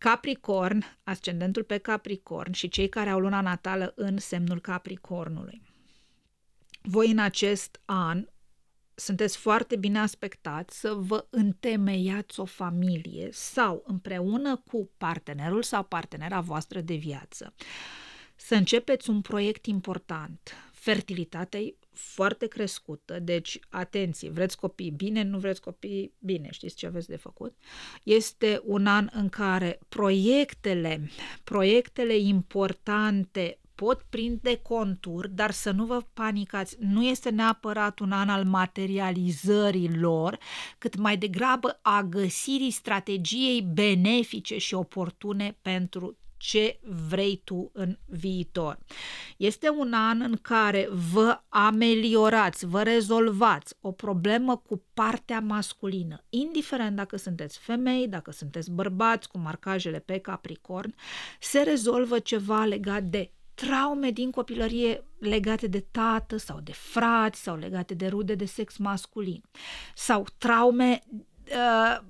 Capricorn, 0.00 0.84
ascendentul 1.04 1.62
pe 1.62 1.78
Capricorn 1.78 2.52
și 2.52 2.68
cei 2.68 2.88
care 2.88 3.10
au 3.10 3.18
luna 3.18 3.40
natală 3.40 3.92
în 3.96 4.18
semnul 4.18 4.60
Capricornului. 4.60 5.62
Voi 6.82 7.10
în 7.10 7.18
acest 7.18 7.80
an 7.84 8.26
sunteți 8.94 9.36
foarte 9.36 9.76
bine 9.76 9.98
aspectați 9.98 10.80
să 10.80 10.92
vă 10.94 11.26
întemeiați 11.30 12.40
o 12.40 12.44
familie 12.44 13.28
sau 13.32 13.82
împreună 13.86 14.56
cu 14.56 14.90
partenerul 14.96 15.62
sau 15.62 15.82
partenera 15.82 16.40
voastră 16.40 16.80
de 16.80 16.94
viață. 16.94 17.54
Să 18.36 18.54
începeți 18.54 19.10
un 19.10 19.20
proiect 19.20 19.66
important. 19.66 20.54
Fertilitatea 20.72 21.60
foarte 22.00 22.46
crescută, 22.46 23.18
deci 23.18 23.58
atenție, 23.68 24.30
vreți 24.30 24.56
copii 24.56 24.90
bine, 24.90 25.22
nu 25.22 25.38
vreți 25.38 25.60
copii 25.60 26.12
bine, 26.18 26.48
știți 26.50 26.76
ce 26.76 26.86
aveți 26.86 27.08
de 27.08 27.16
făcut. 27.16 27.56
Este 28.02 28.60
un 28.64 28.86
an 28.86 29.08
în 29.12 29.28
care 29.28 29.78
proiectele, 29.88 31.10
proiectele 31.44 32.16
importante 32.16 33.58
pot 33.80 34.02
prinde 34.08 34.56
contur, 34.56 35.28
dar 35.28 35.50
să 35.50 35.70
nu 35.70 35.84
vă 35.84 36.02
panicați. 36.12 36.76
Nu 36.78 37.04
este 37.04 37.30
neapărat 37.30 37.98
un 37.98 38.12
an 38.12 38.28
al 38.28 38.44
materializării 38.44 39.96
lor, 39.96 40.38
cât 40.78 40.96
mai 40.96 41.16
degrabă 41.16 41.78
a 41.82 42.02
găsirii 42.02 42.70
strategiei 42.70 43.62
benefice 43.62 44.58
și 44.58 44.74
oportune 44.74 45.56
pentru 45.62 46.16
ce 46.40 46.80
vrei 47.08 47.40
tu 47.44 47.70
în 47.72 47.98
viitor. 48.06 48.78
Este 49.36 49.68
un 49.68 49.92
an 49.92 50.20
în 50.20 50.36
care 50.42 50.88
vă 51.12 51.40
ameliorați, 51.48 52.66
vă 52.66 52.82
rezolvați 52.82 53.74
o 53.80 53.92
problemă 53.92 54.56
cu 54.56 54.82
partea 54.94 55.40
masculină, 55.40 56.24
indiferent 56.28 56.96
dacă 56.96 57.16
sunteți 57.16 57.58
femei, 57.58 58.08
dacă 58.08 58.30
sunteți 58.30 58.70
bărbați 58.70 59.28
cu 59.28 59.38
marcajele 59.38 59.98
pe 59.98 60.18
Capricorn, 60.18 60.94
se 61.40 61.60
rezolvă 61.60 62.18
ceva 62.18 62.64
legat 62.64 63.02
de 63.02 63.30
traume 63.54 64.10
din 64.10 64.30
copilărie 64.30 65.04
legate 65.18 65.66
de 65.66 65.84
tată 65.90 66.36
sau 66.36 66.60
de 66.60 66.72
frați 66.72 67.42
sau 67.42 67.56
legate 67.56 67.94
de 67.94 68.06
rude 68.06 68.34
de 68.34 68.44
sex 68.44 68.76
masculin 68.76 69.42
sau 69.94 70.26
traume 70.38 71.02
uh, 71.10 72.00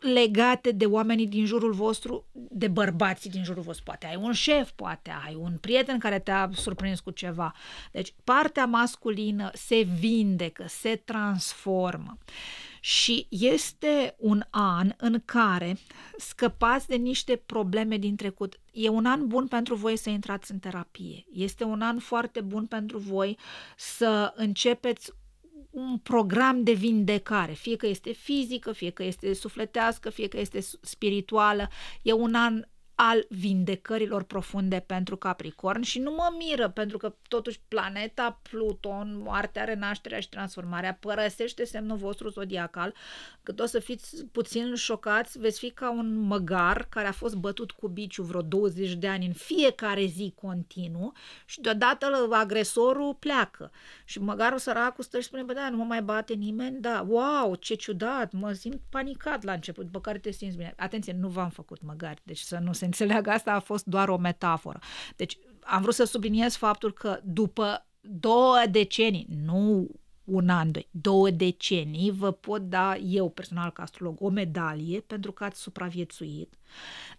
legate 0.00 0.70
de 0.70 0.86
oamenii 0.86 1.26
din 1.26 1.46
jurul 1.46 1.72
vostru, 1.72 2.24
de 2.32 2.68
bărbații 2.68 3.30
din 3.30 3.44
jurul 3.44 3.62
vostru. 3.62 3.84
Poate 3.84 4.06
ai 4.06 4.16
un 4.16 4.32
șef, 4.32 4.70
poate 4.70 5.10
ai 5.26 5.34
un 5.34 5.56
prieten 5.60 5.98
care 5.98 6.18
te-a 6.18 6.50
surprins 6.52 7.00
cu 7.00 7.10
ceva. 7.10 7.54
Deci 7.92 8.14
partea 8.24 8.66
masculină 8.66 9.50
se 9.54 9.86
vindecă, 9.98 10.64
se 10.68 11.02
transformă. 11.04 12.18
Și 12.80 13.26
este 13.28 14.14
un 14.18 14.42
an 14.50 14.92
în 14.96 15.22
care 15.24 15.78
scăpați 16.16 16.88
de 16.88 16.96
niște 16.96 17.36
probleme 17.36 17.96
din 17.96 18.16
trecut. 18.16 18.60
E 18.72 18.88
un 18.88 19.06
an 19.06 19.26
bun 19.26 19.46
pentru 19.46 19.74
voi 19.74 19.96
să 19.96 20.10
intrați 20.10 20.52
în 20.52 20.58
terapie. 20.58 21.24
Este 21.32 21.64
un 21.64 21.80
an 21.82 21.98
foarte 21.98 22.40
bun 22.40 22.66
pentru 22.66 22.98
voi 22.98 23.38
să 23.76 24.32
începeți 24.36 25.12
un 25.70 25.98
program 25.98 26.62
de 26.62 26.72
vindecare, 26.72 27.52
fie 27.52 27.76
că 27.76 27.86
este 27.86 28.12
fizică, 28.12 28.72
fie 28.72 28.90
că 28.90 29.02
este 29.02 29.32
sufletească, 29.32 30.10
fie 30.10 30.28
că 30.28 30.38
este 30.40 30.60
spirituală. 30.80 31.68
E 32.02 32.12
un 32.12 32.34
an 32.34 32.64
al 33.00 33.26
vindecărilor 33.28 34.22
profunde 34.22 34.84
pentru 34.86 35.16
Capricorn 35.16 35.82
și 35.82 35.98
nu 35.98 36.10
mă 36.10 36.34
miră 36.38 36.68
pentru 36.68 36.96
că 36.96 37.14
totuși 37.28 37.60
planeta 37.68 38.40
Pluton, 38.50 39.20
moartea, 39.22 39.64
renașterea 39.64 40.20
și 40.20 40.28
transformarea 40.28 40.98
părăsește 41.00 41.64
semnul 41.64 41.96
vostru 41.96 42.28
zodiacal, 42.28 42.94
cât 43.42 43.60
o 43.60 43.66
să 43.66 43.78
fiți 43.78 44.24
puțin 44.24 44.74
șocați, 44.74 45.38
veți 45.38 45.58
fi 45.58 45.70
ca 45.70 45.90
un 45.90 46.14
măgar 46.14 46.86
care 46.88 47.06
a 47.06 47.12
fost 47.12 47.34
bătut 47.34 47.70
cu 47.70 47.88
biciu 47.88 48.22
vreo 48.22 48.42
20 48.42 48.92
de 48.94 49.08
ani 49.08 49.26
în 49.26 49.32
fiecare 49.32 50.04
zi 50.04 50.32
continuu 50.40 51.12
și 51.44 51.60
deodată 51.60 52.28
agresorul 52.30 53.14
pleacă. 53.14 53.70
Și 54.04 54.20
măgarul 54.20 54.58
săracul 54.58 55.04
stă 55.04 55.18
și 55.18 55.26
spune, 55.26 55.42
bă 55.42 55.52
da, 55.52 55.70
nu 55.70 55.76
mă 55.76 55.84
mai 55.84 56.02
bate 56.02 56.34
nimeni, 56.34 56.80
da, 56.80 57.06
wow, 57.08 57.54
ce 57.54 57.74
ciudat, 57.74 58.32
mă 58.32 58.52
simt 58.52 58.80
panicat 58.90 59.42
la 59.42 59.52
început, 59.52 59.84
după 59.84 60.00
care 60.00 60.18
te 60.18 60.30
simți 60.30 60.56
bine. 60.56 60.74
Atenție, 60.76 61.12
nu 61.12 61.28
v-am 61.28 61.50
făcut 61.50 61.82
măgari, 61.82 62.20
deci 62.24 62.40
să 62.40 62.58
nu 62.58 62.72
se 62.72 62.86
înțeleagă 62.88 63.30
asta 63.30 63.52
a 63.52 63.60
fost 63.60 63.84
doar 63.84 64.08
o 64.08 64.16
metaforă. 64.16 64.78
Deci 65.16 65.38
am 65.60 65.82
vrut 65.82 65.94
să 65.94 66.04
subliniez 66.04 66.56
faptul 66.56 66.92
că 66.92 67.20
după 67.24 67.86
două 68.00 68.56
decenii, 68.70 69.26
nu 69.44 69.88
un 70.28 70.48
an, 70.48 70.70
doi, 70.70 70.88
două 70.90 71.30
decenii, 71.30 72.10
vă 72.10 72.32
pot 72.32 72.68
da 72.68 72.96
eu 72.96 73.30
personal 73.30 73.70
ca 73.70 73.82
astrolog 73.82 74.16
o 74.20 74.28
medalie 74.28 75.00
pentru 75.00 75.32
că 75.32 75.44
ați 75.44 75.60
supraviețuit. 75.60 76.54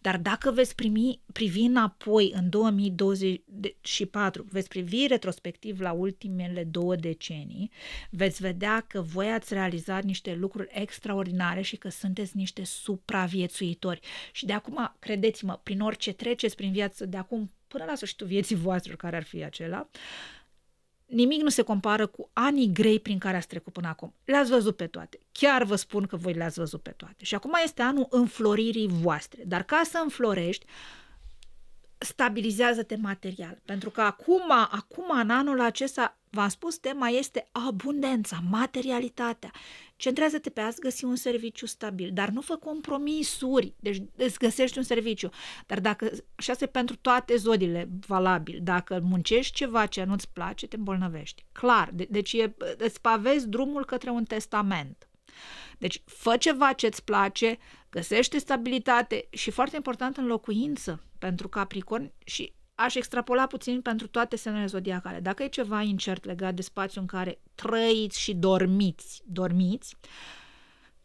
Dar 0.01 0.18
dacă 0.18 0.51
veți 0.51 0.76
primi, 0.76 1.22
privi 1.34 1.62
înapoi 1.62 2.32
în 2.36 2.49
2024, 2.49 4.45
veți 4.49 4.68
privi 4.68 5.07
retrospectiv 5.07 5.80
la 5.80 5.91
ultimele 5.91 6.64
două 6.64 6.95
decenii, 6.95 7.72
veți 8.10 8.41
vedea 8.41 8.86
că 8.88 9.01
voi 9.01 9.32
ați 9.32 9.53
realizat 9.53 10.03
niște 10.03 10.36
lucruri 10.36 10.70
extraordinare 10.72 11.62
și 11.62 11.76
că 11.76 11.89
sunteți 11.89 12.38
niște 12.38 12.64
supraviețuitori. 12.64 13.99
Și 14.32 14.45
de 14.45 14.53
acum, 14.53 14.95
credeți-mă, 14.99 15.60
prin 15.64 15.80
orice 15.80 16.14
treceți 16.14 16.55
prin 16.55 16.72
viață, 16.72 17.05
de 17.05 17.18
acum 17.18 17.51
până 17.68 17.84
la 17.88 17.95
sfârșitul 17.95 18.28
vieții 18.28 18.55
voastre, 18.55 18.95
care 18.95 19.16
ar 19.16 19.24
fi 19.24 19.43
acela, 19.43 19.89
nimic 21.10 21.41
nu 21.41 21.49
se 21.49 21.62
compară 21.62 22.07
cu 22.07 22.30
anii 22.34 22.72
grei 22.74 22.99
prin 22.99 23.18
care 23.18 23.38
ați 23.38 23.47
trecut 23.47 23.74
până 23.74 23.88
acum. 23.88 24.14
Le-ați 24.26 24.49
văzut 24.49 24.76
pe 24.76 24.88
toate. 24.88 25.20
Chiar 25.32 25.64
vă 25.64 25.76
spun 25.76 26.05
că 26.05 26.16
voi 26.16 26.34
le-ați 26.34 26.60
văzut 26.60 26.82
pe 26.82 26.89
toate. 26.89 27.24
Și 27.24 27.36
acum 27.36 27.53
este 27.64 27.82
anul 27.82 28.07
înfloririi 28.10 28.88
voastre. 28.88 29.43
Dar 29.45 29.64
ca 29.64 29.82
să 29.84 29.99
înflorești, 30.03 30.66
stabilizează-te 31.97 32.95
material. 32.95 33.62
Pentru 33.66 33.89
că 33.89 34.01
acum, 34.01 34.51
acum, 34.51 35.20
în 35.20 35.30
anul 35.30 35.62
acesta, 35.62 36.18
v-am 36.30 36.49
spus, 36.49 36.78
tema 36.78 37.07
este 37.07 37.47
abundența, 37.51 38.39
materialitatea. 38.49 39.51
Centrează-te 40.00 40.50
pe 40.50 40.62
a 40.62 40.70
găsi 40.80 41.04
un 41.04 41.16
serviciu 41.16 41.66
stabil, 41.66 42.10
dar 42.14 42.30
nu 42.30 42.41
fă 42.41 42.56
compromisuri. 42.56 43.74
Deci 43.80 44.02
îți 44.16 44.38
găsești 44.38 44.78
un 44.78 44.84
serviciu. 44.84 45.30
Dar 45.66 45.80
dacă, 45.80 46.12
și 46.38 46.52
asta 46.52 46.64
e 46.64 46.68
pentru 46.68 46.95
toate 46.95 47.36
zodile 47.36 47.89
valabil, 48.08 48.60
dacă 48.62 49.00
muncești 49.04 49.54
ceva 49.54 49.86
ce 49.86 50.04
nu-ți 50.04 50.30
place, 50.30 50.68
te 50.68 50.76
îmbolnăvești. 50.76 51.45
Clar. 51.52 51.89
De- 51.93 52.08
deci 52.10 52.34
e, 52.34 52.56
îți 52.78 53.02
pavezi 53.02 53.47
drumul 53.47 53.86
către 53.86 54.10
un 54.10 54.24
testament. 54.24 55.10
Deci 55.78 56.02
fă 56.06 56.38
ceva 56.38 56.74
ce-ți 56.74 57.04
place, 57.04 57.58
găsește 57.89 58.38
stabilitate 58.38 59.28
și 59.30 59.52
foarte 59.52 59.76
important 59.76 60.18
în 60.18 60.26
locuință 60.26 61.04
pentru 61.18 61.47
Capricorn 61.47 62.12
și 62.26 62.54
aș 62.80 62.95
extrapola 62.95 63.47
puțin 63.47 63.82
pentru 63.82 64.07
toate 64.07 64.36
semnele 64.36 64.65
zodiacale. 64.65 65.19
Dacă 65.19 65.43
e 65.43 65.47
ceva 65.47 65.82
incert 65.82 66.25
legat 66.25 66.53
de 66.53 66.61
spațiul 66.61 67.01
în 67.01 67.07
care 67.07 67.41
trăiți 67.55 68.19
și 68.19 68.34
dormiți, 68.34 69.21
dormiți, 69.25 69.95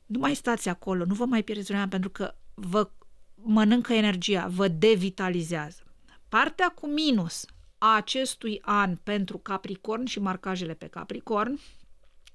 nu 0.07 0.18
mai 0.18 0.35
stați 0.35 0.68
acolo, 0.68 1.05
nu 1.05 1.14
vă 1.14 1.25
mai 1.25 1.43
pierdeți 1.43 1.68
vremea 1.68 1.89
pentru 1.89 2.11
că 2.11 2.35
vă 2.55 2.91
mănâncă 3.35 3.93
energia, 3.93 4.47
vă 4.47 4.68
devitalizează. 4.68 5.83
Partea 6.29 6.68
cu 6.68 6.87
minus 6.87 7.45
a 7.79 7.97
acestui 7.97 8.61
an 8.62 8.97
pentru 8.97 9.39
Capricorn 9.39 10.05
și 10.05 10.20
marcajele 10.20 10.75
pe 10.75 10.87
Capricorn 10.87 11.61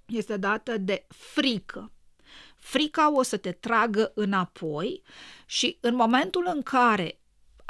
este 0.05 0.37
dată 0.37 0.77
de 0.77 1.05
frică. 1.07 1.91
Frica 2.55 3.13
o 3.13 3.23
să 3.23 3.37
te 3.37 3.51
tragă 3.51 4.11
înapoi 4.15 5.01
și 5.45 5.77
în 5.81 5.95
momentul 5.95 6.49
în 6.53 6.61
care 6.61 7.19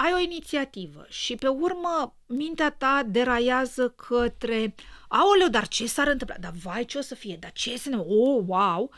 ai 0.02 0.14
o 0.14 0.18
inițiativă 0.18 1.06
și 1.10 1.36
pe 1.36 1.47
urmă 1.47 2.16
mintea 2.26 2.72
ta 2.72 3.04
deraiază 3.08 3.89
către 3.89 4.76
aoleu, 5.08 5.47
dar 5.47 5.68
ce 5.68 5.88
s-ar 5.88 6.08
întâmpla? 6.08 6.38
Dar 6.38 6.52
vai, 6.52 6.86
ce 6.86 6.97
o 6.97 7.02
să 7.02 7.16
fie? 7.16 7.38
Dar 7.39 7.52
ce 7.52 7.78
să 7.78 7.89
ne... 7.89 7.97
Oh, 7.97 8.43
wow! 8.45 8.91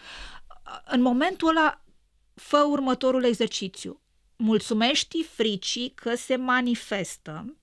În 0.86 1.02
momentul 1.02 1.47
ăla, 1.47 1.84
fă 2.34 2.58
următorul 2.58 3.24
exercițiu. 3.24 4.02
Mulțumești 4.36 5.24
fricii 5.24 5.89
că 5.89 6.16
se 6.16 6.36
manifestă, 6.36 7.58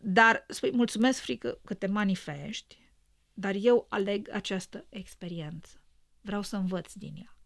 dar 0.00 0.44
spui, 0.48 0.72
mulțumesc 0.72 1.20
frică 1.20 1.60
că 1.64 1.74
te 1.74 1.86
manifesti, 1.86 2.92
dar 3.32 3.54
eu 3.58 3.86
aleg 3.88 4.28
această 4.32 4.86
experiență. 4.88 5.80
Vreau 6.20 6.42
să 6.42 6.56
învăț 6.56 6.92
din 6.92 7.14
ea. 7.16 7.36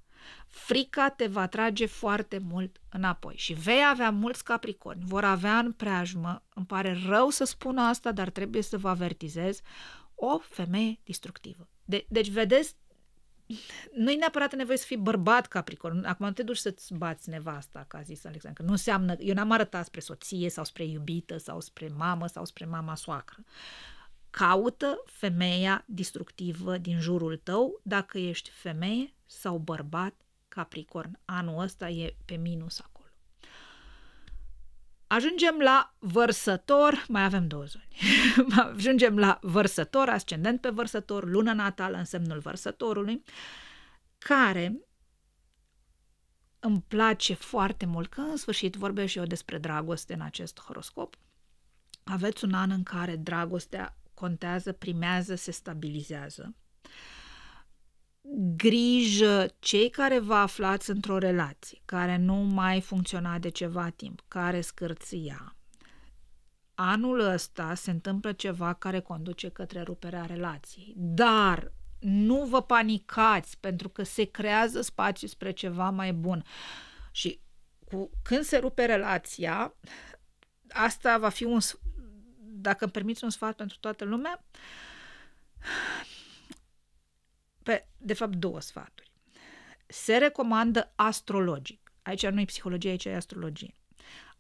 Frica 0.47 1.11
te 1.11 1.27
va 1.27 1.47
trage 1.47 1.87
foarte 1.87 2.39
mult 2.39 2.81
înapoi 2.91 3.35
și 3.37 3.53
vei 3.53 3.81
avea 3.91 4.11
mulți 4.11 4.45
capricorni, 4.45 5.05
vor 5.05 5.25
avea 5.25 5.59
în 5.59 5.73
preajmă, 5.73 6.43
îmi 6.55 6.67
pare 6.67 6.99
rău 7.07 7.29
să 7.29 7.45
spun 7.45 7.79
asta, 7.79 8.13
dar 8.13 8.31
trebuie 8.31 8.63
să 8.63 8.79
vă 8.79 8.89
avertizez, 8.89 9.61
o 10.15 10.39
femeie 10.39 11.01
destructivă. 11.05 11.69
De- 11.85 12.07
deci, 12.09 12.29
vedeți, 12.29 12.77
nu 13.93 14.11
e 14.11 14.17
neapărat 14.17 14.55
nevoie 14.55 14.77
să 14.77 14.87
fii 14.87 14.97
bărbat 14.97 15.47
capricorn. 15.47 16.05
Acum 16.05 16.27
nu 16.27 16.33
te 16.33 16.43
duci 16.43 16.57
să-ți 16.57 16.95
bați 16.95 17.29
nevasta, 17.29 17.85
ca 17.89 17.99
a 17.99 18.03
zis 18.03 18.25
Alexandru, 18.25 18.63
că 18.63 18.67
nu 18.69 18.75
înseamnă, 18.75 19.15
eu 19.19 19.35
n-am 19.35 19.51
arătat 19.51 19.85
spre 19.85 20.01
soție 20.01 20.51
sau 20.51 20.65
spre 20.65 20.85
iubită 20.85 21.37
sau 21.37 21.61
spre 21.61 21.89
mamă 21.89 22.27
sau 22.27 22.45
spre 22.45 22.65
mama 22.65 22.95
soacră. 22.95 23.45
Caută 24.31 25.03
femeia 25.07 25.85
destructivă 25.87 26.79
din 26.79 27.01
jurul 27.01 27.37
tău 27.37 27.81
dacă 27.83 28.19
ești 28.19 28.51
femeie 28.51 29.15
sau 29.27 29.59
bărbat 29.59 30.15
Capricorn. 30.57 31.19
Anul 31.25 31.61
ăsta 31.61 31.89
e 31.89 32.17
pe 32.25 32.35
minus 32.35 32.81
acolo. 32.81 33.09
Ajungem 35.07 35.59
la 35.59 35.95
vărsător, 35.99 37.05
mai 37.09 37.25
avem 37.25 37.49
două 37.49 37.65
zoni. 37.65 37.89
Ajungem 38.75 39.19
la 39.19 39.39
vărsător, 39.43 40.09
ascendent 40.09 40.61
pe 40.61 40.69
vărsător, 40.69 41.29
lună 41.29 41.53
natală 41.53 41.97
în 41.97 42.05
semnul 42.05 42.39
vărsătorului, 42.39 43.23
care 44.19 44.81
îmi 46.59 46.85
place 46.89 47.35
foarte 47.35 47.87
mult, 47.87 48.09
că 48.09 48.21
în 48.21 48.37
sfârșit 48.37 48.75
vorbesc 48.75 49.11
și 49.11 49.19
eu 49.19 49.25
despre 49.25 49.59
dragoste 49.59 50.15
în 50.15 50.21
acest 50.21 50.61
horoscop. 50.61 51.17
Aveți 52.05 52.45
un 52.45 52.53
an 52.53 52.71
în 52.71 52.83
care 52.83 53.17
dragostea 53.17 53.97
contează, 54.15 54.73
primează, 54.73 55.35
se 55.35 55.51
stabilizează. 55.51 56.55
Grijă 58.57 59.47
cei 59.59 59.91
care 59.91 60.19
vă 60.19 60.35
aflați 60.35 60.91
într-o 60.91 61.19
relație, 61.19 61.81
care 61.85 62.17
nu 62.17 62.35
mai 62.35 62.81
funcționa 62.81 63.39
de 63.39 63.49
ceva 63.49 63.89
timp, 63.89 64.25
care 64.29 64.61
scârția. 64.61 65.57
Anul 66.75 67.21
ăsta 67.21 67.75
se 67.75 67.91
întâmplă 67.91 68.33
ceva 68.33 68.73
care 68.73 69.01
conduce 69.01 69.49
către 69.49 69.83
ruperea 69.83 70.25
relației, 70.25 70.93
dar 70.97 71.73
nu 71.99 72.45
vă 72.45 72.63
panicați 72.63 73.59
pentru 73.61 73.89
că 73.89 74.03
se 74.03 74.25
creează 74.25 74.81
spațiu 74.81 75.29
spre 75.29 75.51
ceva 75.51 75.91
mai 75.91 76.13
bun. 76.13 76.45
Și 77.11 77.41
cu, 77.85 78.11
când 78.23 78.45
se 78.45 78.57
rupe 78.57 78.85
relația, 78.85 79.75
asta 80.69 81.19
va 81.19 81.29
fi 81.29 81.45
un, 81.45 81.59
dacă 82.39 82.85
îmi 82.85 82.93
permiți 82.93 83.25
un 83.25 83.31
sfat 83.31 83.57
pentru 83.57 83.77
toată 83.81 84.05
lumea, 84.05 84.45
pe, 87.67 87.87
de 87.99 88.15
fapt, 88.15 88.35
două 88.35 88.61
sfaturi. 88.61 89.11
Se 89.87 90.17
recomandă 90.17 90.93
astrologic. 90.95 91.93
Aici 92.03 92.27
nu 92.27 92.41
e 92.41 92.45
psihologie, 92.45 92.91
aici 92.91 93.05
e 93.05 93.15
astrologie. 93.15 93.75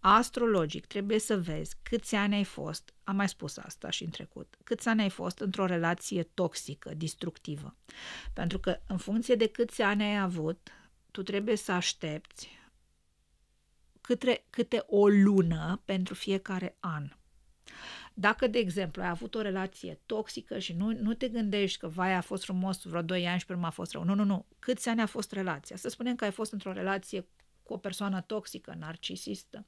Astrologic, 0.00 0.86
trebuie 0.86 1.18
să 1.18 1.38
vezi 1.38 1.76
câți 1.82 2.14
ani 2.14 2.34
ai 2.34 2.44
fost, 2.44 2.94
am 3.04 3.16
mai 3.16 3.28
spus 3.28 3.56
asta 3.56 3.90
și 3.90 4.04
în 4.04 4.10
trecut, 4.10 4.56
câți 4.64 4.88
ani 4.88 5.02
ai 5.02 5.10
fost 5.10 5.38
într-o 5.38 5.66
relație 5.66 6.22
toxică, 6.22 6.94
destructivă. 6.94 7.76
Pentru 8.32 8.58
că 8.58 8.80
în 8.86 8.96
funcție 8.96 9.34
de 9.34 9.46
câți 9.46 9.82
ani 9.82 10.02
ai 10.02 10.18
avut, 10.18 10.68
tu 11.10 11.22
trebuie 11.22 11.56
să 11.56 11.72
aștepți 11.72 12.48
câte, 14.00 14.44
câte 14.50 14.84
o 14.86 15.08
lună 15.08 15.82
pentru 15.84 16.14
fiecare 16.14 16.76
an. 16.80 17.08
Dacă, 18.18 18.46
de 18.46 18.58
exemplu, 18.58 19.02
ai 19.02 19.08
avut 19.08 19.34
o 19.34 19.40
relație 19.40 20.00
toxică 20.06 20.58
și 20.58 20.72
nu, 20.72 20.92
nu 21.00 21.14
te 21.14 21.28
gândești 21.28 21.78
că, 21.78 21.88
vai, 21.88 22.14
a 22.14 22.20
fost 22.20 22.44
frumos 22.44 22.82
vreo 22.82 23.02
2 23.02 23.26
ani 23.26 23.38
și 23.38 23.46
pe 23.46 23.52
urmă 23.52 23.66
a 23.66 23.70
fost 23.70 23.92
rău. 23.92 24.04
Nu, 24.04 24.14
nu, 24.14 24.24
nu. 24.24 24.46
Câți 24.58 24.88
ani 24.88 25.00
a 25.00 25.06
fost 25.06 25.32
relația? 25.32 25.76
Să 25.76 25.88
spunem 25.88 26.16
că 26.16 26.24
ai 26.24 26.30
fost 26.30 26.52
într-o 26.52 26.72
relație 26.72 27.28
cu 27.62 27.72
o 27.72 27.76
persoană 27.76 28.20
toxică, 28.20 28.74
narcisistă, 28.78 29.66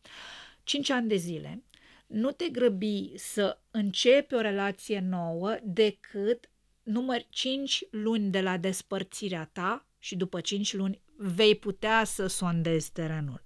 5 0.63 0.91
ani 0.91 1.09
de 1.09 1.17
zile. 1.17 1.63
Nu 2.07 2.31
te 2.31 2.49
grăbi 2.49 3.13
să 3.17 3.59
începi 3.71 4.35
o 4.35 4.41
relație 4.41 5.01
nouă 5.01 5.57
decât 5.63 6.51
număr 6.83 7.27
5 7.29 7.85
luni 7.91 8.31
de 8.31 8.41
la 8.41 8.57
despărțirea 8.57 9.51
ta 9.53 9.87
și 9.99 10.17
după 10.17 10.41
5 10.41 10.75
luni 10.75 11.01
vei 11.17 11.57
putea 11.57 12.05
să 12.05 12.27
sondezi 12.27 12.93
terenul. 12.93 13.45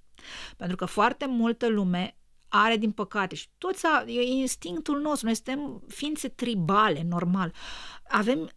Pentru 0.57 0.77
că 0.77 0.85
foarte 0.85 1.27
multă 1.27 1.69
lume 1.69 2.16
are, 2.55 2.77
din 2.77 2.91
păcate, 2.91 3.35
și 3.35 3.47
toți, 3.59 3.87
a, 3.87 4.05
e 4.07 4.23
instinctul 4.23 5.01
nostru, 5.01 5.27
noi 5.27 5.35
suntem 5.35 5.83
ființe 5.89 6.29
tribale, 6.29 7.05
normal. 7.09 7.55
Avem 8.09 8.41
uh, 8.41 8.49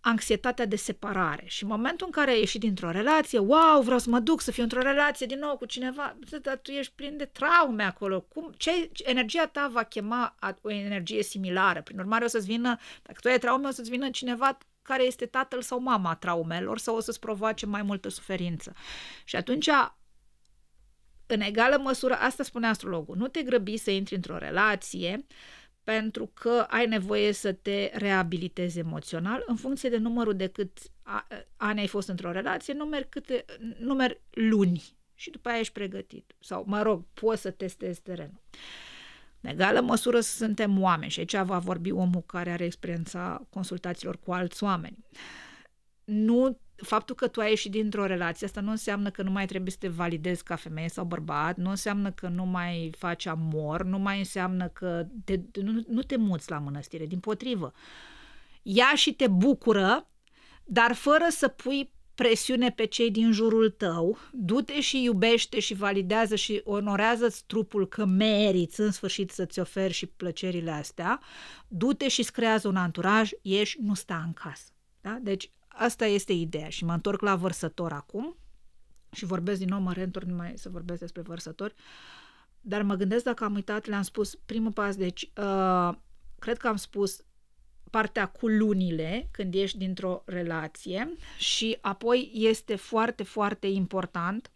anxietatea 0.00 0.66
de 0.66 0.76
separare 0.76 1.44
și 1.46 1.62
în 1.62 1.68
momentul 1.68 2.06
în 2.06 2.12
care 2.12 2.30
ai 2.30 2.38
ieșit 2.38 2.60
dintr-o 2.60 2.90
relație, 2.90 3.38
wow, 3.38 3.82
vreau 3.82 3.98
să 3.98 4.10
mă 4.10 4.18
duc 4.18 4.40
să 4.40 4.50
fiu 4.50 4.62
într-o 4.62 4.80
relație 4.80 5.26
din 5.26 5.38
nou 5.38 5.56
cu 5.56 5.64
cineva, 5.64 6.16
dar 6.42 6.56
tu 6.56 6.70
ești 6.70 6.92
plin 6.94 7.16
de 7.16 7.24
traume 7.24 7.82
acolo. 7.82 8.20
Cum, 8.20 8.52
ce, 8.56 8.90
energia 9.04 9.46
ta 9.46 9.68
va 9.72 9.82
chema 9.82 10.36
o 10.60 10.70
energie 10.70 11.22
similară. 11.22 11.82
Prin 11.82 11.98
urmare, 11.98 12.24
o 12.24 12.28
să-ți 12.28 12.46
vină, 12.46 12.76
dacă 13.02 13.18
tu 13.20 13.28
ai 13.28 13.38
traume, 13.38 13.68
o 13.68 13.70
să-ți 13.70 13.90
vină 13.90 14.10
cineva 14.10 14.58
care 14.82 15.02
este 15.02 15.26
tatăl 15.26 15.62
sau 15.62 15.80
mama 15.80 16.14
traumelor 16.14 16.78
sau 16.78 16.96
o 16.96 17.00
să-ți 17.00 17.20
provoace 17.20 17.66
mai 17.66 17.82
multă 17.82 18.08
suferință. 18.08 18.72
Și 19.24 19.36
atunci 19.36 19.68
în 21.26 21.40
egală 21.40 21.80
măsură, 21.82 22.14
asta 22.14 22.42
spune 22.42 22.66
astrologul, 22.66 23.16
nu 23.16 23.28
te 23.28 23.42
grăbi 23.42 23.76
să 23.76 23.90
intri 23.90 24.14
într-o 24.14 24.38
relație 24.38 25.26
pentru 25.84 26.30
că 26.34 26.66
ai 26.68 26.86
nevoie 26.86 27.32
să 27.32 27.52
te 27.52 27.90
reabilitezi 27.94 28.78
emoțional 28.78 29.42
în 29.46 29.56
funcție 29.56 29.88
de 29.88 29.96
numărul 29.96 30.36
de 30.36 30.46
cât 30.46 30.78
ani 31.56 31.80
ai 31.80 31.86
fost 31.86 32.08
într-o 32.08 32.32
relație, 32.32 32.74
numeri, 32.74 33.08
câte, 33.08 33.44
numeri 33.78 34.20
luni 34.30 34.82
și 35.14 35.30
după 35.30 35.48
aia 35.48 35.58
ești 35.58 35.72
pregătit. 35.72 36.34
Sau, 36.38 36.64
mă 36.66 36.82
rog, 36.82 37.04
poți 37.14 37.40
să 37.40 37.50
testezi 37.50 38.02
terenul. 38.02 38.42
În 39.40 39.50
egală 39.50 39.80
măsură 39.80 40.20
suntem 40.20 40.82
oameni 40.82 41.10
și 41.10 41.18
aici 41.18 41.36
va 41.36 41.58
vorbi 41.58 41.90
omul 41.90 42.22
care 42.22 42.50
are 42.50 42.64
experiența 42.64 43.46
consultațiilor 43.50 44.18
cu 44.18 44.32
alți 44.32 44.62
oameni. 44.64 45.04
Nu 46.04 46.58
faptul 46.76 47.14
că 47.14 47.28
tu 47.28 47.40
ai 47.40 47.48
ieșit 47.48 47.70
dintr-o 47.70 48.06
relație, 48.06 48.46
asta 48.46 48.60
nu 48.60 48.70
înseamnă 48.70 49.10
că 49.10 49.22
nu 49.22 49.30
mai 49.30 49.46
trebuie 49.46 49.70
să 49.70 49.76
te 49.80 49.88
validezi 49.88 50.42
ca 50.42 50.56
femeie 50.56 50.88
sau 50.88 51.04
bărbat, 51.04 51.56
nu 51.56 51.70
înseamnă 51.70 52.10
că 52.10 52.28
nu 52.28 52.44
mai 52.44 52.92
faci 52.98 53.26
amor, 53.26 53.84
nu 53.84 53.98
mai 53.98 54.18
înseamnă 54.18 54.68
că 54.68 55.06
te, 55.24 55.40
nu, 55.60 55.84
nu 55.88 56.02
te 56.02 56.16
muți 56.16 56.50
la 56.50 56.58
mănăstire, 56.58 57.06
din 57.06 57.18
potrivă. 57.18 57.72
Ia 58.62 58.92
și 58.94 59.12
te 59.12 59.28
bucură, 59.28 60.08
dar 60.64 60.92
fără 60.92 61.26
să 61.28 61.48
pui 61.48 61.92
presiune 62.14 62.70
pe 62.70 62.84
cei 62.84 63.10
din 63.10 63.32
jurul 63.32 63.70
tău, 63.70 64.18
du-te 64.32 64.80
și 64.80 65.02
iubește 65.02 65.60
și 65.60 65.74
validează 65.74 66.34
și 66.34 66.60
onorează 66.64 67.36
trupul 67.46 67.88
că 67.88 68.04
meriți 68.04 68.80
în 68.80 68.90
sfârșit 68.90 69.30
să-ți 69.30 69.60
oferi 69.60 69.92
și 69.92 70.06
plăcerile 70.06 70.70
astea, 70.70 71.20
du-te 71.68 72.08
și 72.08 72.22
creează 72.22 72.68
un 72.68 72.76
anturaj, 72.76 73.30
ieși, 73.42 73.78
nu 73.80 73.94
sta 73.94 74.22
în 74.26 74.32
casă. 74.32 74.64
Da? 75.00 75.18
Deci 75.22 75.50
Asta 75.76 76.06
este 76.06 76.32
ideea 76.32 76.68
și 76.68 76.84
mă 76.84 76.92
întorc 76.92 77.20
la 77.20 77.36
vărsător 77.36 77.92
acum 77.92 78.36
și 79.12 79.24
vorbesc 79.24 79.58
din 79.58 79.68
nou, 79.68 79.80
mă 79.80 79.92
reîntorc 79.92 80.26
numai 80.26 80.52
să 80.56 80.68
vorbesc 80.68 81.00
despre 81.00 81.22
vărsători, 81.22 81.74
dar 82.60 82.82
mă 82.82 82.94
gândesc 82.94 83.24
dacă 83.24 83.44
am 83.44 83.54
uitat, 83.54 83.86
le-am 83.86 84.02
spus 84.02 84.34
primul 84.34 84.72
pas, 84.72 84.96
deci 84.96 85.30
uh, 85.36 85.94
cred 86.38 86.56
că 86.56 86.68
am 86.68 86.76
spus 86.76 87.24
partea 87.90 88.26
cu 88.26 88.48
lunile 88.48 89.28
când 89.30 89.54
ești 89.54 89.78
dintr-o 89.78 90.22
relație 90.26 91.12
și 91.38 91.78
apoi 91.80 92.30
este 92.34 92.76
foarte, 92.76 93.22
foarte 93.22 93.66
important 93.66 94.50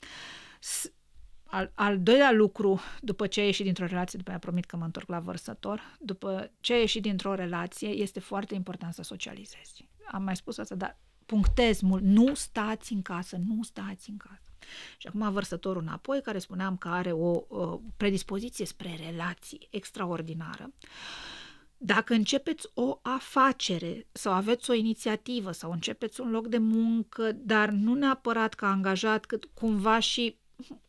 al, 1.44 1.72
al 1.74 2.00
doilea 2.00 2.32
lucru, 2.32 2.80
după 3.00 3.26
ce 3.26 3.40
ai 3.40 3.46
ieșit 3.46 3.64
dintr-o 3.64 3.86
relație, 3.86 4.18
după 4.18 4.30
aia 4.30 4.38
promit 4.38 4.64
că 4.64 4.76
mă 4.76 4.84
întorc 4.84 5.08
la 5.08 5.20
vărsător, 5.20 5.96
după 6.00 6.50
ce 6.60 6.72
ai 6.72 6.80
ieșit 6.80 7.02
dintr-o 7.02 7.34
relație, 7.34 7.88
este 7.88 8.20
foarte 8.20 8.54
important 8.54 8.94
să 8.94 9.02
socializezi. 9.02 9.88
Am 10.12 10.22
mai 10.22 10.36
spus 10.36 10.58
asta, 10.58 10.74
dar 10.74 10.98
punctez 11.28 11.80
mult, 11.80 12.02
nu 12.02 12.34
stați 12.34 12.92
în 12.92 13.02
casă, 13.02 13.36
nu 13.46 13.62
stați 13.62 14.10
în 14.10 14.16
casă. 14.16 14.52
Și 14.96 15.06
acum 15.06 15.32
vărsătorul 15.32 15.82
înapoi, 15.82 16.20
care 16.22 16.38
spuneam 16.38 16.76
că 16.76 16.88
are 16.88 17.12
o, 17.12 17.42
o 17.48 17.80
predispoziție 17.96 18.66
spre 18.66 18.98
relații 19.10 19.68
extraordinară, 19.70 20.72
dacă 21.76 22.14
începeți 22.14 22.68
o 22.74 22.98
afacere 23.02 24.06
sau 24.12 24.32
aveți 24.32 24.70
o 24.70 24.74
inițiativă 24.74 25.52
sau 25.52 25.72
începeți 25.72 26.20
un 26.20 26.30
loc 26.30 26.46
de 26.46 26.58
muncă, 26.58 27.32
dar 27.32 27.68
nu 27.68 27.94
neapărat 27.94 28.54
ca 28.54 28.70
angajat, 28.70 29.24
cât 29.24 29.48
cumva 29.54 29.98
și 29.98 30.38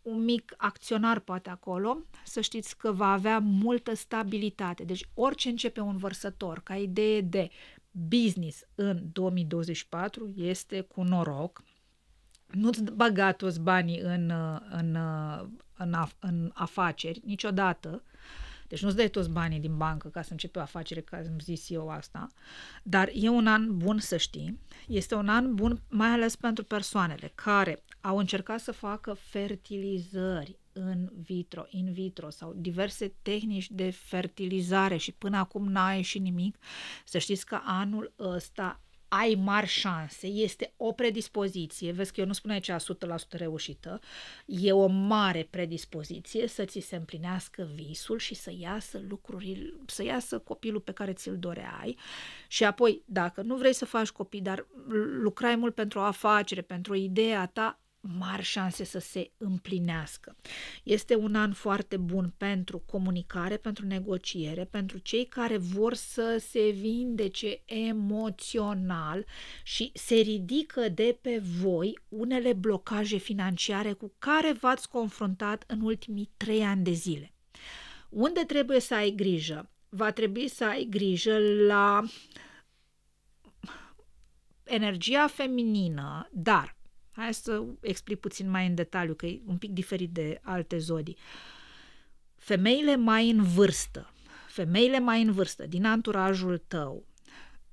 un 0.02 0.24
mic 0.24 0.54
acționar 0.58 1.20
poate 1.20 1.50
acolo, 1.50 2.06
să 2.26 2.42
știți 2.42 2.78
că 2.78 2.92
va 2.92 3.12
avea 3.12 3.40
multă 3.40 3.96
stabilitate. 3.96 4.84
Deci 4.84 5.06
orice 5.14 5.50
începe 5.50 5.80
un 5.80 5.98
vărsător 5.98 6.62
ca 6.64 6.76
idee 6.76 7.22
de 7.22 7.50
business 7.92 8.64
în 8.76 9.10
2024 9.12 10.34
este 10.36 10.82
cu 10.82 11.04
noroc. 11.04 11.64
Nu-ți 12.48 12.84
băga 12.84 13.32
toți 13.32 13.62
banii 13.62 14.00
în, 14.00 14.32
în, 14.70 14.98
în, 15.78 15.94
af- 16.06 16.20
în 16.20 16.52
afaceri 16.54 17.22
niciodată. 17.26 18.04
Deci 18.68 18.82
nu-ți 18.82 18.96
dai 18.96 19.10
toți 19.10 19.30
banii 19.30 19.60
din 19.60 19.78
bancă 19.78 20.08
ca 20.08 20.22
să 20.22 20.32
începi 20.32 20.58
o 20.58 20.62
afacere, 20.62 21.02
ca 21.02 21.22
să-mi 21.24 21.40
zis 21.40 21.70
eu 21.70 21.90
asta. 21.90 22.28
Dar 22.84 23.10
e 23.14 23.30
un 23.30 23.48
an 23.48 23.78
bun 23.78 24.00
să 24.00 24.18
știi. 24.18 24.60
Este 24.88 25.16
un 25.16 25.30
an 25.30 25.56
bun 25.56 25.82
mai 25.90 26.10
ales 26.10 26.36
pentru 26.36 26.64
persoanele 26.64 27.32
care 27.36 27.84
au 28.02 28.18
încercat 28.18 28.60
să 28.60 28.72
facă 28.72 29.14
fertilizări 29.14 30.58
în 30.80 31.10
vitro, 31.22 31.66
in 31.70 31.92
vitro 31.92 32.30
sau 32.30 32.54
diverse 32.56 33.14
tehnici 33.22 33.72
de 33.72 33.90
fertilizare 33.90 34.98
și 34.98 35.12
până 35.12 35.38
acum 35.38 35.72
n-a 35.72 35.94
ieșit 35.94 36.22
nimic, 36.22 36.58
să 37.06 37.18
știți 37.18 37.46
că 37.46 37.60
anul 37.64 38.14
ăsta 38.20 38.82
ai 39.10 39.40
mari 39.44 39.68
șanse, 39.68 40.28
este 40.28 40.74
o 40.78 40.92
predispoziție, 40.92 41.92
vezi 41.92 42.14
că 42.14 42.20
eu 42.20 42.26
nu 42.26 42.34
spun 42.34 42.52
aici 42.52 42.72
100% 42.72 42.76
reușită, 43.30 44.00
e 44.46 44.72
o 44.72 44.88
mare 44.88 45.48
predispoziție 45.50 46.48
să 46.48 46.66
ți 46.66 46.80
se 46.80 46.96
împlinească 46.96 47.70
visul 47.74 48.18
și 48.18 48.36
să 48.36 48.54
iasă 48.58 49.02
lucruri, 49.08 49.74
să 49.86 50.04
iasă 50.04 50.40
copilul 50.40 50.80
pe 50.80 50.92
care 50.92 51.14
ți-l 51.14 51.38
doreai. 51.38 51.98
Și 52.48 52.64
apoi, 52.64 53.04
dacă 53.06 53.42
nu 53.42 53.56
vrei 53.56 53.74
să 53.74 53.86
faci 53.86 54.10
copii, 54.10 54.42
dar 54.42 54.68
lucrai 55.22 55.56
mult 55.56 55.76
pentru 55.76 56.00
o 56.00 56.04
afacere, 56.04 56.62
pentru 56.62 56.94
o 56.94 56.96
idee 56.96 57.36
a 57.36 57.46
ta, 57.46 57.80
mari 58.02 58.44
șanse 58.44 58.84
să 58.84 59.00
se 59.00 59.32
împlinească. 59.38 60.36
Este 60.84 61.16
un 61.16 61.36
an 61.36 61.54
foarte 61.54 61.98
bun 61.98 62.34
pentru 62.38 62.80
comunicare, 62.80 63.58
pentru 63.58 63.86
negociere, 63.86 64.66
pentru 64.66 64.98
cei 64.98 65.26
care 65.26 65.58
vor 65.58 65.94
să 65.94 66.44
se 66.50 66.70
vindece 66.70 67.62
emoțional 67.66 69.26
și 69.64 69.92
se 69.94 70.16
ridică 70.16 70.90
de 70.90 71.18
pe 71.22 71.42
voi 71.62 72.00
unele 72.10 72.54
blocaje 72.54 73.18
financiare 73.18 73.94
cu 73.94 74.14
care 74.20 74.54
v-ați 74.54 74.90
confruntat 74.90 75.64
în 75.68 75.82
ultimii 75.82 76.30
trei 76.38 76.64
ani 76.64 76.84
de 76.84 76.92
zile. 76.92 77.34
Unde 78.10 78.44
trebuie 78.44 78.80
să 78.80 78.96
ai 78.96 79.12
grijă? 79.12 79.70
Va 79.90 80.12
trebui 80.12 80.48
să 80.48 80.66
ai 80.66 80.88
grijă 80.90 81.38
la 81.68 82.04
energia 84.64 85.28
feminină, 85.28 86.30
dar 86.32 86.79
Hai 87.20 87.34
să 87.34 87.64
explic 87.82 88.20
puțin 88.20 88.50
mai 88.50 88.68
în 88.68 88.76
detaliu, 88.76 89.14
că 89.14 89.26
e 89.26 89.42
un 89.46 89.58
pic 89.58 89.72
diferit 89.72 90.12
de 90.12 90.40
alte 90.44 90.78
zodii. 90.78 91.18
Femeile 92.36 92.96
mai 92.96 93.30
în 93.30 93.44
vârstă, 93.44 94.14
femeile 94.48 95.00
mai 95.00 95.22
în 95.22 95.32
vârstă, 95.32 95.66
din 95.66 95.86
anturajul 95.86 96.58
tău, 96.58 97.06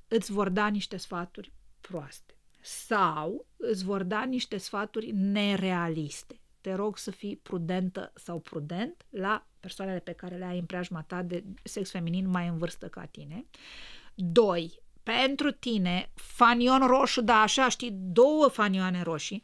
îți 0.08 0.32
vor 0.32 0.48
da 0.48 0.66
niște 0.66 0.96
sfaturi 0.96 1.52
proaste 1.80 2.34
sau 2.60 3.46
îți 3.56 3.84
vor 3.84 4.02
da 4.02 4.24
niște 4.24 4.56
sfaturi 4.56 5.10
nerealiste. 5.12 6.40
Te 6.60 6.74
rog 6.74 6.98
să 6.98 7.10
fii 7.10 7.36
prudentă 7.36 8.12
sau 8.14 8.38
prudent 8.38 9.06
la 9.10 9.46
persoanele 9.60 9.98
pe 9.98 10.12
care 10.12 10.36
le 10.36 10.44
ai 10.44 10.58
în 10.58 10.64
preajma 10.64 11.02
ta 11.02 11.22
de 11.22 11.44
sex 11.62 11.90
feminin 11.90 12.28
mai 12.28 12.48
în 12.48 12.58
vârstă 12.58 12.88
ca 12.88 13.04
tine. 13.04 13.46
Doi, 14.14 14.82
pentru 15.14 15.50
tine, 15.50 16.10
fanion 16.14 16.86
roșu, 16.86 17.20
da, 17.20 17.40
așa, 17.40 17.68
știi, 17.68 17.90
două 17.92 18.48
fanioane 18.48 19.02
roșii, 19.02 19.42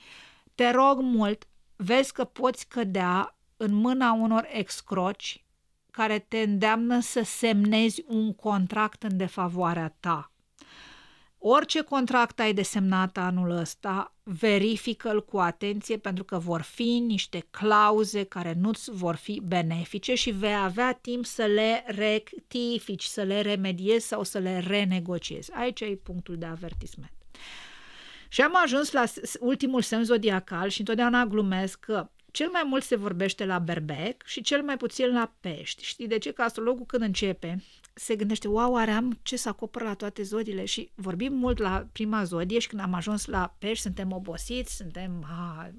te 0.55 0.70
rog 0.70 1.01
mult, 1.01 1.48
vezi 1.76 2.12
că 2.12 2.24
poți 2.24 2.68
cădea 2.68 3.36
în 3.56 3.74
mâna 3.74 4.12
unor 4.12 4.48
excroci 4.52 5.44
care 5.90 6.18
te 6.18 6.39
îndeamnă 6.39 7.01
să 7.01 7.22
semnezi 7.22 8.05
un 8.06 8.34
contract 8.34 9.02
în 9.02 9.16
defavoarea 9.16 9.97
ta. 10.01 10.32
Orice 11.44 11.81
contract 11.81 12.40
ai 12.40 12.52
desemnat 12.52 13.16
anul 13.16 13.51
ăsta, 13.51 14.14
verifică-l 14.23 15.24
cu 15.24 15.39
atenție 15.39 15.97
pentru 15.97 16.24
că 16.24 16.39
vor 16.39 16.60
fi 16.60 16.98
niște 17.06 17.47
clauze 17.51 18.24
care 18.24 18.55
nu-ți 18.60 18.90
vor 18.90 19.14
fi 19.14 19.40
benefice 19.44 20.14
și 20.14 20.31
vei 20.31 20.55
avea 20.55 20.93
timp 20.93 21.24
să 21.24 21.44
le 21.44 21.85
rectifici, 21.86 23.02
să 23.02 23.23
le 23.23 23.40
remediezi 23.40 24.06
sau 24.06 24.23
să 24.23 24.39
le 24.39 24.59
renegociezi. 24.66 25.52
Aici 25.52 25.81
e 25.81 25.98
punctul 26.02 26.36
de 26.36 26.47
avertisment. 26.47 27.12
Și 28.28 28.40
am 28.40 28.52
ajuns 28.62 28.93
la 28.93 29.05
ultimul 29.40 29.82
semn 29.82 30.05
zodiacal 30.05 30.69
și 30.69 30.81
întotdeauna 30.81 31.27
glumesc 31.27 31.81
că 31.81 32.10
cel 32.31 32.48
mai 32.52 32.62
mult 32.64 32.82
se 32.82 32.97
vorbește 32.97 33.44
la 33.44 33.59
berbec 33.59 34.23
și 34.24 34.43
cel 34.43 34.62
mai 34.62 34.77
puțin 34.77 35.12
la 35.12 35.32
pești. 35.40 35.85
Știi 35.85 36.06
de 36.06 36.19
ce? 36.19 36.32
Că 36.32 36.43
astrologul 36.43 36.86
când 36.86 37.02
începe 37.02 37.62
se 37.94 38.16
gândește, 38.16 38.48
wow, 38.48 38.77
are 38.77 38.90
am 38.90 39.19
ce 39.23 39.36
să 39.36 39.48
acopăr 39.48 39.82
la 39.82 39.94
toate 39.94 40.23
zodiile? 40.23 40.64
Și 40.64 40.90
vorbim 40.94 41.32
mult 41.32 41.59
la 41.59 41.89
prima 41.93 42.24
zodie 42.24 42.59
și 42.59 42.69
când 42.69 42.81
am 42.81 42.94
ajuns 42.94 43.27
la 43.27 43.56
pești 43.59 43.82
suntem 43.82 44.12
obosiți, 44.12 44.77
suntem, 44.77 45.24
a, 45.24 45.70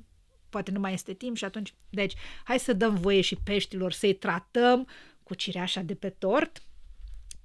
poate 0.50 0.72
nu 0.72 0.80
mai 0.80 0.94
este 0.94 1.14
timp 1.14 1.36
și 1.38 1.46
atunci, 1.46 1.74
deci, 1.90 2.14
hai 2.44 2.60
să 2.60 2.74
dăm 2.74 2.96
voie 2.96 3.22
și 3.22 3.38
peștilor 3.44 3.92
să-i 3.92 4.14
tratăm 4.14 4.88
cu 5.24 5.34
cireașa 5.34 5.82
de 5.82 5.96
pe 5.96 6.10
tort. 6.10 6.64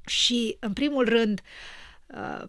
Și, 0.07 0.57
în 0.61 0.73
primul 0.73 1.09
rând, 1.09 1.41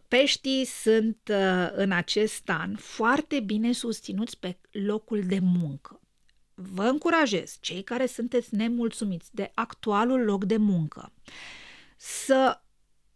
peștii 0.08 0.66
sunt 0.66 1.32
în 1.72 1.91
acest 1.91 2.50
an 2.50 2.76
foarte 2.76 3.40
bine 3.40 3.72
susținuți 3.72 4.40
pe 4.40 4.58
locul 4.72 5.24
de 5.26 5.40
muncă. 5.41 6.00
Vă 6.54 6.84
încurajez, 6.84 7.58
cei 7.60 7.84
care 7.84 8.06
sunteți 8.06 8.56
nemulțumiți 8.56 9.36
de 9.36 9.52
actualul 9.54 10.24
loc 10.24 10.46
de 10.46 10.58
muncă, 10.58 11.12
să 12.02 12.62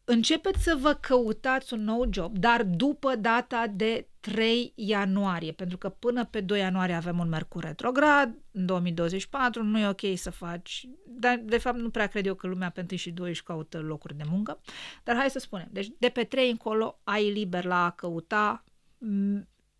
începeți 0.04 0.64
să 0.64 0.76
vă 0.80 0.94
căutați 0.94 1.74
un 1.74 1.84
nou 1.84 2.08
job, 2.10 2.38
dar 2.38 2.64
după 2.64 3.16
data 3.16 3.68
de 3.68 4.08
3 4.20 4.74
ianuarie, 4.76 5.52
pentru 5.52 5.78
că 5.78 5.90
până 5.90 6.26
pe 6.26 6.42
2 6.42 6.60
ianuarie 6.60 6.96
avem 6.96 7.20
un 7.20 7.30
Mercur 7.30 7.64
retrograd, 7.64 8.38
în 8.52 8.66
2024 8.66 9.64
nu 9.64 9.80
e 9.80 9.88
ok 9.88 10.02
să 10.16 10.30
faci, 10.30 10.88
dar 11.06 11.42
de 11.44 11.58
fapt 11.58 11.78
nu 11.78 11.90
prea 11.90 12.08
cred 12.08 12.26
eu 12.26 12.36
că 12.36 12.48
lumea 12.48 12.70
pe 12.70 12.86
1 12.90 12.98
și 12.98 13.12
2 13.12 13.30
își 13.30 13.44
caută 13.44 13.80
locuri 13.80 14.18
de 14.18 14.24
muncă, 14.30 14.60
dar 15.04 15.16
hai 15.16 15.30
să 15.30 15.40
spunem, 15.40 15.68
deci 15.72 15.92
de 15.98 16.10
pe 16.10 16.24
3 16.24 16.50
încolo 16.50 17.00
ai 17.04 17.32
liber 17.32 17.64
la 17.64 17.86
a 17.86 17.90
căuta 17.90 18.64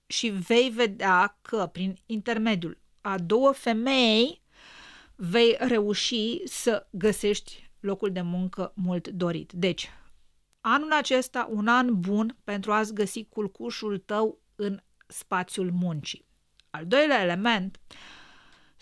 și 0.08 0.30
vei 0.30 0.70
vedea 0.70 1.38
că 1.42 1.70
prin 1.72 1.98
intermediul 2.06 2.82
a 3.02 3.18
două 3.18 3.52
femei 3.52 4.42
vei 5.16 5.56
reuși 5.60 6.42
să 6.46 6.88
găsești 6.90 7.63
locul 7.84 8.12
de 8.12 8.22
muncă 8.22 8.72
mult 8.76 9.08
dorit. 9.08 9.52
Deci, 9.52 9.90
anul 10.62 10.92
acesta 10.92 11.48
un 11.52 11.68
an 11.68 12.00
bun 12.00 12.38
pentru 12.44 12.72
a-ți 12.72 12.94
găsi 12.94 13.26
culcușul 13.26 13.98
tău 13.98 14.42
în 14.56 14.80
spațiul 15.08 15.72
muncii. 15.72 16.26
Al 16.70 16.86
doilea 16.86 17.22
element, 17.22 17.80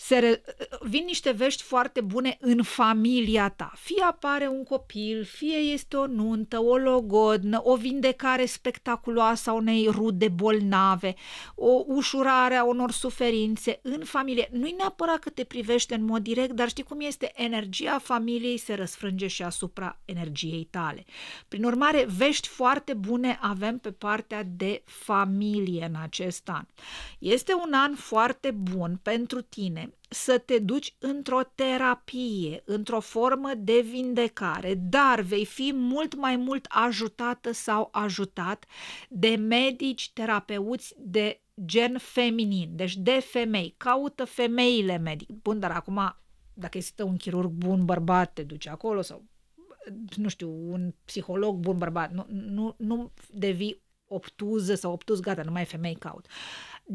se 0.03 0.19
re... 0.19 0.41
vin 0.79 1.03
niște 1.05 1.31
vești 1.31 1.63
foarte 1.63 2.01
bune 2.01 2.37
în 2.39 2.63
familia 2.63 3.49
ta. 3.49 3.71
Fie 3.75 4.03
apare 4.03 4.47
un 4.47 4.63
copil, 4.63 5.23
fie 5.23 5.55
este 5.55 5.97
o 5.97 6.07
nuntă, 6.07 6.59
o 6.63 6.77
logodnă, 6.77 7.61
o 7.63 7.75
vindecare 7.75 8.45
spectaculoasă 8.45 9.49
a 9.49 9.53
unei 9.53 9.87
rude 9.91 10.27
bolnave, 10.27 11.15
o 11.55 11.83
ușurare 11.85 12.55
a 12.55 12.63
unor 12.63 12.91
suferințe 12.91 13.79
în 13.81 14.03
familie. 14.03 14.49
Nu-i 14.51 14.75
neapărat 14.77 15.19
că 15.19 15.29
te 15.29 15.43
privește 15.43 15.95
în 15.95 16.05
mod 16.05 16.23
direct, 16.23 16.51
dar 16.51 16.69
știi 16.69 16.83
cum 16.83 16.99
este? 16.99 17.31
Energia 17.35 17.99
familiei 17.99 18.57
se 18.57 18.73
răsfrânge 18.73 19.27
și 19.27 19.43
asupra 19.43 19.99
energiei 20.05 20.67
tale. 20.69 21.05
Prin 21.47 21.63
urmare, 21.63 22.05
vești 22.17 22.47
foarte 22.47 22.93
bune 22.93 23.37
avem 23.41 23.77
pe 23.77 23.91
partea 23.91 24.43
de 24.43 24.81
familie 24.85 25.85
în 25.85 26.01
acest 26.01 26.49
an. 26.49 26.65
Este 27.19 27.53
un 27.53 27.73
an 27.73 27.95
foarte 27.95 28.51
bun 28.51 28.99
pentru 29.03 29.41
tine 29.41 29.90
să 30.09 30.37
te 30.37 30.59
duci 30.59 30.95
într-o 30.99 31.41
terapie, 31.55 32.61
într-o 32.65 32.99
formă 32.99 33.51
de 33.57 33.79
vindecare, 33.79 34.73
dar 34.73 35.21
vei 35.21 35.45
fi 35.45 35.71
mult 35.75 36.15
mai 36.15 36.35
mult 36.35 36.65
ajutată 36.69 37.51
sau 37.51 37.89
ajutat 37.91 38.65
de 39.09 39.35
medici, 39.35 40.11
terapeuți 40.13 40.93
de 40.97 41.41
gen 41.65 41.97
feminin, 41.97 42.75
deci 42.75 42.95
de 42.95 43.19
femei. 43.19 43.73
Caută 43.77 44.25
femeile 44.25 44.97
medic. 44.97 45.29
Bun, 45.29 45.59
dar 45.59 45.71
acum, 45.71 46.15
dacă 46.53 46.77
este 46.77 47.03
un 47.03 47.17
chirurg 47.17 47.49
bun 47.49 47.85
bărbat, 47.85 48.33
te 48.33 48.43
duci 48.43 48.67
acolo 48.67 49.01
sau 49.01 49.23
nu 50.15 50.27
știu, 50.27 50.49
un 50.49 50.93
psiholog 51.05 51.57
bun 51.57 51.77
bărbat, 51.77 52.11
nu, 52.11 52.25
nu, 52.29 52.75
nu 52.77 53.11
devii 53.29 53.81
obtuză 54.07 54.75
sau 54.75 54.91
obtuz, 54.91 55.19
gata, 55.19 55.41
nu 55.43 55.51
mai 55.51 55.65
femei 55.65 55.95
caut. 55.95 56.25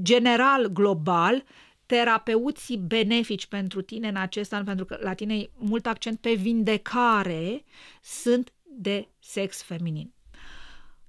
General, 0.02 0.66
global, 0.66 1.44
terapeuții 1.86 2.76
benefici 2.76 3.46
pentru 3.46 3.82
tine 3.82 4.08
în 4.08 4.16
acest 4.16 4.52
an, 4.52 4.64
pentru 4.64 4.84
că 4.84 4.98
la 5.00 5.14
tine 5.14 5.38
e 5.38 5.50
mult 5.54 5.86
accent 5.86 6.18
pe 6.18 6.32
vindecare, 6.32 7.64
sunt 8.02 8.52
de 8.62 9.08
sex 9.18 9.62
feminin. 9.62 10.15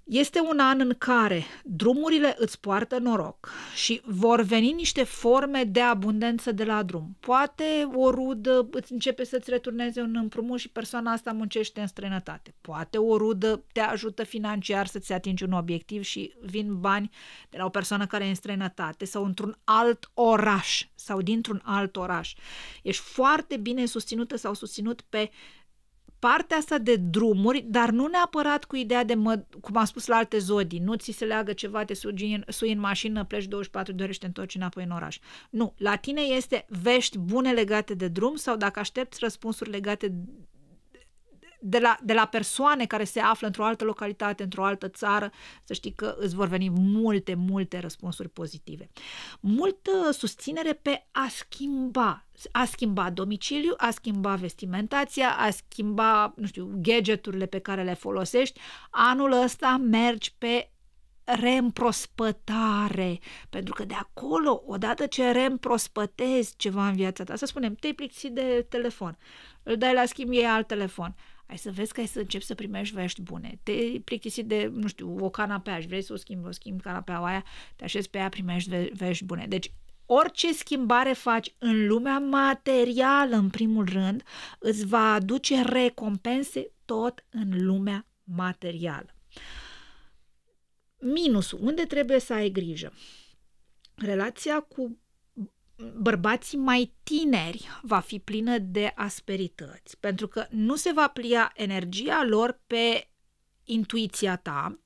Este 0.08 0.40
un 0.40 0.60
an 0.60 0.80
în 0.80 0.94
care 0.98 1.44
drumurile 1.64 2.36
îți 2.38 2.60
poartă 2.60 2.98
noroc 2.98 3.50
și 3.76 4.02
vor 4.06 4.42
veni 4.42 4.72
niște 4.72 5.04
forme 5.04 5.64
de 5.64 5.82
abundență 5.82 6.52
de 6.52 6.64
la 6.64 6.84
drum. 6.84 7.18
Poate 7.20 7.88
o 7.94 8.10
rudă 8.10 8.68
îți 8.72 8.92
începe 8.92 9.24
să-ți 9.24 9.50
returneze 9.50 10.02
un 10.02 10.16
împrumut 10.16 10.60
și 10.60 10.70
persoana 10.70 11.12
asta 11.12 11.32
muncește 11.32 11.82
în 11.82 11.88
străinătate. 11.88 12.54
Poate 12.62 12.98
o 12.98 13.18
rudă 13.18 13.64
te 13.74 13.80
ajută 13.80 14.24
financiar 14.24 14.88
să-ți 14.88 15.14
atingi 15.14 15.44
un 15.44 15.52
obiectiv 15.52 16.04
și 16.04 16.34
vin 16.42 16.80
bani 16.80 17.10
de 17.50 17.58
la 17.58 17.66
o 17.66 17.70
persoană 17.70 18.06
care 18.06 18.26
e 18.26 18.30
în 18.30 18.36
străinătate 18.36 19.06
sau 19.06 19.26
într-un 19.26 19.58
alt 19.64 20.12
oraș 20.14 20.88
sau 20.96 21.22
dintr-un 21.22 21.62
alt 21.64 21.96
oraș. 21.96 22.36
Ești 22.84 23.04
foarte 23.04 23.58
bine 23.58 23.86
susținută 23.86 24.38
sau 24.38 24.54
susținut 24.54 25.02
pe 25.02 25.30
partea 26.20 26.58
asta 26.58 26.78
de 26.78 26.96
drumuri, 26.96 27.66
dar 27.68 27.90
nu 27.90 28.08
neapărat 28.08 28.66
cu 28.66 28.76
ideea 28.76 29.04
de, 29.04 29.14
mă, 29.14 29.44
cum 29.62 29.78
am 29.78 29.86
spus 29.86 30.06
la 30.06 30.16
alte 30.16 30.38
zodii, 30.38 30.80
nu 30.80 30.96
ți 30.96 31.12
se 31.12 31.26
leagă 31.26 31.54
ceva, 31.54 31.86
te 31.86 31.94
sugi 31.94 32.26
în, 32.26 32.44
sui 32.48 32.72
în 32.72 32.80
mașină, 32.80 33.26
pleci 33.26 33.46
24 33.46 33.94
de 33.94 34.04
ore 34.04 34.12
și 34.12 34.20
te 34.20 34.26
întorci 34.26 34.56
înapoi 34.56 34.84
în 34.84 34.92
oraș. 34.92 35.20
Nu, 35.50 35.74
la 35.78 35.96
tine 35.96 36.22
este 36.22 36.66
vești 36.82 37.18
bune 37.18 37.52
legate 37.52 37.94
de 37.94 38.08
drum 38.08 38.36
sau 38.36 38.56
dacă 38.56 38.80
aștepți 38.80 39.20
răspunsuri 39.22 39.70
legate 39.70 40.14
de 41.60 41.80
la, 41.80 41.98
de 42.04 42.14
la 42.14 42.26
persoane 42.26 42.86
care 42.86 43.04
se 43.04 43.20
află 43.20 43.48
într-o 43.48 43.66
altă 43.66 43.84
localitate, 43.84 44.44
într-o 44.44 44.64
altă 44.64 44.88
țară, 44.88 45.32
să 45.64 45.74
știi 45.74 45.94
că 45.94 46.16
îți 46.20 46.36
vor 46.36 46.48
veni 46.48 46.70
multe, 46.70 47.34
multe 47.34 47.80
răspunsuri 47.80 48.30
pozitive. 48.30 48.90
Multă 49.40 50.12
susținere 50.12 50.74
pe 50.74 51.08
a 51.12 51.28
schimba, 51.30 52.26
a 52.52 52.66
schimba 52.66 53.10
domiciliu, 53.10 53.74
a 53.78 53.90
schimba 53.90 54.36
vestimentația, 54.36 55.30
a 55.38 55.50
schimba, 55.50 56.34
nu 56.36 56.46
știu, 56.46 56.72
gadgeturile 56.76 57.46
pe 57.46 57.60
care 57.60 57.84
le 57.84 57.94
folosești. 57.94 58.60
Anul 58.90 59.32
ăsta 59.32 59.78
mergi 59.78 60.36
pe 60.38 60.72
reîmprospătare, 61.24 63.20
pentru 63.50 63.74
că 63.74 63.86
de 63.86 63.94
acolo, 63.94 64.64
odată 64.66 65.06
ce 65.06 65.32
reîmprospătezi 65.32 66.54
ceva 66.58 66.88
în 66.88 66.94
viața 66.94 67.24
ta, 67.24 67.36
să 67.36 67.46
spunem, 67.46 67.76
te-ai 67.76 67.94
plictisit 67.94 68.32
de 68.32 68.66
telefon, 68.70 69.18
îl 69.64 69.78
dai 69.78 69.94
la 69.94 70.06
schimb, 70.06 70.32
iei 70.32 70.46
alt 70.46 70.68
telefon, 70.68 71.16
ai 71.48 71.58
să 71.58 71.72
vezi 71.72 71.94
că 71.94 72.00
ai 72.00 72.06
să 72.06 72.20
începi 72.20 72.44
să 72.46 72.56
primești 72.56 72.96
vești 72.96 73.22
bune. 73.22 73.60
Te 73.64 73.74
plictisit 74.04 74.46
de, 74.46 74.72
nu 74.74 74.88
știu, 74.88 75.26
o 75.26 75.30
canapea 75.30 75.80
și 75.80 75.88
vrei 75.88 76.02
să 76.02 76.14
o 76.14 76.16
schimbi, 76.16 76.48
o 76.48 76.52
schimbi 76.52 76.84
canapeaua 76.84 77.28
aia, 77.28 77.44
te 77.76 77.84
așezi 77.84 78.10
pe 78.10 78.18
ea, 78.18 78.30
primești 78.30 78.70
ve- 78.70 78.92
vești 78.94 79.24
bune. 79.24 79.46
Deci 79.48 79.72
orice 80.06 80.54
schimbare 80.54 81.14
faci 81.14 81.54
în 81.58 81.88
lumea 81.88 82.20
materială, 82.20 83.36
în 83.36 83.50
primul 83.50 83.86
rând, 83.86 84.24
îți 84.60 84.86
va 84.86 85.14
aduce 85.14 85.62
recompense 85.62 86.72
tot 86.86 87.26
în 87.30 87.66
lumea 87.66 88.08
materială. 88.24 89.16
Minusul, 91.00 91.60
unde 91.62 91.84
trebuie 91.84 92.20
să 92.20 92.34
ai 92.34 92.50
grijă? 92.50 92.94
Relația 93.96 94.60
cu 94.60 95.00
bărbații 95.96 96.58
mai 96.58 96.94
tineri 97.04 97.68
va 97.82 98.00
fi 98.00 98.20
plină 98.20 98.58
de 98.58 98.92
asperități, 98.96 99.98
pentru 100.00 100.28
că 100.28 100.46
nu 100.50 100.76
se 100.76 100.92
va 100.92 101.08
plia 101.08 101.52
energia 101.56 102.24
lor 102.24 102.60
pe 102.68 103.10
intuiția 103.64 104.36
ta. 104.36 104.80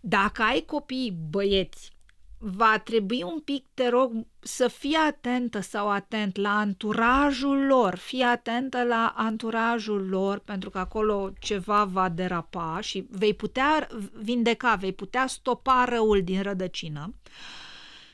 Dacă 0.00 0.42
ai 0.42 0.60
copii 0.60 1.18
băieți, 1.30 1.90
va 2.38 2.78
trebui 2.78 3.22
un 3.22 3.40
pic, 3.40 3.66
te 3.74 3.88
rog, 3.88 4.26
să 4.38 4.68
fii 4.68 4.94
atentă 4.94 5.60
sau 5.60 5.88
atent 5.88 6.36
la 6.36 6.58
anturajul 6.58 7.66
lor, 7.66 7.94
fii 7.94 8.22
atentă 8.22 8.82
la 8.82 9.14
anturajul 9.16 10.08
lor, 10.08 10.38
pentru 10.38 10.70
că 10.70 10.78
acolo 10.78 11.32
ceva 11.40 11.84
va 11.84 12.08
derapa 12.08 12.78
și 12.80 13.06
vei 13.10 13.34
putea 13.34 13.86
vindeca, 14.12 14.74
vei 14.74 14.92
putea 14.92 15.26
stopa 15.26 15.84
răul 15.88 16.22
din 16.22 16.42
rădăcină. 16.42 17.14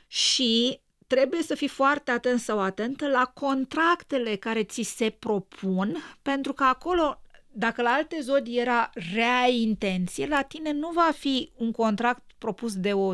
Și 0.07 0.79
trebuie 1.07 1.41
să 1.41 1.55
fii 1.55 1.67
foarte 1.67 2.11
atent 2.11 2.39
sau 2.39 2.59
atentă 2.59 3.07
la 3.07 3.31
contractele 3.33 4.35
care 4.35 4.63
ți 4.63 4.81
se 4.81 5.09
propun, 5.09 5.97
pentru 6.21 6.53
că 6.53 6.63
acolo, 6.63 7.21
dacă 7.51 7.81
la 7.81 7.89
alte 7.89 8.19
zodii 8.21 8.59
era 8.59 8.89
rea 9.13 9.47
intenție, 9.49 10.27
la 10.27 10.41
tine 10.41 10.71
nu 10.71 10.89
va 10.91 11.11
fi 11.17 11.51
un 11.57 11.71
contract 11.71 12.23
propus 12.37 12.75
de 12.75 12.93
o 12.93 13.13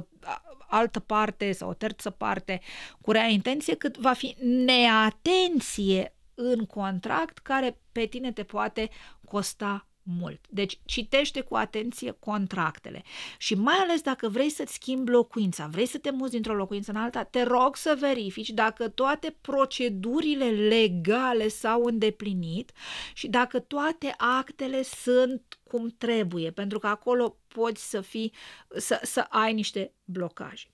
altă 0.68 1.00
parte 1.00 1.52
sau 1.52 1.70
o 1.70 1.74
terță 1.74 2.10
parte 2.10 2.62
cu 3.02 3.12
rea 3.12 3.28
intenție, 3.28 3.76
cât 3.76 3.98
va 3.98 4.14
fi 4.14 4.36
neatenție 4.40 6.14
în 6.36 6.66
contract 6.66 7.38
care 7.38 7.78
pe 7.92 8.06
tine 8.06 8.32
te 8.32 8.44
poate 8.44 8.90
costa 9.26 9.86
mult. 10.04 10.46
Deci 10.50 10.80
citește 10.86 11.42
cu 11.42 11.56
atenție 11.56 12.12
contractele 12.20 13.04
și 13.38 13.56
mai 13.56 13.76
ales 13.76 14.02
dacă 14.02 14.30
vrei 14.30 14.50
să-ți 14.50 14.74
schimbi 14.74 15.12
locuința, 15.12 15.68
vrei 15.68 15.86
să 15.86 15.98
te 15.98 16.12
muți 16.12 16.32
dintr-o 16.32 16.56
locuință 16.56 16.92
în 16.92 16.98
alta, 16.98 17.24
te 17.24 17.44
rog 17.44 17.76
să 17.76 17.98
verifici 18.00 18.50
dacă 18.50 18.90
toate 18.90 19.36
procedurile 19.42 20.50
legale 20.50 21.48
s-au 21.48 21.84
îndeplinit 21.84 22.72
și 23.14 23.28
dacă 23.28 23.60
toate 23.60 24.14
actele 24.18 24.84
sunt 24.84 25.60
cum 25.64 25.96
trebuie, 25.98 26.52
pentru 26.52 26.80
că 26.80 26.88
acolo 26.88 27.38
poți 27.48 27.90
să 27.90 28.02
fii, 28.02 28.34
să, 28.76 29.00
să 29.04 29.20
ai 29.20 29.54
niște 29.54 29.94
blocaje. 30.04 30.68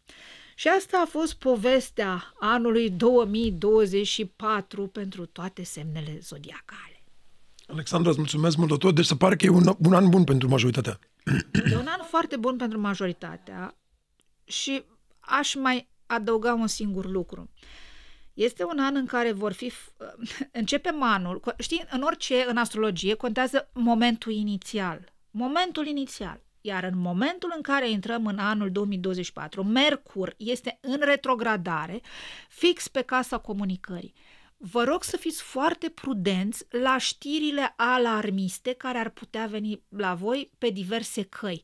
Și 0.56 0.68
asta 0.68 1.02
a 1.06 1.06
fost 1.06 1.34
povestea 1.34 2.34
anului 2.40 2.90
2024 2.90 4.88
pentru 4.88 5.26
toate 5.26 5.64
semnele 5.64 6.18
zodiacale. 6.22 6.97
Alexandra, 7.68 8.10
îți 8.10 8.20
mulțumesc 8.20 8.58
mult 8.58 8.70
de 8.70 8.78
tot. 8.78 8.96
Deci 8.96 9.06
se 9.06 9.16
pare 9.16 9.36
că 9.36 9.46
e 9.46 9.50
un, 9.50 9.76
un 9.86 9.94
an 9.94 10.10
bun 10.10 10.24
pentru 10.24 10.48
majoritatea. 10.48 11.00
E 11.72 11.76
un 11.76 11.88
an 11.88 12.02
foarte 12.10 12.36
bun 12.36 12.56
pentru 12.56 12.80
majoritatea 12.80 13.78
și 14.44 14.84
aș 15.20 15.56
mai 15.56 15.90
adăuga 16.06 16.54
un 16.54 16.68
singur 16.68 17.06
lucru. 17.06 17.50
Este 18.34 18.64
un 18.64 18.80
an 18.80 18.96
în 18.96 19.06
care 19.06 19.32
vor 19.32 19.52
fi... 19.52 19.72
Începem 20.52 21.04
anul... 21.04 21.42
Știi, 21.58 21.86
în 21.92 22.02
orice, 22.02 22.46
în 22.48 22.58
astrologie, 22.58 23.14
contează 23.14 23.70
momentul 23.74 24.32
inițial. 24.32 25.14
Momentul 25.32 25.88
inițial. 25.88 26.42
Iar 26.62 26.84
în 26.84 26.98
momentul 26.98 27.54
în 27.56 27.62
care 27.62 27.90
intrăm 27.90 28.26
în 28.26 28.38
anul 28.40 28.72
2024, 28.72 29.64
Mercur 29.64 30.34
este 30.38 30.78
în 30.82 31.00
retrogradare, 31.00 32.02
fix 32.50 32.88
pe 32.88 33.02
casa 33.02 33.38
comunicării. 33.38 34.14
Vă 34.58 34.84
rog 34.84 35.04
să 35.04 35.18
fiți 35.18 35.42
foarte 35.42 35.90
prudenți 35.90 36.66
la 36.70 36.98
știrile 36.98 37.74
alarmiste 37.76 38.74
care 38.74 38.98
ar 38.98 39.10
putea 39.10 39.48
veni 39.50 39.82
la 39.90 40.14
voi 40.14 40.52
pe 40.58 40.70
diverse 40.70 41.24
căi. 41.24 41.64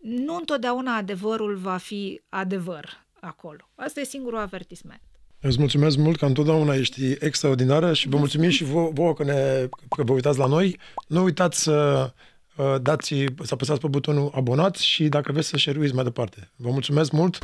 Nu 0.00 0.34
întotdeauna 0.36 0.96
adevărul 0.96 1.56
va 1.56 1.76
fi 1.76 2.20
adevăr 2.28 3.06
acolo. 3.20 3.70
Asta 3.74 4.00
e 4.00 4.04
singurul 4.04 4.38
avertisment. 4.38 5.00
Îți 5.40 5.58
mulțumesc 5.58 5.96
mult 5.96 6.18
că 6.18 6.24
întotdeauna 6.24 6.74
ești 6.74 7.16
extraordinară 7.18 7.92
și 7.92 8.08
vă 8.08 8.16
mulțumim 8.16 8.50
și 8.50 8.64
vouă, 8.64 8.90
vouă 8.92 9.14
că, 9.14 9.24
ne, 9.24 9.68
că 9.88 10.02
vă 10.02 10.12
uitați 10.12 10.38
la 10.38 10.46
noi. 10.46 10.80
Nu 11.08 11.22
uitați 11.22 11.62
să 11.62 12.10
uh, 12.56 12.74
dați, 12.82 13.14
să 13.42 13.54
apăsați 13.54 13.80
pe 13.80 13.86
butonul 13.86 14.30
abonat 14.34 14.76
și 14.76 15.08
dacă 15.08 15.32
vreți 15.32 15.48
să 15.48 15.56
share 15.56 15.90
mai 15.92 16.04
departe. 16.04 16.50
Vă 16.56 16.70
mulțumesc 16.70 17.10
mult! 17.12 17.38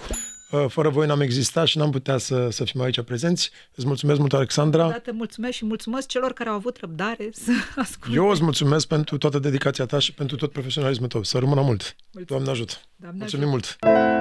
Uh, 0.51 0.65
fără 0.69 0.89
voi 0.89 1.07
n-am 1.07 1.21
existat 1.21 1.67
și 1.67 1.79
n-am 1.79 1.91
putea 1.91 2.19
să, 2.19 2.49
să 2.51 2.65
fim 2.65 2.81
aici 2.81 3.01
prezenți. 3.01 3.51
Îți 3.75 3.87
mulțumesc 3.87 4.19
mult, 4.19 4.33
Alexandra. 4.33 4.89
Dată 4.89 5.13
mulțumesc 5.13 5.53
și 5.57 5.65
mulțumesc 5.65 6.09
celor 6.09 6.33
care 6.33 6.49
au 6.49 6.55
avut 6.55 6.77
răbdare 6.81 7.29
să 7.45 7.51
asculte. 7.77 8.17
Eu 8.17 8.29
îți 8.29 8.43
mulțumesc 8.43 8.87
pentru 8.87 9.19
toată 9.19 9.39
dedicația 9.39 9.87
ta 9.87 9.99
și 9.99 10.13
pentru 10.15 10.37
tot 10.37 10.53
profesionalismul 10.53 11.09
tău. 11.09 11.23
Să 11.23 11.39
rămână 11.39 11.61
mult. 11.61 11.97
Mulțumesc. 12.13 12.27
Doamne 12.29 12.51
ajută. 12.51 12.75
Doamne 12.97 13.19
Mulțumim 13.19 13.49
ajută. 13.49 13.77
mult. 13.81 14.20